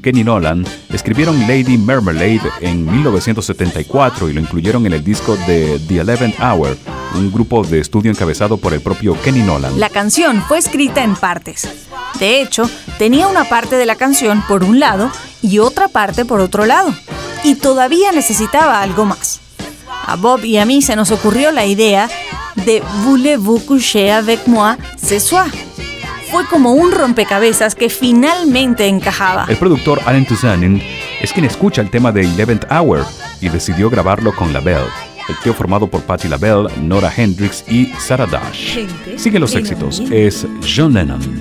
Kenny 0.00 0.24
Nolan 0.24 0.64
escribieron 0.92 1.40
Lady 1.40 1.78
Marmalade 1.78 2.40
en 2.60 2.84
1974 2.84 4.28
y 4.28 4.32
lo 4.32 4.40
incluyeron 4.40 4.86
en 4.86 4.92
el 4.92 5.04
disco 5.04 5.36
de 5.46 5.80
The 5.88 6.00
Eleventh 6.00 6.40
Hour, 6.40 6.76
un 7.14 7.30
grupo 7.32 7.62
de 7.64 7.80
estudio 7.80 8.10
encabezado 8.10 8.56
por 8.56 8.72
el 8.72 8.80
propio 8.80 9.20
Kenny 9.20 9.42
Nolan. 9.42 9.78
La 9.78 9.88
canción 9.88 10.42
fue 10.42 10.58
escrita 10.58 11.02
en 11.02 11.14
partes. 11.14 11.68
De 12.18 12.40
hecho, 12.40 12.68
tenía 12.98 13.28
una 13.28 13.44
parte 13.44 13.76
de 13.76 13.86
la 13.86 13.96
canción 13.96 14.42
por 14.46 14.64
un 14.64 14.80
lado 14.80 15.10
y 15.42 15.58
otra 15.58 15.88
parte 15.88 16.24
por 16.24 16.40
otro 16.40 16.66
lado. 16.66 16.94
Y 17.44 17.54
todavía 17.54 18.12
necesitaba 18.12 18.82
algo 18.82 19.04
más. 19.04 19.40
A 20.06 20.16
Bob 20.16 20.44
y 20.44 20.58
a 20.58 20.64
mí 20.64 20.82
se 20.82 20.96
nos 20.96 21.10
ocurrió 21.10 21.52
la 21.52 21.66
idea 21.66 22.08
de 22.56 22.82
Voulez-vous 23.04 23.60
coucher 23.64 24.10
avec 24.10 24.46
moi 24.46 24.76
ce 24.96 25.18
soir? 25.18 25.48
Fue 26.30 26.46
como 26.46 26.74
un 26.74 26.92
rompecabezas 26.92 27.74
que 27.74 27.88
finalmente 27.88 28.86
encajaba. 28.86 29.46
El 29.48 29.56
productor 29.56 30.00
Alan 30.06 30.24
Tuzanin 30.24 30.80
es 31.20 31.32
quien 31.32 31.44
escucha 31.44 31.82
el 31.82 31.90
tema 31.90 32.12
de 32.12 32.20
Eleventh 32.20 32.70
Hour 32.70 33.04
y 33.40 33.48
decidió 33.48 33.90
grabarlo 33.90 34.32
con 34.34 34.52
LaBelle, 34.52 34.86
el 35.28 35.36
trío 35.38 35.54
formado 35.54 35.88
por 35.88 36.02
Patti 36.02 36.28
LaBelle, 36.28 36.68
Nora 36.82 37.12
Hendrix 37.14 37.64
y 37.68 37.86
Sarah 37.98 38.26
Dash. 38.26 38.78
Sigue 39.16 39.40
los 39.40 39.56
éxitos, 39.56 40.00
es 40.10 40.46
John 40.62 40.94
Lennon. 40.94 41.39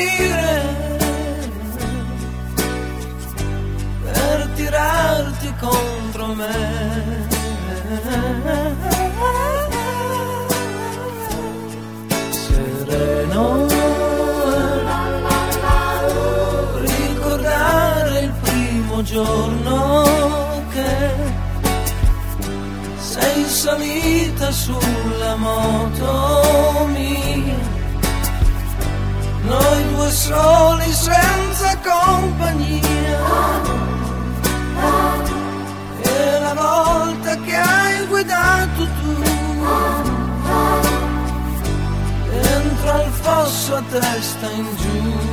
Di 0.00 0.18
dormire 0.18 0.78
per 4.02 4.48
tirarti 4.54 5.54
contro 5.58 6.26
me. 6.34 7.28
Sereno 12.30 13.66
ricordare 16.78 18.20
il 18.20 18.32
primo 18.42 19.02
giorno 19.02 20.04
che 20.70 21.12
sei 22.98 23.44
salita 23.44 24.50
sulla 24.50 25.36
moto 25.36 26.86
mia 26.86 27.59
noi 29.50 29.88
due 29.94 30.10
soli 30.10 30.92
senza 30.92 31.76
compagnia. 31.82 33.20
E 36.02 36.38
la 36.40 36.54
volta 36.54 37.34
che 37.36 37.56
hai 37.56 38.06
guidato 38.06 38.80
tu, 38.98 39.12
dentro 42.30 42.90
al 42.92 43.10
fosso 43.10 43.74
a 43.76 43.82
testa 43.90 44.50
in 44.50 44.68
giù. 44.76 45.29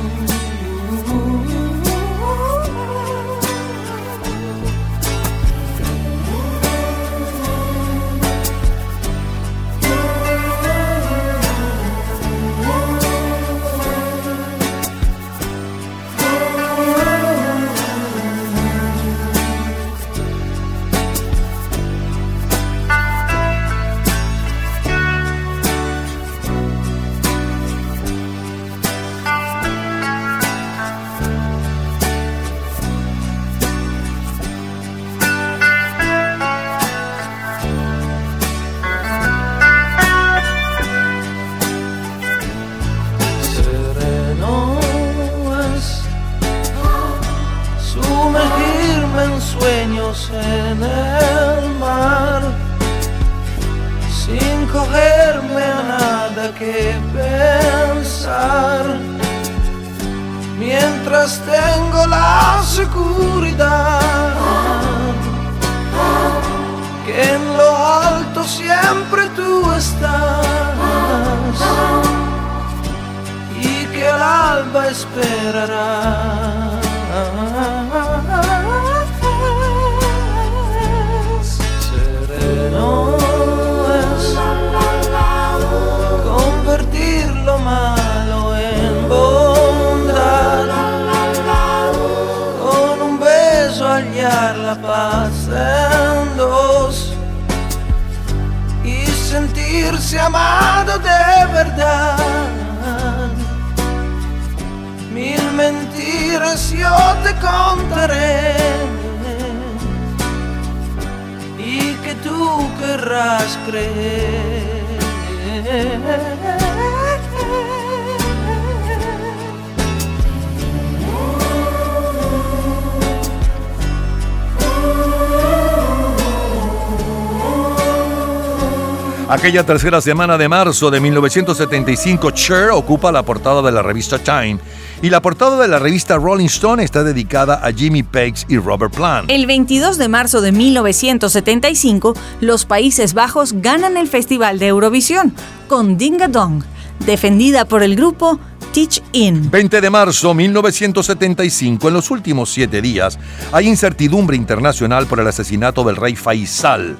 Aquella 129.48 129.64
tercera 129.64 130.02
semana 130.02 130.36
de 130.36 130.46
marzo 130.46 130.90
de 130.90 131.00
1975, 131.00 132.32
Cher 132.32 132.68
ocupa 132.70 133.10
la 133.10 133.22
portada 133.22 133.62
de 133.62 133.72
la 133.72 133.80
revista 133.80 134.18
Time 134.18 134.58
y 135.00 135.08
la 135.08 135.22
portada 135.22 135.58
de 135.58 135.66
la 135.66 135.78
revista 135.78 136.18
Rolling 136.18 136.48
Stone 136.48 136.84
está 136.84 137.02
dedicada 137.02 137.66
a 137.66 137.72
Jimmy 137.72 138.02
Page 138.02 138.44
y 138.48 138.58
Robert 138.58 138.94
Plant. 138.94 139.30
El 139.30 139.46
22 139.46 139.96
de 139.96 140.08
marzo 140.08 140.42
de 140.42 140.52
1975, 140.52 142.12
los 142.42 142.66
Países 142.66 143.14
Bajos 143.14 143.54
ganan 143.54 143.96
el 143.96 144.06
Festival 144.08 144.58
de 144.58 144.66
Eurovisión 144.66 145.32
con 145.66 145.96
Dinga 145.96 146.28
Dong, 146.28 146.62
defendida 147.06 147.64
por 147.64 147.82
el 147.82 147.96
grupo 147.96 148.38
Teach 148.74 149.02
In. 149.12 149.50
20 149.50 149.80
de 149.80 149.88
marzo 149.88 150.34
1975, 150.34 151.88
en 151.88 151.94
los 151.94 152.10
últimos 152.10 152.50
siete 152.50 152.82
días, 152.82 153.18
hay 153.50 153.66
incertidumbre 153.66 154.36
internacional 154.36 155.06
por 155.06 155.20
el 155.20 155.26
asesinato 155.26 155.84
del 155.84 155.96
rey 155.96 156.16
Faisal. 156.16 156.98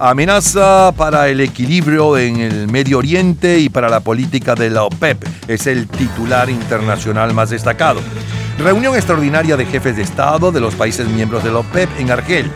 Amenaza 0.00 0.92
para 0.96 1.28
el 1.28 1.40
equilibrio 1.40 2.16
en 2.16 2.38
el 2.40 2.68
Medio 2.68 2.98
Oriente 2.98 3.58
y 3.58 3.68
para 3.68 3.88
la 3.88 3.98
política 3.98 4.54
de 4.54 4.70
la 4.70 4.84
OPEP. 4.84 5.24
Es 5.48 5.66
el 5.66 5.88
titular 5.88 6.48
internacional 6.48 7.34
más 7.34 7.50
destacado. 7.50 8.00
Reunión 8.58 8.94
extraordinaria 8.94 9.56
de 9.56 9.66
jefes 9.66 9.96
de 9.96 10.02
Estado 10.02 10.52
de 10.52 10.60
los 10.60 10.76
países 10.76 11.08
miembros 11.08 11.42
de 11.42 11.50
la 11.50 11.58
OPEP 11.58 11.88
en 11.98 12.12
Argel. 12.12 12.48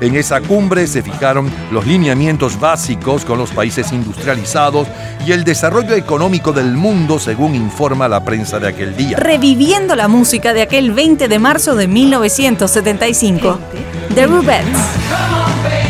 En 0.00 0.16
esa 0.16 0.40
cumbre 0.40 0.88
se 0.88 1.02
fijaron 1.02 1.50
los 1.70 1.86
lineamientos 1.86 2.58
básicos 2.58 3.24
con 3.24 3.38
los 3.38 3.50
países 3.50 3.92
industrializados 3.92 4.88
y 5.24 5.30
el 5.30 5.44
desarrollo 5.44 5.94
económico 5.94 6.52
del 6.52 6.72
mundo, 6.74 7.20
según 7.20 7.54
informa 7.54 8.08
la 8.08 8.24
prensa 8.24 8.58
de 8.58 8.68
aquel 8.68 8.96
día. 8.96 9.16
Reviviendo 9.18 9.94
la 9.94 10.08
música 10.08 10.52
de 10.52 10.62
aquel 10.62 10.92
20 10.92 11.28
de 11.28 11.38
marzo 11.38 11.76
de 11.76 11.86
1975. 11.86 13.58
The 14.14 14.26
Rubettes. 14.26 15.87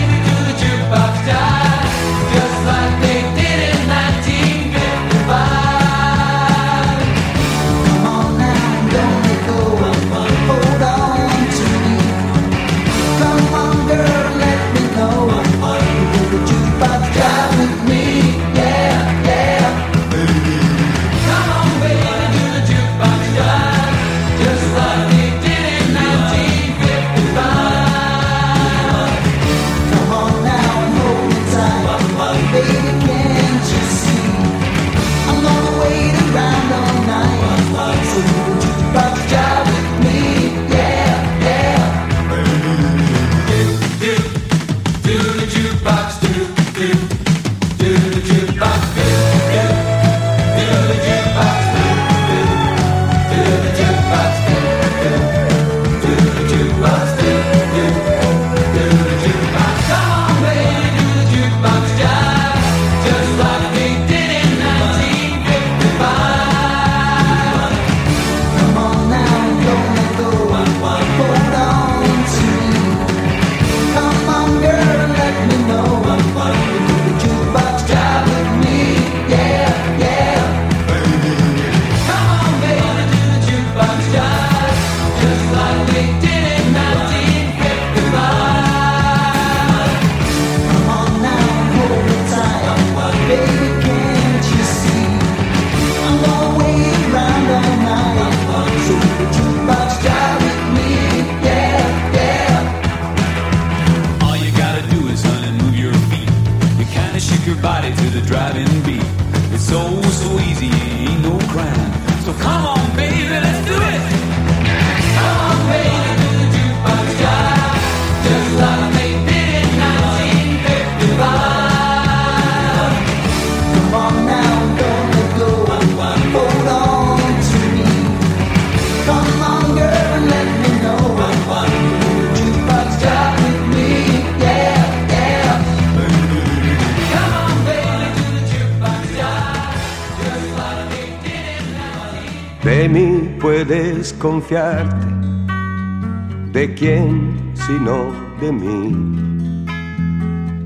De 146.52 146.74
quién 146.74 147.52
sino 147.54 148.10
de 148.40 148.50
mí. 148.50 148.94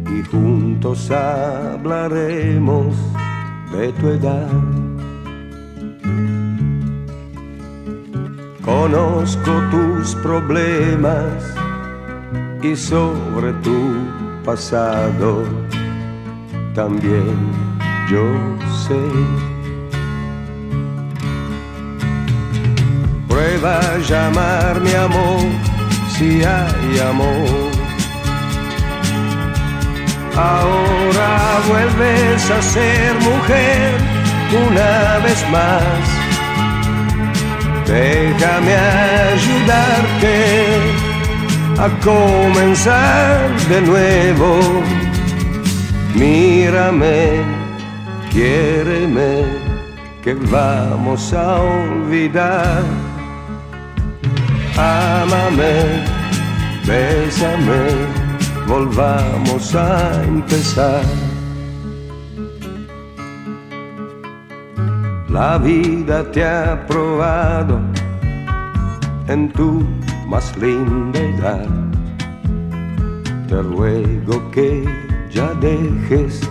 Y 0.07 0.23
juntos 0.31 1.11
hablaremos 1.11 2.95
de 3.73 3.93
tu 3.95 4.09
edad. 4.09 4.49
Conozco 8.65 9.51
tus 9.73 10.15
problemas 10.17 11.55
y 12.63 12.77
sobre 12.77 13.53
tu 13.65 13.97
pasado 14.45 15.43
también 16.75 17.37
yo 18.09 18.23
sé. 18.87 19.42
A 23.93 23.99
llamarme 23.99 24.97
amor 24.97 25.45
si 26.15 26.43
hay 26.43 26.99
amor. 27.11 27.71
Ahora 30.35 31.61
vuelves 31.69 32.51
a 32.51 32.63
ser 32.63 33.15
mujer 33.21 33.93
una 34.67 35.19
vez 35.19 35.45
más. 35.51 36.05
Déjame 37.87 38.75
ayudarte 39.35 40.37
a 41.79 41.89
comenzar 42.01 43.51
de 43.69 43.81
nuevo. 43.83 44.61
Mírame, 46.15 47.43
quiéreme, 48.31 49.45
que 50.23 50.33
vamos 50.33 51.35
a 51.35 51.61
olvidar. 51.61 53.02
Ámame, 55.33 56.05
bésame, 56.87 57.83
volvamos 58.67 59.75
a 59.75 60.23
empezar. 60.25 61.03
La 65.31 65.57
vida 65.57 66.31
te 66.33 66.45
ha 66.45 66.87
probado 66.87 67.81
en 69.27 69.51
tu 69.53 69.83
más 70.27 70.55
linda 70.59 71.19
edad. 71.19 71.67
Te 73.49 73.63
ruego 73.63 74.51
que 74.51 74.85
ya 75.31 75.49
dejes 75.55 76.43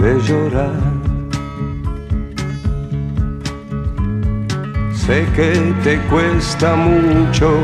de 0.00 0.20
llorar. 0.20 1.02
Sé 4.92 5.26
que 5.34 5.74
te 5.82 5.98
cuesta 6.10 6.76
mucho 6.76 7.62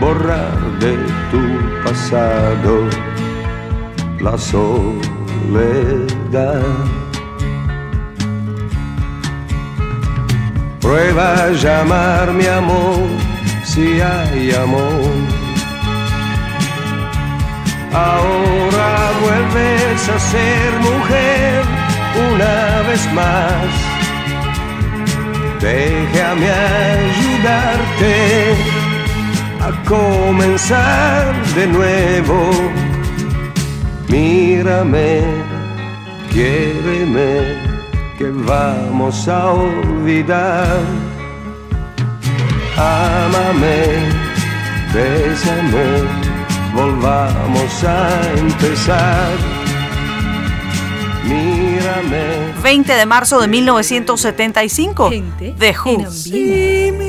borrar 0.00 0.58
de 0.80 0.96
tu 1.30 1.42
pasado 1.84 2.88
la 4.20 4.36
soledad. 4.38 4.68
Prueba 10.80 11.44
a 11.44 11.50
llamar 11.50 12.32
mi 12.32 12.46
amor 12.46 13.06
si 13.64 14.00
hay 14.00 14.52
amor. 14.52 15.12
Ahora 17.92 19.12
vuelves 19.22 20.08
a 20.08 20.18
ser 20.18 20.72
mujer 20.80 21.62
una 22.30 22.56
vez 22.88 23.02
más. 23.12 23.68
Déjame 25.60 26.48
ayudarte 26.50 28.08
comenzar 29.88 31.34
de 31.54 31.66
nuevo. 31.66 32.50
Mírame, 34.08 35.22
quiéreme, 36.30 37.56
que 38.16 38.24
vamos 38.24 39.26
a 39.28 39.52
olvidar. 39.52 40.80
Ámame, 42.76 44.10
bésame, 44.92 45.88
volvamos 46.74 47.84
a 47.84 48.08
empezar. 48.38 49.30
Mírame. 51.24 52.52
20 52.62 52.92
de 52.94 53.06
marzo 53.06 53.40
de 53.40 53.48
1975. 53.48 55.10
The 55.58 55.74
Who. 55.84 57.07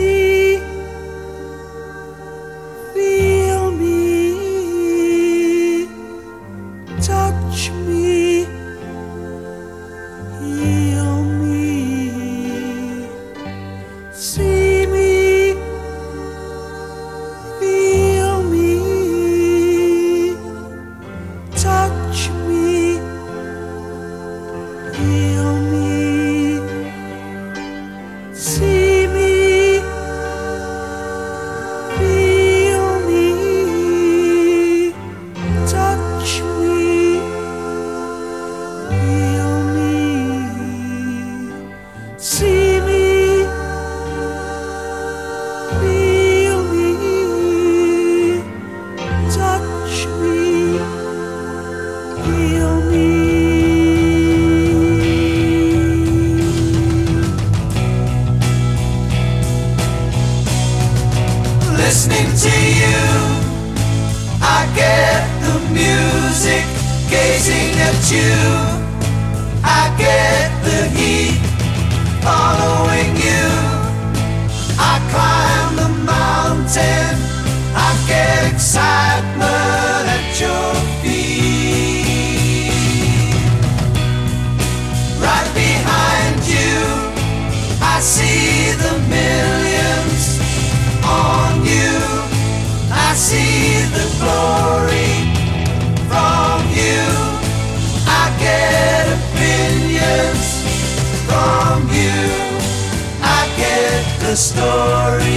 Story. 104.39 105.28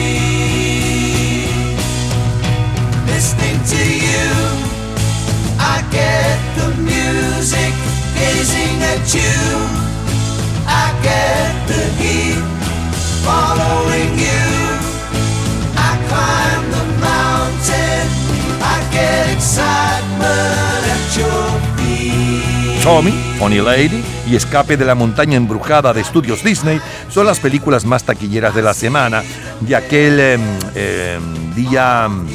Tommy, 22.82 23.12
Funny 23.38 23.60
Lady 23.60 24.02
y 24.28 24.34
Escape 24.34 24.76
de 24.76 24.84
la 24.84 24.96
Montaña 24.96 25.36
Embrujada 25.36 25.92
de 25.92 26.00
Estudios 26.00 26.42
Disney 26.42 26.80
son 27.09 27.26
las 27.26 27.38
películas 27.38 27.84
más 27.84 28.02
taquilleras 28.02 28.56
de 28.56 28.62
la 28.62 28.74
semana 28.74 29.22
de 29.60 29.76
aquel 29.76 30.18
em, 30.18 30.40
em, 30.74 31.54
día 31.54 32.06
em, 32.06 32.26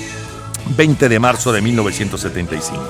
20 0.77 1.09
de 1.09 1.19
marzo 1.19 1.51
de 1.51 1.61
1975. 1.61 2.81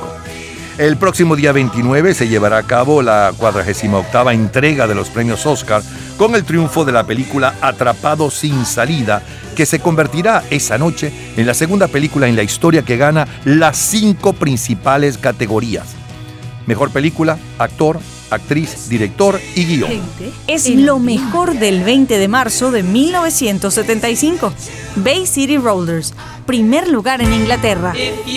El 0.77 0.97
próximo 0.97 1.35
día 1.35 1.51
29 1.51 2.13
se 2.13 2.27
llevará 2.27 2.59
a 2.59 2.63
cabo 2.63 3.01
la 3.01 3.33
48 3.35 4.29
entrega 4.29 4.85
de 4.85 4.93
los 4.93 5.09
premios 5.09 5.43
Oscar 5.47 5.81
con 6.15 6.35
el 6.35 6.43
triunfo 6.43 6.85
de 6.85 6.91
la 6.91 7.05
película 7.05 7.55
Atrapado 7.61 8.29
sin 8.29 8.67
salida, 8.67 9.23
que 9.55 9.65
se 9.65 9.79
convertirá 9.79 10.43
esa 10.51 10.77
noche 10.77 11.11
en 11.35 11.47
la 11.47 11.55
segunda 11.55 11.87
película 11.87 12.27
en 12.27 12.35
la 12.35 12.43
historia 12.43 12.83
que 12.83 12.97
gana 12.97 13.27
las 13.45 13.77
cinco 13.77 14.33
principales 14.33 15.17
categorías. 15.17 15.95
Mejor 16.67 16.91
película, 16.91 17.39
actor, 17.57 17.99
actriz, 18.29 18.89
director 18.89 19.39
y 19.55 19.65
guion. 19.65 20.01
Es 20.47 20.69
lo 20.69 20.99
mejor 20.99 21.57
del 21.57 21.83
20 21.83 22.17
de 22.17 22.27
marzo 22.27 22.71
de 22.71 22.83
1975. 22.83 24.51
Bay 24.97 25.25
City 25.25 25.57
Rollers, 25.57 26.13
primer 26.45 26.89
lugar 26.89 27.21
en 27.21 27.33
Inglaterra. 27.33 27.93
Hate 27.95 28.27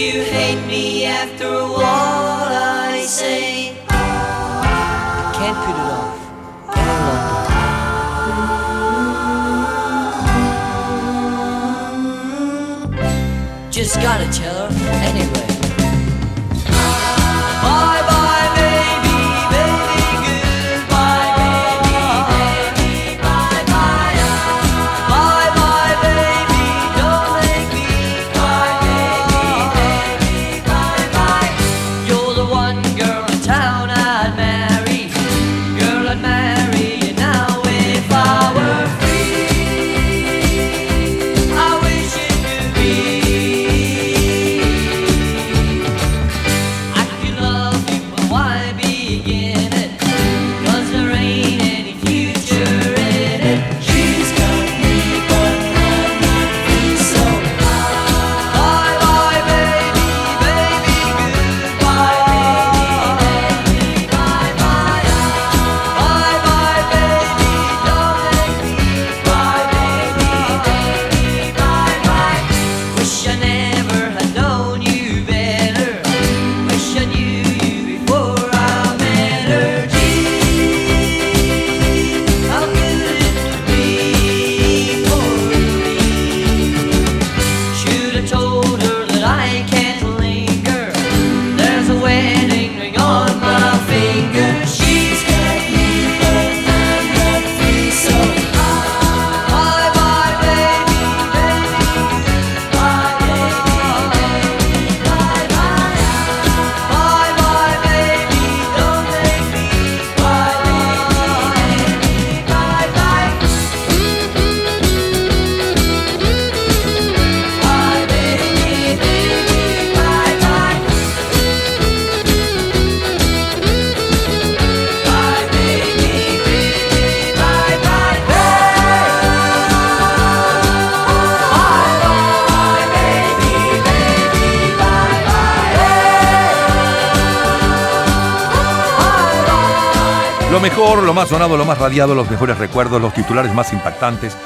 Mejor, 140.62 141.02
lo 141.04 141.14
más 141.14 141.30
sonado, 141.30 141.56
lo 141.56 141.64
más 141.64 141.78
radiado, 141.78 142.14
los 142.14 142.30
mejores 142.30 142.58
recuerdos, 142.58 143.00
los 143.00 143.14
titulares 143.14 143.54
más 143.54 143.72
impactantes 143.72 144.36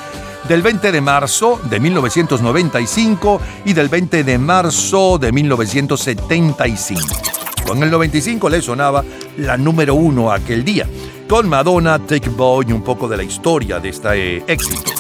del 0.49 0.63
20 0.63 0.93
de 0.93 1.01
marzo 1.01 1.61
de 1.69 1.81
1995 1.81 3.41
y 3.65 3.73
del 3.73 3.89
20 3.89 4.23
de 4.23 4.39
marzo 4.39 5.19
de 5.19 5.33
1975. 5.33 7.03
Con 7.67 7.83
el 7.83 7.91
95 7.91 8.49
le 8.49 8.63
sonaba 8.63 9.03
la 9.39 9.57
número 9.57 9.97
uno 9.97 10.31
aquel 10.31 10.65
día. 10.65 10.87
Con 11.29 11.49
Madonna, 11.49 11.99
Take 11.99 12.31
Boy 12.31 12.67
y 12.69 12.73
un 12.73 12.85
poco 12.85 13.09
de 13.09 13.17
la 13.17 13.25
historia 13.25 13.81
de 13.81 13.89
este 13.89 14.37
éxito. 14.47 14.93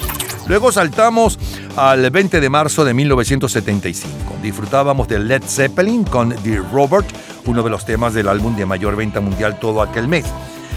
Luego 0.48 0.72
saltamos 0.72 1.38
al 1.76 2.10
20 2.10 2.40
de 2.40 2.50
marzo 2.50 2.84
de 2.84 2.92
1975. 2.92 4.34
Disfrutábamos 4.42 5.06
de 5.06 5.20
Led 5.20 5.44
Zeppelin 5.46 6.02
con 6.02 6.34
The 6.42 6.60
Robert, 6.72 7.06
uno 7.46 7.62
de 7.62 7.70
los 7.70 7.84
temas 7.86 8.14
del 8.14 8.26
álbum 8.26 8.56
de 8.56 8.66
mayor 8.66 8.96
venta 8.96 9.20
mundial 9.20 9.60
todo 9.60 9.80
aquel 9.80 10.08
mes. 10.08 10.24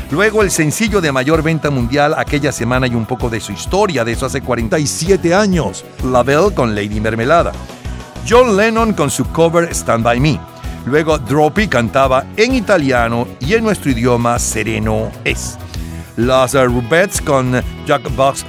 Luego 0.10 0.42
el 0.42 0.52
sencillo 0.52 1.02
de 1.02 1.12
mayor 1.12 1.44
venta 1.44 1.70
mundial 1.70 2.16
aquella 2.18 2.54
semana 2.54 2.88
y 2.88 2.96
un 2.96 3.06
poco 3.06 3.30
de 3.30 3.42
su 3.42 3.52
historia, 3.52 4.06
de 4.06 4.14
eso 4.14 4.26
hace 4.26 4.42
47 4.42 5.34
años. 5.36 5.84
La 6.04 6.24
Belle 6.24 6.54
con 6.54 6.74
Lady 6.74 7.02
Mermelada. 7.02 7.52
John 8.28 8.56
Lennon 8.56 8.94
con 8.94 9.10
su 9.10 9.26
cover 9.26 9.70
Stand 9.74 10.06
By 10.06 10.20
Me. 10.20 10.40
Luego 10.86 11.18
Droppy 11.18 11.68
cantaba 11.68 12.26
en 12.38 12.56
italiano 12.56 13.28
y 13.42 13.54
en 13.54 13.64
nuestro 13.66 13.92
idioma 13.92 14.40
sereno 14.40 15.12
es. 15.26 15.58
Las 16.16 16.56
eh, 16.56 16.64
Rubettes 16.64 17.22
con 17.22 17.62
Jack 17.86 18.10
Box 18.16 18.46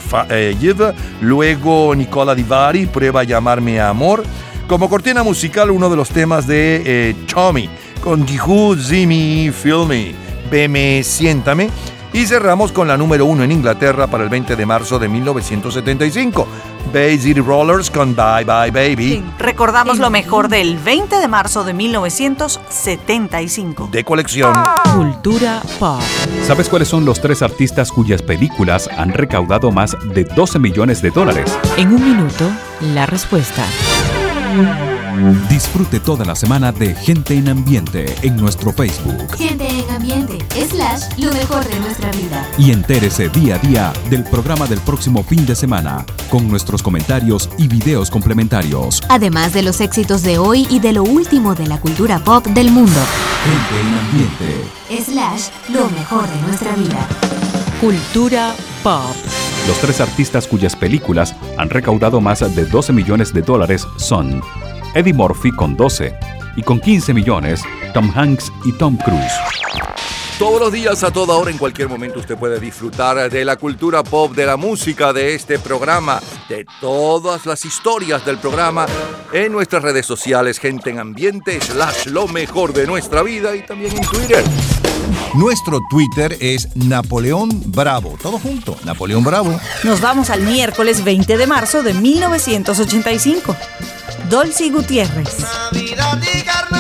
Give. 0.61 0.95
Luego 1.21 1.93
Nicola 1.97 2.37
Di 2.37 2.45
Bari, 2.45 2.87
Prueba 2.87 3.23
a 3.23 3.25
llamarme 3.25 3.81
amor. 3.81 4.23
Como 4.69 4.89
cortina 4.89 5.25
musical, 5.25 5.73
uno 5.73 5.91
de 5.91 5.97
los 5.97 6.09
temas 6.11 6.47
de 6.47 6.83
eh, 6.85 7.17
Tommy 7.33 7.69
con 8.01 8.25
Dihu 8.25 8.77
Zimi 8.77 9.51
Feel 9.51 10.15
Veme, 10.51 11.03
siéntame. 11.03 11.71
Y 12.13 12.27
cerramos 12.27 12.73
con 12.73 12.89
la 12.89 12.97
número 12.97 13.27
uno 13.27 13.45
en 13.45 13.53
Inglaterra 13.53 14.07
para 14.07 14.25
el 14.25 14.31
20 14.31 14.57
de 14.57 14.65
marzo 14.67 14.99
de 14.99 15.09
1975. 15.09 16.47
Bay 16.93 17.17
City 17.19 17.41
Rollers 17.41 17.91
con 17.91 18.15
Bye 18.17 18.45
Bye 18.45 18.71
Baby. 18.71 19.23
Recordamos 19.39 19.99
lo 19.99 20.09
mejor 20.09 20.49
del 20.49 20.79
20 20.79 21.17
de 21.17 21.29
marzo 21.29 21.65
de 21.65 21.75
1975. 21.75 23.91
De 23.93 24.05
colección. 24.05 24.57
Cultura 24.95 25.61
pop. 25.79 26.01
¿Sabes 26.47 26.71
cuáles 26.71 26.89
son 26.89 27.05
los 27.05 27.21
tres 27.21 27.43
artistas 27.43 27.93
cuyas 27.93 28.23
películas 28.23 28.89
han 28.97 29.13
recaudado 29.13 29.71
más 29.71 29.95
de 30.15 30.25
12 30.25 30.59
millones 30.59 31.03
de 31.03 31.11
dólares? 31.11 31.59
En 31.77 31.93
un 31.93 32.03
minuto, 32.03 32.51
la 32.95 33.05
respuesta. 33.05 33.67
Disfrute 35.49 35.99
toda 35.99 36.25
la 36.25 36.37
semana 36.37 36.71
de 36.71 36.95
Gente 36.95 37.35
en 37.35 37.49
Ambiente 37.49 38.15
en 38.23 38.37
nuestro 38.37 38.73
Facebook. 38.73 39.37
Gente 39.37 39.67
en 39.67 39.91
ambiente, 39.91 40.39
slash, 40.69 41.19
lo 41.19 41.33
mejor 41.33 41.67
de 41.67 41.81
nuestra 41.81 42.11
vida. 42.13 42.49
Y 42.57 42.71
entérese 42.71 43.29
día 43.29 43.57
a 43.57 43.59
día 43.59 43.93
del 44.11 44.23
programa 44.25 44.67
del 44.67 44.79
próximo 44.81 45.25
fin 45.25 45.45
de 45.45 45.57
semana, 45.57 46.07
con 46.31 46.49
nuestros 46.49 46.83
comentarios 46.83 47.51
y 47.59 47.67
videos 47.67 48.11
complementarios. 48.11 49.03
Además 49.09 49.53
de 49.55 49.63
los 49.63 49.81
éxitos 49.81 50.23
de 50.23 50.39
hoy 50.39 50.69
y 50.71 50.79
de 50.79 50.93
lo 50.93 51.03
último 51.03 51.55
de 51.57 51.67
la 51.67 51.81
cultura 51.81 52.21
pop 52.21 52.47
del 52.47 52.71
mundo. 52.71 53.01
Gente 53.45 53.81
en 53.81 53.95
Ambiente. 53.99 55.05
Slash, 55.05 55.49
lo 55.75 55.89
mejor 55.91 56.29
de 56.29 56.43
nuestra 56.43 56.73
vida. 56.77 57.09
Cultura 57.81 58.55
pop. 58.85 59.17
Los 59.67 59.79
tres 59.79 60.01
artistas 60.01 60.47
cuyas 60.47 60.77
películas 60.77 61.35
han 61.57 61.71
recaudado 61.71 62.21
más 62.21 62.41
de 62.55 62.65
12 62.65 62.93
millones 62.93 63.35
de 63.35 63.43
dólares 63.43 63.87
son 63.97 64.41
Eddie 64.95 65.13
Murphy 65.13 65.53
con 65.53 65.77
12 65.77 66.15
y 66.57 66.63
con 66.63 66.81
15 66.81 67.15
millones 67.15 67.63
Tom 67.95 68.11
Hanks 68.15 68.53
y 68.65 68.73
Tom 68.73 68.97
Cruise. 68.97 69.33
Todos 70.39 70.61
los 70.61 70.73
días, 70.73 71.03
a 71.03 71.11
toda 71.11 71.35
hora, 71.35 71.51
en 71.51 71.59
cualquier 71.59 71.89
momento, 71.89 72.21
usted 72.21 72.37
puede 72.37 72.61
disfrutar 72.61 73.29
de 73.29 73.45
la 73.45 73.57
cultura 73.57 74.05
pop, 74.05 74.33
de 74.37 74.47
la 74.47 74.57
música, 74.57 75.13
de 75.13 75.35
este 75.35 75.59
programa, 75.59 76.21
de 76.49 76.65
todas 76.81 77.45
las 77.45 77.65
historias 77.65 78.25
del 78.25 78.39
programa 78.39 78.87
en 79.33 79.51
nuestras 79.51 79.83
redes 79.83 80.07
sociales, 80.07 80.61
gente 80.61 80.91
en 80.91 81.01
ambiente, 81.01 81.61
slash 81.61 82.07
lo 82.07 82.29
mejor 82.29 82.73
de 82.73 82.87
nuestra 82.87 83.25
vida 83.25 83.57
y 83.57 83.67
también 83.67 83.97
en 83.97 84.03
Twitter. 84.03 84.45
Nuestro 85.35 85.81
Twitter 85.91 86.37
es 86.41 86.69
Napoleón 86.77 87.51
Bravo. 87.67 88.17
Todo 88.23 88.39
junto, 88.39 88.77
Napoleón 88.85 89.25
Bravo. 89.25 89.59
Nos 89.83 90.01
vamos 90.01 90.31
al 90.31 90.43
miércoles 90.43 91.03
20 91.03 91.37
de 91.37 91.47
marzo 91.49 91.83
de 91.83 91.95
1985. 91.95 93.57
Dolce 94.29 94.69
Gutiérrez. 94.71 95.39
Y. 95.73 96.78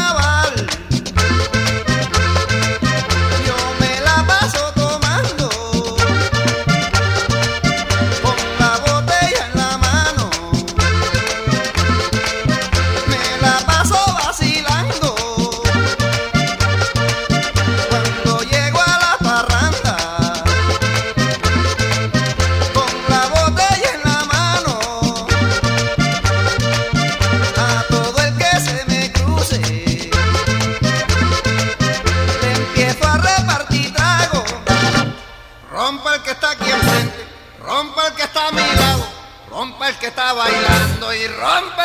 bailando 41.26 41.77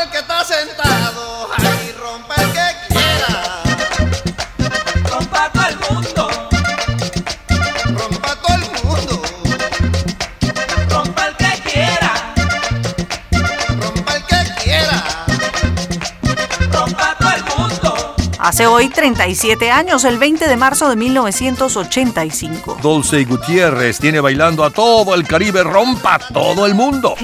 Hace 18.54 18.68
hoy 18.68 18.88
37 18.88 19.72
años, 19.72 20.04
el 20.04 20.20
20 20.20 20.48
de 20.48 20.56
marzo 20.58 20.88
de 20.88 20.96
1985. 20.96 22.78
Dolce 22.84 23.24
Gutiérrez 23.24 23.98
tiene 23.98 24.20
bailando 24.20 24.64
a 24.64 24.70
todo 24.70 25.16
el 25.16 25.24
Caribe, 25.24 25.64
rompa 25.64 26.20
todo 26.32 26.68
el 26.68 26.76
mundo. 26.76 27.16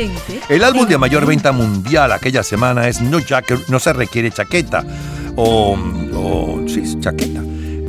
El 0.49 0.64
álbum 0.64 0.88
de 0.88 0.98
mayor 0.98 1.27
venta 1.27 1.51
mundial 1.51 2.14
aquella 2.14 2.41
semana 2.41 2.88
es 2.88 2.99
No, 3.01 3.19
Jacket- 3.19 3.67
no 3.67 3.80
se 3.80 3.93
requiere 3.93 4.32
chaqueta. 4.32 4.83
O, 5.35 5.77
o 6.16 6.61
sí, 6.67 6.99
chaqueta. 6.99 7.41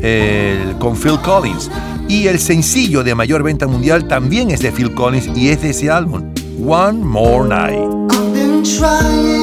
El- 0.02 0.76
con 0.78 0.94
Phil 0.94 1.18
Collins. 1.20 1.70
Y 2.10 2.26
el 2.26 2.40
sencillo 2.40 3.02
de 3.02 3.14
mayor 3.14 3.42
venta 3.42 3.66
mundial 3.66 4.06
también 4.06 4.50
es 4.50 4.60
de 4.60 4.70
Phil 4.70 4.92
Collins 4.94 5.30
y 5.34 5.48
es 5.48 5.62
de 5.62 5.70
ese 5.70 5.88
álbum. 5.90 6.30
One 6.62 7.02
More 7.02 7.48
Night. 7.48 7.88
been 8.80 9.39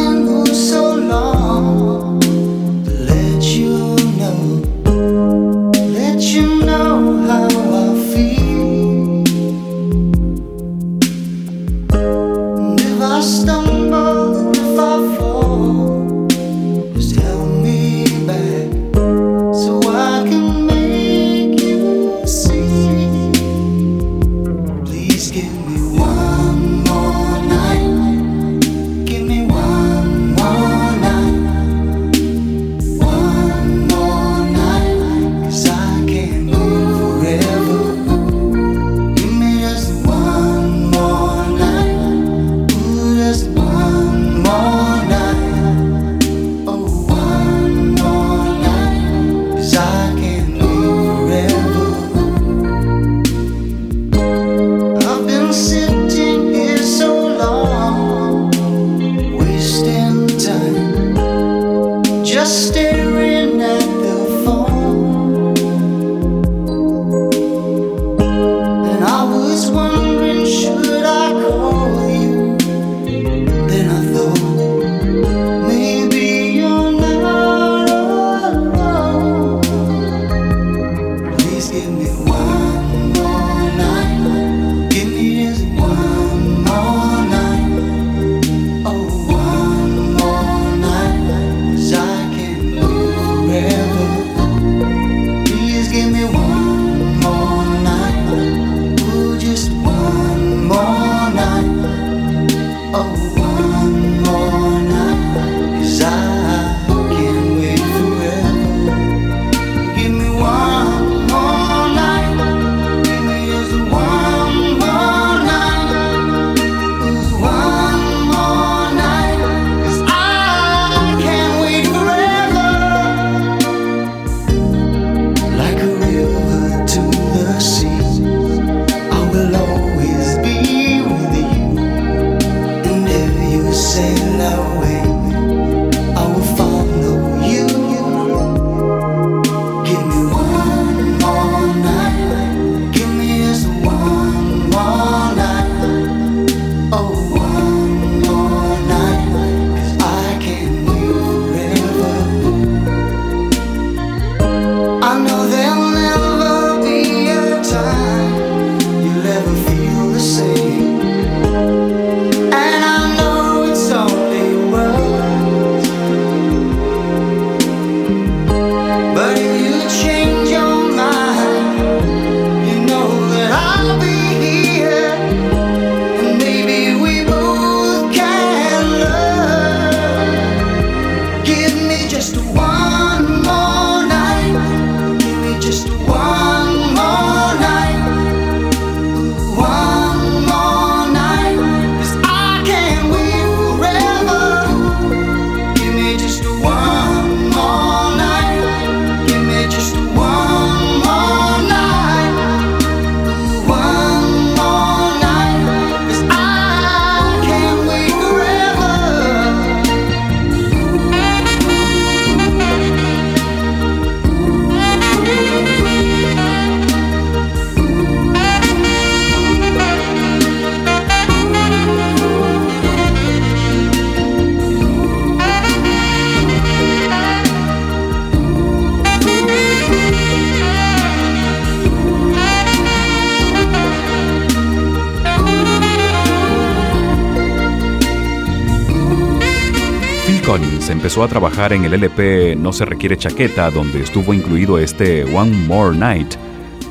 empezó 241.18 241.24
a 241.24 241.40
trabajar 241.40 241.74
en 241.74 241.84
el 241.84 241.96
LP 241.96 242.56
No 242.56 242.72
se 242.72 242.86
requiere 242.86 243.18
chaqueta, 243.18 243.72
donde 243.72 244.04
estuvo 244.04 244.36
incluido 244.36 244.78
este 244.78 245.24
One 245.24 245.66
More 245.66 245.98
Night, 245.98 246.36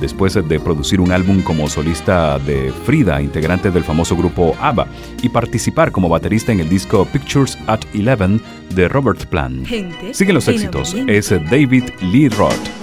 después 0.00 0.34
de 0.34 0.58
producir 0.58 1.00
un 1.00 1.12
álbum 1.12 1.42
como 1.42 1.68
solista 1.68 2.36
de 2.40 2.72
Frida, 2.84 3.22
integrante 3.22 3.70
del 3.70 3.84
famoso 3.84 4.16
grupo 4.16 4.56
ABBA, 4.60 4.88
y 5.22 5.28
participar 5.28 5.92
como 5.92 6.08
baterista 6.08 6.50
en 6.50 6.58
el 6.58 6.68
disco 6.68 7.04
Pictures 7.04 7.56
at 7.68 7.84
Eleven 7.94 8.40
de 8.74 8.88
Robert 8.88 9.26
Plant. 9.26 9.64
Siguen 10.10 10.34
los 10.34 10.48
éxitos, 10.48 10.96
es 11.06 11.30
David 11.30 11.84
Lee 12.00 12.28
Roth. 12.28 12.75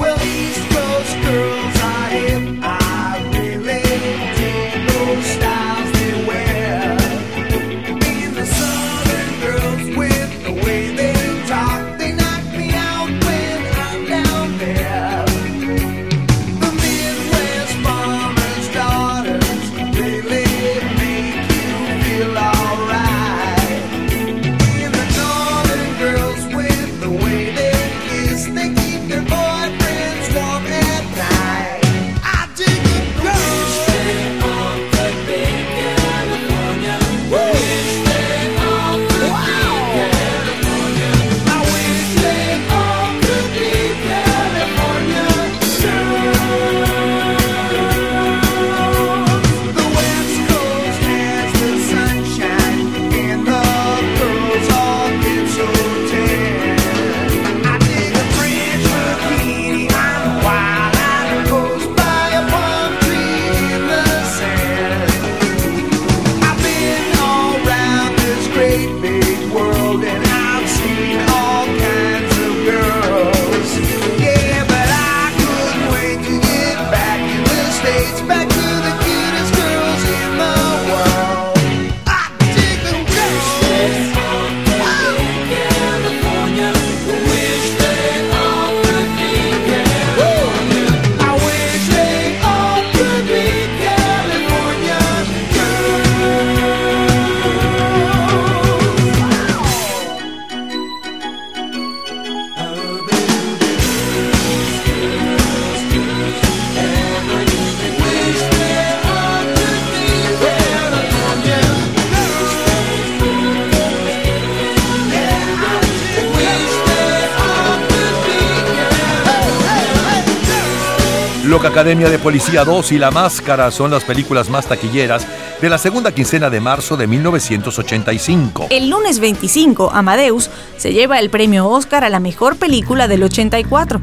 Academia 121.74 122.08
de 122.08 122.20
Policía 122.20 122.64
2 122.66 122.92
y 122.92 123.00
La 123.00 123.10
Máscara 123.10 123.72
son 123.72 123.90
las 123.90 124.04
películas 124.04 124.48
más 124.48 124.68
taquilleras 124.68 125.26
de 125.60 125.70
la 125.70 125.80
segunda 125.80 126.12
quincena 126.12 126.52
de 126.52 126.60
marzo 126.60 126.98
de 126.98 127.08
1985. 127.08 128.68
El 128.70 128.92
lunes 128.92 129.18
25, 129.20 129.90
Amadeus 129.92 130.52
se 130.78 130.94
lleva 130.94 131.18
el 131.18 131.32
premio 131.32 131.68
Oscar 131.68 132.04
a 132.04 132.10
la 132.10 132.20
mejor 132.20 132.58
película 132.58 133.08
del 133.08 133.24
84. 133.24 134.00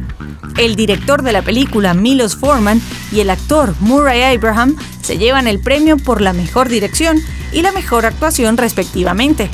El 0.58 0.74
director 0.74 1.22
de 1.22 1.30
la 1.30 1.42
película, 1.42 1.94
Milos 1.94 2.34
Forman, 2.34 2.82
y 3.12 3.20
el 3.20 3.30
actor 3.30 3.72
Murray 3.78 4.22
Abraham 4.22 4.74
se 5.00 5.16
llevan 5.16 5.46
el 5.46 5.60
premio 5.60 5.96
por 5.96 6.20
la 6.20 6.32
mejor 6.32 6.68
dirección 6.68 7.18
y 7.52 7.62
la 7.62 7.70
mejor 7.70 8.04
actuación 8.04 8.56
respectivamente. 8.56 9.48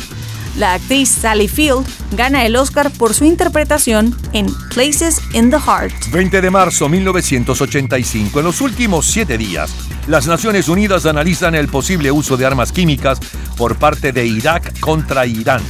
La 0.57 0.73
actriz 0.73 1.11
Sally 1.11 1.49
Field 1.49 1.87
gana 2.13 2.47
el 2.47 2.57
Oscar 2.57 2.91
por 2.91 3.13
su 3.13 3.27
interpretación 3.27 4.17
en 4.33 4.47
Places 4.71 5.21
in 5.35 5.51
the 5.51 5.59
Heart. 5.59 5.93
20 6.17 6.41
de 6.41 6.51
marzo 6.51 6.89
1985. 6.89 8.39
En 8.39 8.47
los 8.47 8.63
últimos 8.63 9.05
siete 9.05 9.37
días, 9.37 9.71
las 10.07 10.27
Naciones 10.27 10.67
Unidas 10.67 11.05
analizan 11.05 11.55
el 11.55 11.69
posible 11.69 12.11
uso 12.11 12.39
de 12.39 12.47
armas 12.47 12.73
químicas 12.73 13.21
por 13.59 13.77
parte 13.77 14.13
de 14.13 14.25
Irak 14.27 14.81
contra 14.81 15.27
Irán. 15.27 15.61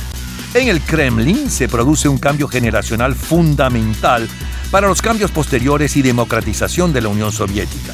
En 0.55 0.69
el 0.69 0.81
Kremlin 0.83 1.51
se 1.51 1.69
produce 1.69 2.09
un 2.09 2.19
cambio 2.19 2.47
generacional 2.47 3.17
fundamental 3.17 4.29
para 4.71 4.87
los 4.87 5.03
cambios 5.03 5.33
posteriores 5.33 5.97
y 5.97 6.03
democratización 6.03 6.93
de 6.93 7.01
la 7.01 7.09
Unión 7.09 7.33
Soviética. 7.33 7.93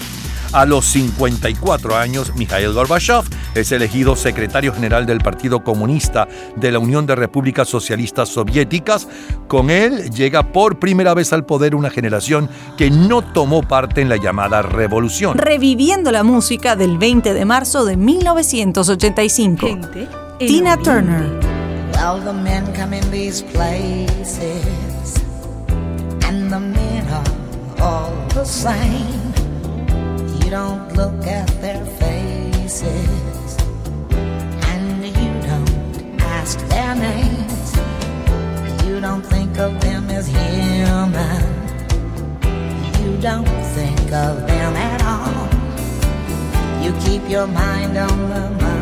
A 0.52 0.66
los 0.66 0.84
54 0.84 1.96
años, 1.96 2.34
Mikhail 2.36 2.74
Gorbachev 2.74 3.24
es 3.54 3.72
elegido 3.72 4.16
secretario 4.16 4.72
general 4.72 5.06
del 5.06 5.18
Partido 5.18 5.62
Comunista 5.62 6.28
de 6.56 6.72
la 6.72 6.78
Unión 6.78 7.06
de 7.06 7.14
Repúblicas 7.14 7.68
Socialistas 7.68 8.28
Soviéticas. 8.28 9.08
Con 9.48 9.70
él 9.70 10.10
llega 10.10 10.52
por 10.52 10.78
primera 10.78 11.14
vez 11.14 11.32
al 11.32 11.44
poder 11.44 11.74
una 11.74 11.90
generación 11.90 12.48
que 12.76 12.90
no 12.90 13.22
tomó 13.22 13.62
parte 13.62 14.00
en 14.00 14.08
la 14.08 14.16
llamada 14.16 14.62
revolución. 14.62 15.38
Reviviendo 15.38 16.10
la 16.12 16.22
música 16.22 16.76
del 16.76 16.98
20 16.98 17.34
de 17.34 17.44
marzo 17.44 17.84
de 17.84 17.96
1985. 17.96 19.66
Tina 20.38 20.76
Turner. 20.78 21.52
Well, 21.94 22.20
the 22.20 22.32
men 22.32 22.72
come 22.74 22.94
in 22.94 23.08
these 23.12 23.42
places, 23.42 25.14
and 26.26 26.50
the 26.50 26.58
men 26.58 27.06
are 27.08 27.80
all 27.80 28.12
the 28.34 28.44
same. 28.44 29.32
You 30.42 30.50
don't 30.50 30.92
look 30.96 31.26
at 31.26 31.46
their 31.60 31.84
faces, 32.00 33.31
You 38.86 39.00
don't 39.00 39.22
think 39.22 39.58
of 39.58 39.80
them 39.80 40.08
as 40.10 40.28
human. 40.28 41.42
You 43.02 43.20
don't 43.20 43.48
think 43.76 44.12
of 44.12 44.46
them 44.46 44.76
at 44.76 45.00
all. 45.02 45.48
You 46.84 46.92
keep 47.04 47.28
your 47.28 47.46
mind 47.46 47.96
on 47.96 48.18
the 48.30 48.50
money 48.62 48.81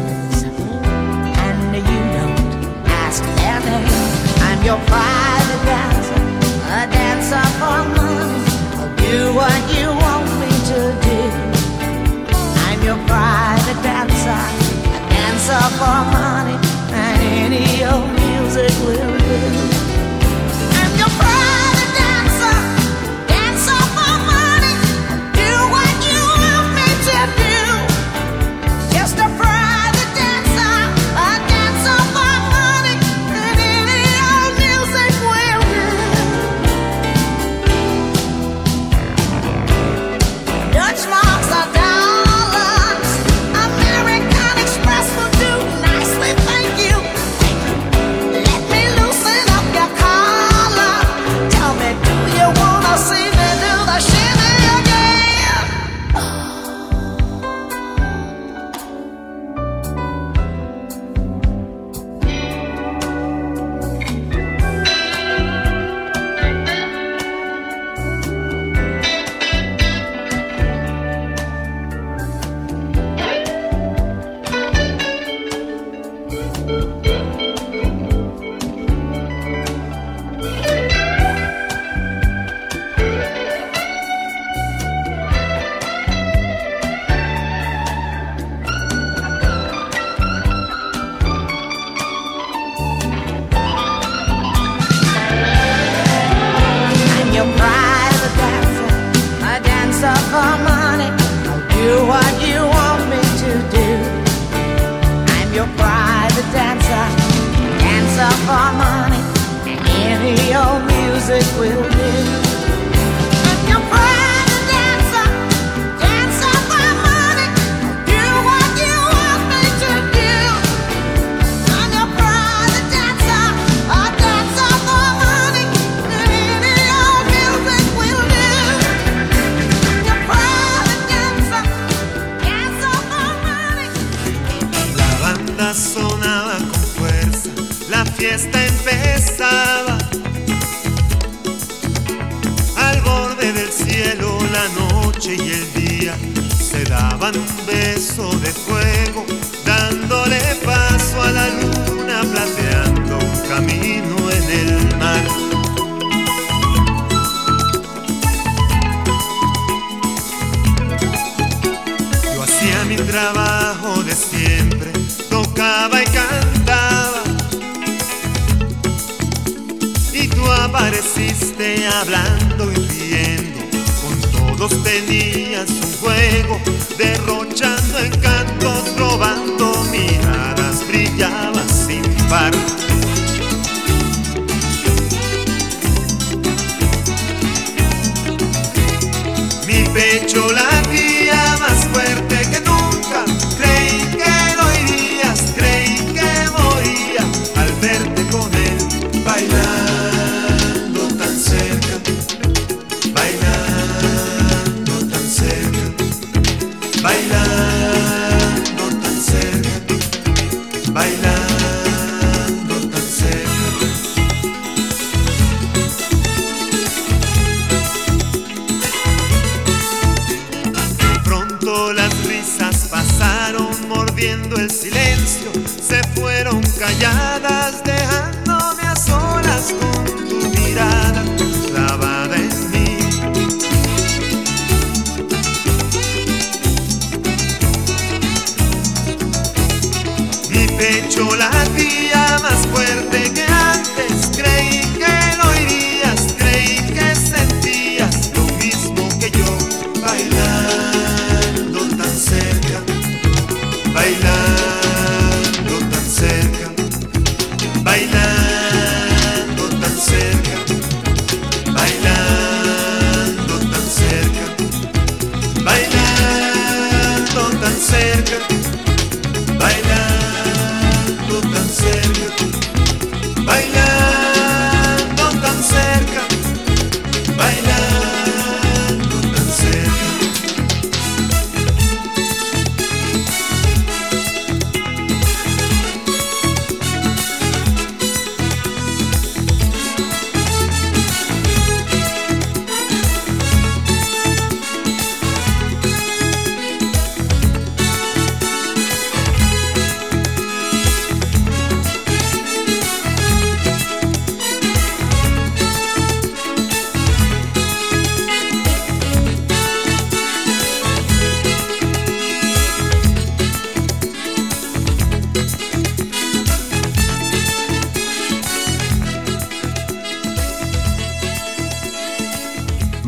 I'm 3.63 4.63
your 4.63 4.79
private 4.89 5.63
dancer, 5.65 6.21
a 6.65 6.87
dancer 6.89 7.45
for 7.59 7.81
money. 7.95 8.41
I'll 8.77 8.95
do 8.97 9.33
what 9.33 9.61
you 9.75 9.87
want 10.03 10.27
me 10.41 10.51
to 10.71 10.81
do. 11.07 11.19
I'm 12.65 12.81
your 12.83 12.99
private 13.07 13.81
dancer, 13.83 14.41
a 14.95 14.99
dancer 15.09 15.63
for 15.79 15.99
money, 16.17 16.57
and 16.91 17.21
any 17.45 17.85
old 17.85 18.09
music 18.19 18.73
will 18.85 19.17
do. 19.19 19.80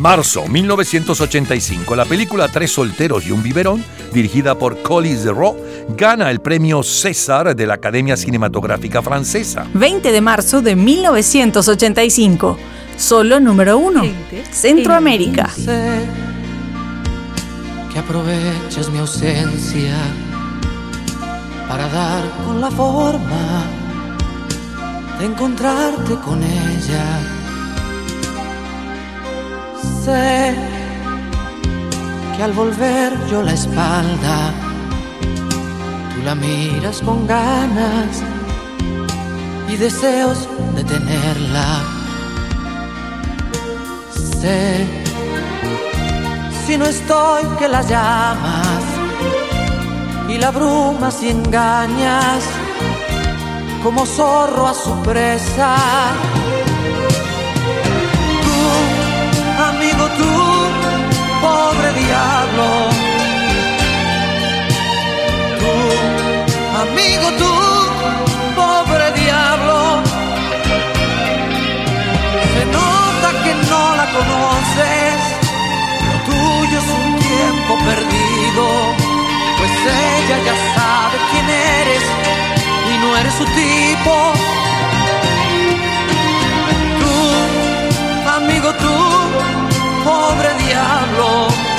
Marzo 0.03 0.45
1985, 0.47 1.95
la 1.95 2.03
película 2.03 2.49
Tres 2.49 2.73
solteros 2.73 3.25
y 3.25 3.31
un 3.31 3.41
biberón, 3.41 3.81
dirigida 4.11 4.53
por 4.53 4.81
Collis 4.81 5.21
Zero, 5.23 5.55
gana 5.97 6.29
el 6.29 6.41
premio 6.41 6.83
César 6.83 7.55
de 7.55 7.65
la 7.65 7.75
Academia 7.75 8.17
Cinematográfica 8.17 9.01
Francesa. 9.01 9.65
20 9.73 10.11
de 10.11 10.19
marzo 10.19 10.61
de 10.61 10.75
1985. 10.75 12.57
Solo 12.97 13.39
número 13.39 13.77
uno. 13.77 14.01
Centroamérica. 14.51 15.49
Que 17.93 17.99
aprovechas 17.99 18.89
mi 18.89 18.97
ausencia 18.97 19.95
para 21.69 21.87
dar 21.87 22.29
con 22.45 22.59
la 22.59 22.69
forma 22.71 23.63
de 25.17 25.25
encontrarte 25.27 26.15
con 26.15 26.43
ella. 26.43 27.32
Sé 30.05 30.53
que 32.35 32.43
al 32.43 32.51
volver 32.51 33.13
yo 33.31 33.41
la 33.41 33.53
espalda, 33.53 34.51
tú 36.13 36.23
la 36.25 36.35
miras 36.35 37.01
con 37.01 37.25
ganas 37.25 38.21
y 39.69 39.77
deseos 39.77 40.49
de 40.75 40.83
tenerla. 40.83 41.83
Sé 44.41 44.85
si 46.67 46.77
no 46.77 46.83
estoy 46.83 47.43
que 47.57 47.69
la 47.69 47.81
llamas 47.83 48.83
y 50.27 50.37
la 50.37 50.49
abrumas 50.49 51.23
y 51.23 51.29
engañas 51.29 52.43
como 53.81 54.05
zorro 54.05 54.67
a 54.67 54.73
su 54.73 54.93
presa. 55.01 55.77
diablo. 62.01 62.67
Tú, 65.59 65.73
amigo, 66.83 67.27
tú, 67.41 67.53
pobre 68.55 69.11
diablo. 69.21 70.01
Se 72.53 72.65
nota 72.65 73.29
que 73.43 73.53
no 73.71 73.83
la 73.99 74.05
conoces, 74.17 75.15
lo 76.09 76.17
tuyo 76.29 76.77
es 76.83 76.89
un 76.99 77.09
tiempo 77.29 77.71
perdido, 77.89 78.65
pues 79.57 79.71
ella 80.07 80.37
ya 80.47 80.55
sabe 80.75 81.17
quién 81.31 81.47
eres 81.49 82.03
y 82.91 82.97
no 83.01 83.17
eres 83.17 83.33
su 83.33 83.45
tipo. 83.45 84.13
Tú, 86.99 87.15
amigo, 88.37 88.69
tú, 88.83 88.95
pobre 90.03 90.49
diablo. 90.65 91.72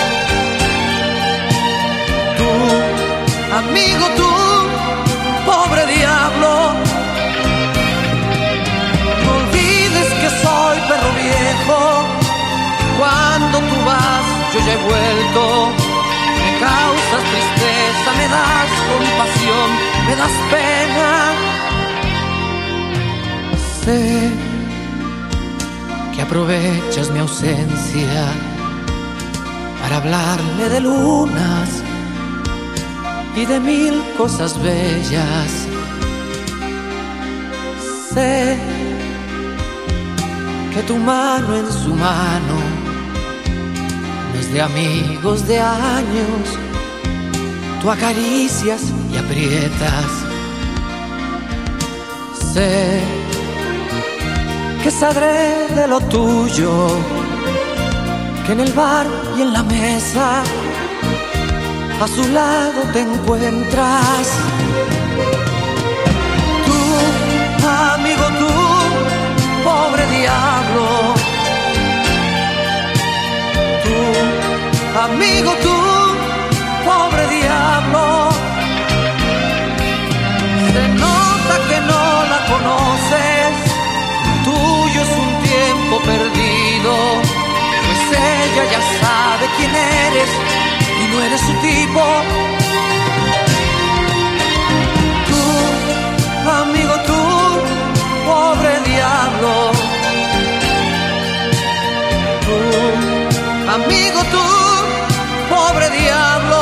No 9.24 9.30
olvides 9.36 10.08
que 10.20 10.28
soy 10.42 10.76
perro 10.88 11.10
viejo. 11.22 11.80
Cuando 12.98 13.58
tú 13.58 13.76
vas, 13.84 14.26
yo 14.52 14.60
ya 14.66 14.72
he 14.72 14.76
vuelto. 14.76 15.42
Me 16.40 16.50
causas 16.60 17.22
tristeza, 17.32 18.08
me 18.18 18.26
das 18.36 18.70
compasión, 18.90 19.68
me 20.06 20.14
das 20.16 20.34
pena. 20.50 21.10
Sé 23.84 24.30
que 26.14 26.22
aprovechas 26.22 27.10
mi 27.10 27.18
ausencia 27.18 28.32
para 29.82 29.96
hablarle 29.96 30.68
de 30.68 30.80
lunas 30.80 31.82
y 33.36 33.46
de 33.46 33.60
mil 33.60 34.02
cosas 34.16 34.60
bellas. 34.62 35.50
Sé 38.12 38.56
que 40.72 40.82
tu 40.82 40.96
mano 40.96 41.56
en 41.56 41.72
su 41.72 41.94
mano 41.94 42.56
no 44.32 44.40
es 44.40 44.52
de 44.52 44.60
amigos 44.60 45.46
de 45.46 45.58
años. 45.60 46.44
Tú 47.80 47.90
acaricias 47.90 48.82
y 49.12 49.16
aprietas. 49.16 50.06
Sé 52.52 53.00
que 54.82 54.90
sabré 54.90 55.68
de 55.74 55.88
lo 55.88 56.00
tuyo, 56.00 56.88
que 58.46 58.52
en 58.52 58.60
el 58.60 58.72
bar 58.72 59.06
y 59.36 59.42
en 59.42 59.52
la 59.52 59.62
mesa 59.62 60.42
a 62.00 62.08
su 62.08 62.28
lado 62.28 62.82
te 62.92 63.00
encuentras. 63.00 64.26
Tú, 66.66 66.80
amigo, 67.66 68.26
tú, 68.40 68.52
pobre 69.64 70.04
diablo. 70.18 70.86
Tú, 73.84 73.98
amigo, 75.06 75.52
tú, 75.62 75.76
pobre 76.84 77.22
diablo. 77.38 78.30
Se 80.72 80.88
nota 81.04 81.54
que 81.68 81.80
no 81.90 82.04
la 82.32 82.40
conoces, 82.52 83.54
tuyo 84.44 85.00
es 85.06 85.12
un 85.24 85.32
tiempo 85.48 86.00
perdido, 86.12 86.92
pues 87.86 88.20
ella 88.20 88.64
ya 88.72 88.80
sabe 89.00 89.46
quién 89.56 89.74
eres 89.74 90.63
no 91.14 91.22
eres 91.22 91.40
su 91.40 91.52
tipo. 91.68 92.02
Tú, 95.28 96.50
amigo, 96.50 96.94
tú, 97.08 97.20
pobre 98.26 98.72
diablo. 98.90 99.72
Tú, 102.46 102.58
amigo, 103.76 104.20
tú, 104.34 104.46
pobre 105.54 105.90
diablo. 105.90 106.60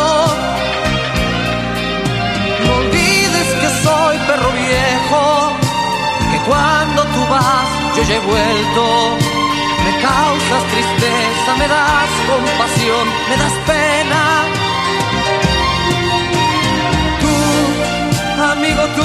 No 2.65 2.75
olvides 2.83 3.49
que 3.61 3.69
soy 3.85 4.19
perro 4.29 4.51
viejo, 4.53 5.53
que 6.31 6.39
cuando 6.51 7.03
tú 7.15 7.21
vas 7.31 7.69
yo 7.97 8.03
ya 8.03 8.17
he 8.17 8.21
vuelto. 8.21 8.85
Me 9.85 9.93
causas 10.01 10.63
tristeza, 10.71 11.51
me 11.59 11.67
das 11.67 12.11
compasión, 12.31 13.05
me 13.31 13.37
das 13.37 13.53
Tú, 18.63 18.65
amigo, 18.65 18.83
tú, 18.95 19.03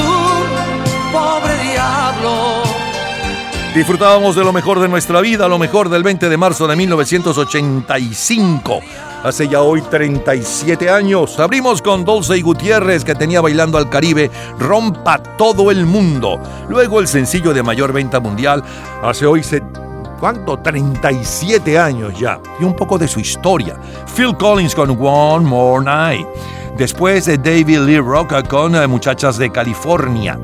pobre 1.12 1.58
diablo. 1.72 2.62
Disfrutábamos 3.74 4.36
de 4.36 4.44
lo 4.44 4.54
mejor 4.54 4.80
de 4.80 4.88
nuestra 4.88 5.20
vida, 5.20 5.48
lo 5.48 5.58
mejor 5.58 5.90
del 5.90 6.04
20 6.04 6.30
de 6.30 6.38
marzo 6.38 6.68
de 6.68 6.76
1985. 6.76 8.82
Hace 9.24 9.48
ya 9.48 9.62
hoy 9.62 9.82
37 9.82 10.92
años. 10.92 11.40
Abrimos 11.40 11.82
con 11.82 12.06
Dulce 12.06 12.38
y 12.38 12.42
Gutiérrez 12.42 13.04
que 13.04 13.16
tenía 13.16 13.42
bailando 13.42 13.80
al 13.80 13.90
Caribe 13.90 14.30
Rompa 14.60 15.18
todo 15.38 15.72
el 15.72 15.88
mundo. 15.88 16.40
Luego 16.70 17.00
el 17.00 17.08
sencillo 17.08 17.52
de 17.52 17.64
mayor 17.64 17.94
venta 17.94 18.20
mundial 18.20 18.64
hace 19.04 19.26
hoy 19.26 19.42
se 19.44 19.64
¿Cuánto? 20.20 20.58
37 20.58 21.78
años 21.78 22.18
ya. 22.20 22.40
Y 22.60 22.64
un 22.64 22.76
poco 22.76 22.98
de 22.98 23.08
su 23.08 23.20
historia. 23.20 23.80
Phil 24.16 24.36
Collins 24.36 24.74
con 24.74 24.90
One 24.90 25.46
More 25.46 25.86
Night. 25.86 26.28
Después 26.78 27.26
de 27.26 27.38
David 27.38 27.80
Lee 27.80 28.00
Rock 28.00 28.48
con 28.48 28.76
eh, 28.76 28.88
Muchachas 28.88 29.38
de 29.38 29.52
California. 29.52 30.40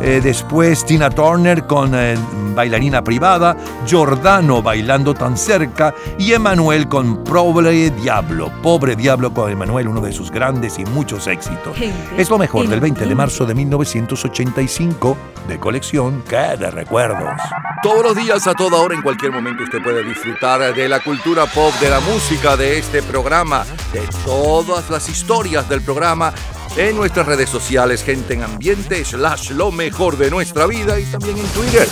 Eh, 0.00 0.20
después 0.22 0.84
Tina 0.86 1.10
Turner 1.10 1.66
con 1.66 1.92
eh, 1.94 2.16
Bailarina 2.54 3.02
Privada, 3.02 3.56
Giordano 3.86 4.62
bailando 4.62 5.12
tan 5.12 5.36
cerca 5.36 5.94
y 6.18 6.32
Emanuel 6.32 6.88
con 6.88 7.24
Pobre 7.24 7.90
Diablo. 7.90 8.50
Pobre 8.62 8.94
Diablo 8.94 9.34
con 9.34 9.50
Emanuel, 9.50 9.88
uno 9.88 10.00
de 10.00 10.12
sus 10.12 10.30
grandes 10.30 10.78
y 10.78 10.84
muchos 10.84 11.26
éxitos. 11.26 11.76
Es 12.16 12.30
lo 12.30 12.38
mejor 12.38 12.68
del 12.68 12.80
20 12.80 13.06
de 13.06 13.14
marzo 13.14 13.44
de 13.44 13.54
1985 13.54 15.16
de 15.48 15.58
colección 15.58 16.22
que 16.22 16.36
de 16.36 16.70
recuerdos. 16.70 17.40
Todos 17.82 18.02
los 18.02 18.16
días, 18.16 18.46
a 18.46 18.54
toda 18.54 18.78
hora, 18.78 18.94
en 18.94 19.02
cualquier 19.02 19.32
momento, 19.32 19.62
usted 19.62 19.82
puede 19.82 20.04
disfrutar 20.04 20.74
de 20.74 20.88
la 20.88 21.00
cultura 21.00 21.46
pop, 21.46 21.72
de 21.80 21.90
la 21.90 22.00
música, 22.00 22.56
de 22.56 22.78
este 22.78 23.02
programa, 23.02 23.64
de 23.92 24.02
todas 24.24 24.90
las 24.90 25.08
historias 25.08 25.68
del 25.68 25.82
programa 25.82 26.32
en 26.76 26.96
nuestras 26.96 27.26
redes 27.26 27.48
sociales, 27.50 28.02
gente 28.02 28.34
en 28.34 28.42
ambiente, 28.42 29.04
slash 29.04 29.50
lo 29.50 29.70
mejor 29.70 30.16
de 30.16 30.30
nuestra 30.30 30.66
vida 30.66 30.98
y 31.00 31.04
también 31.04 31.38
en 31.38 31.46
Twitter. 31.46 31.88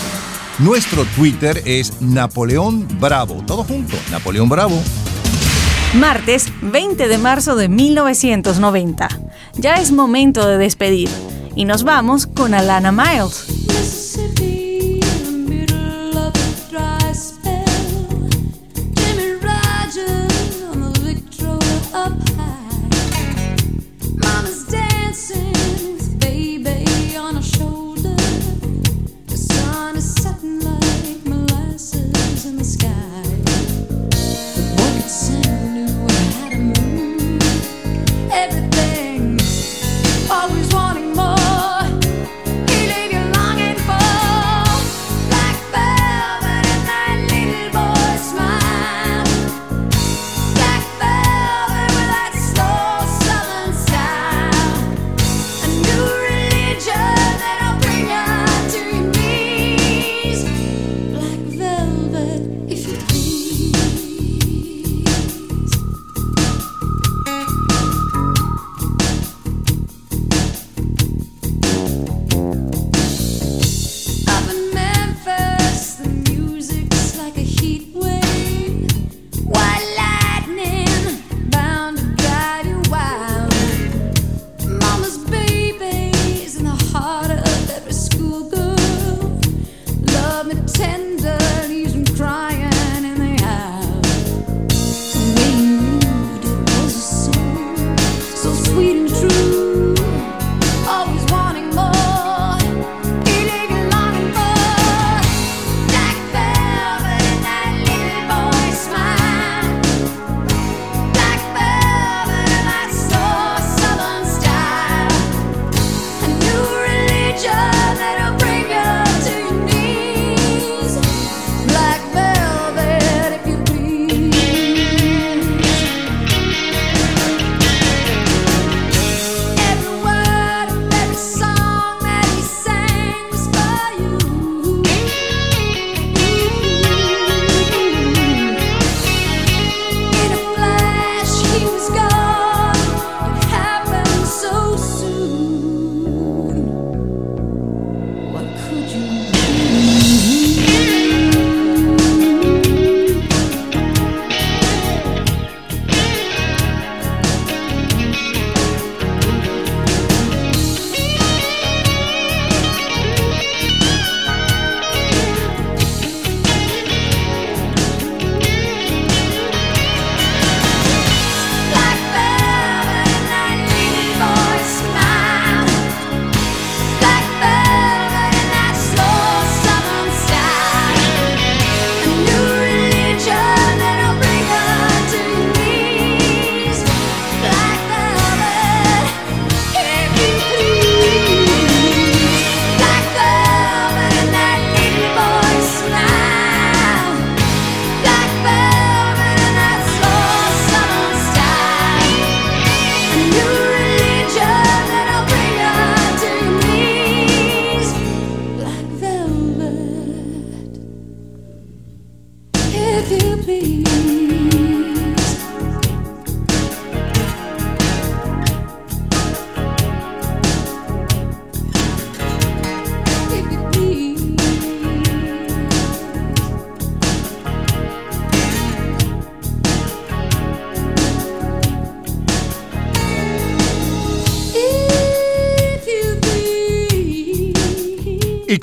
Nuestro 0.58 1.04
Twitter 1.16 1.62
es 1.64 2.00
Napoleón 2.00 2.86
Bravo. 2.98 3.42
Todo 3.46 3.64
junto, 3.64 3.96
Napoleón 4.10 4.48
Bravo. 4.48 4.82
Martes 5.94 6.52
20 6.62 7.08
de 7.08 7.18
marzo 7.18 7.56
de 7.56 7.68
1990. 7.68 9.08
Ya 9.54 9.74
es 9.76 9.92
momento 9.92 10.46
de 10.46 10.58
despedir. 10.58 11.08
Y 11.54 11.64
nos 11.64 11.84
vamos 11.84 12.26
con 12.26 12.54
Alana 12.54 12.92
Miles. 12.92 13.46
In 32.46 32.56
the 32.56 32.64
sky. 32.64 33.25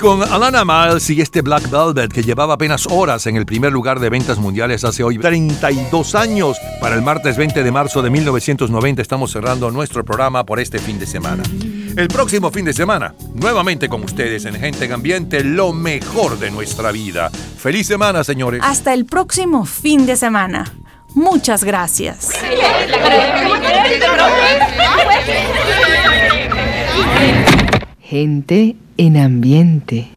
Con 0.04 0.22
Alana 0.22 0.66
Miles 0.66 1.08
y 1.08 1.22
este 1.22 1.40
Black 1.40 1.70
Velvet 1.70 2.12
que 2.12 2.22
llevaba 2.22 2.54
apenas 2.54 2.86
horas 2.90 3.26
en 3.26 3.36
el 3.36 3.46
primer 3.46 3.72
lugar 3.72 4.00
de 4.00 4.10
ventas 4.10 4.36
mundiales 4.36 4.84
hace 4.84 5.02
hoy 5.02 5.16
32 5.16 6.14
años, 6.14 6.58
para 6.78 6.94
el 6.94 7.00
martes 7.00 7.38
20 7.38 7.64
de 7.64 7.72
marzo 7.72 8.02
de 8.02 8.10
1990 8.10 9.00
estamos 9.00 9.32
cerrando 9.32 9.70
nuestro 9.70 10.04
programa 10.04 10.44
por 10.44 10.60
este 10.60 10.78
fin 10.78 10.98
de 10.98 11.06
semana. 11.06 11.42
El 11.96 12.08
próximo 12.08 12.50
fin 12.50 12.66
de 12.66 12.74
semana, 12.74 13.14
nuevamente 13.32 13.88
con 13.88 14.04
ustedes 14.04 14.44
en 14.44 14.56
Gente 14.56 14.84
en 14.84 14.92
Ambiente, 14.92 15.42
lo 15.42 15.72
mejor 15.72 16.38
de 16.38 16.50
nuestra 16.50 16.92
vida. 16.92 17.30
Feliz 17.30 17.86
semana, 17.86 18.24
señores. 18.24 18.60
Hasta 18.62 18.92
el 18.92 19.06
próximo 19.06 19.64
fin 19.64 20.04
de 20.04 20.16
semana. 20.16 20.70
Muchas 21.14 21.64
gracias. 21.64 22.28
Gente 28.02 28.76
en 28.96 29.16
ambiente. 29.16 30.08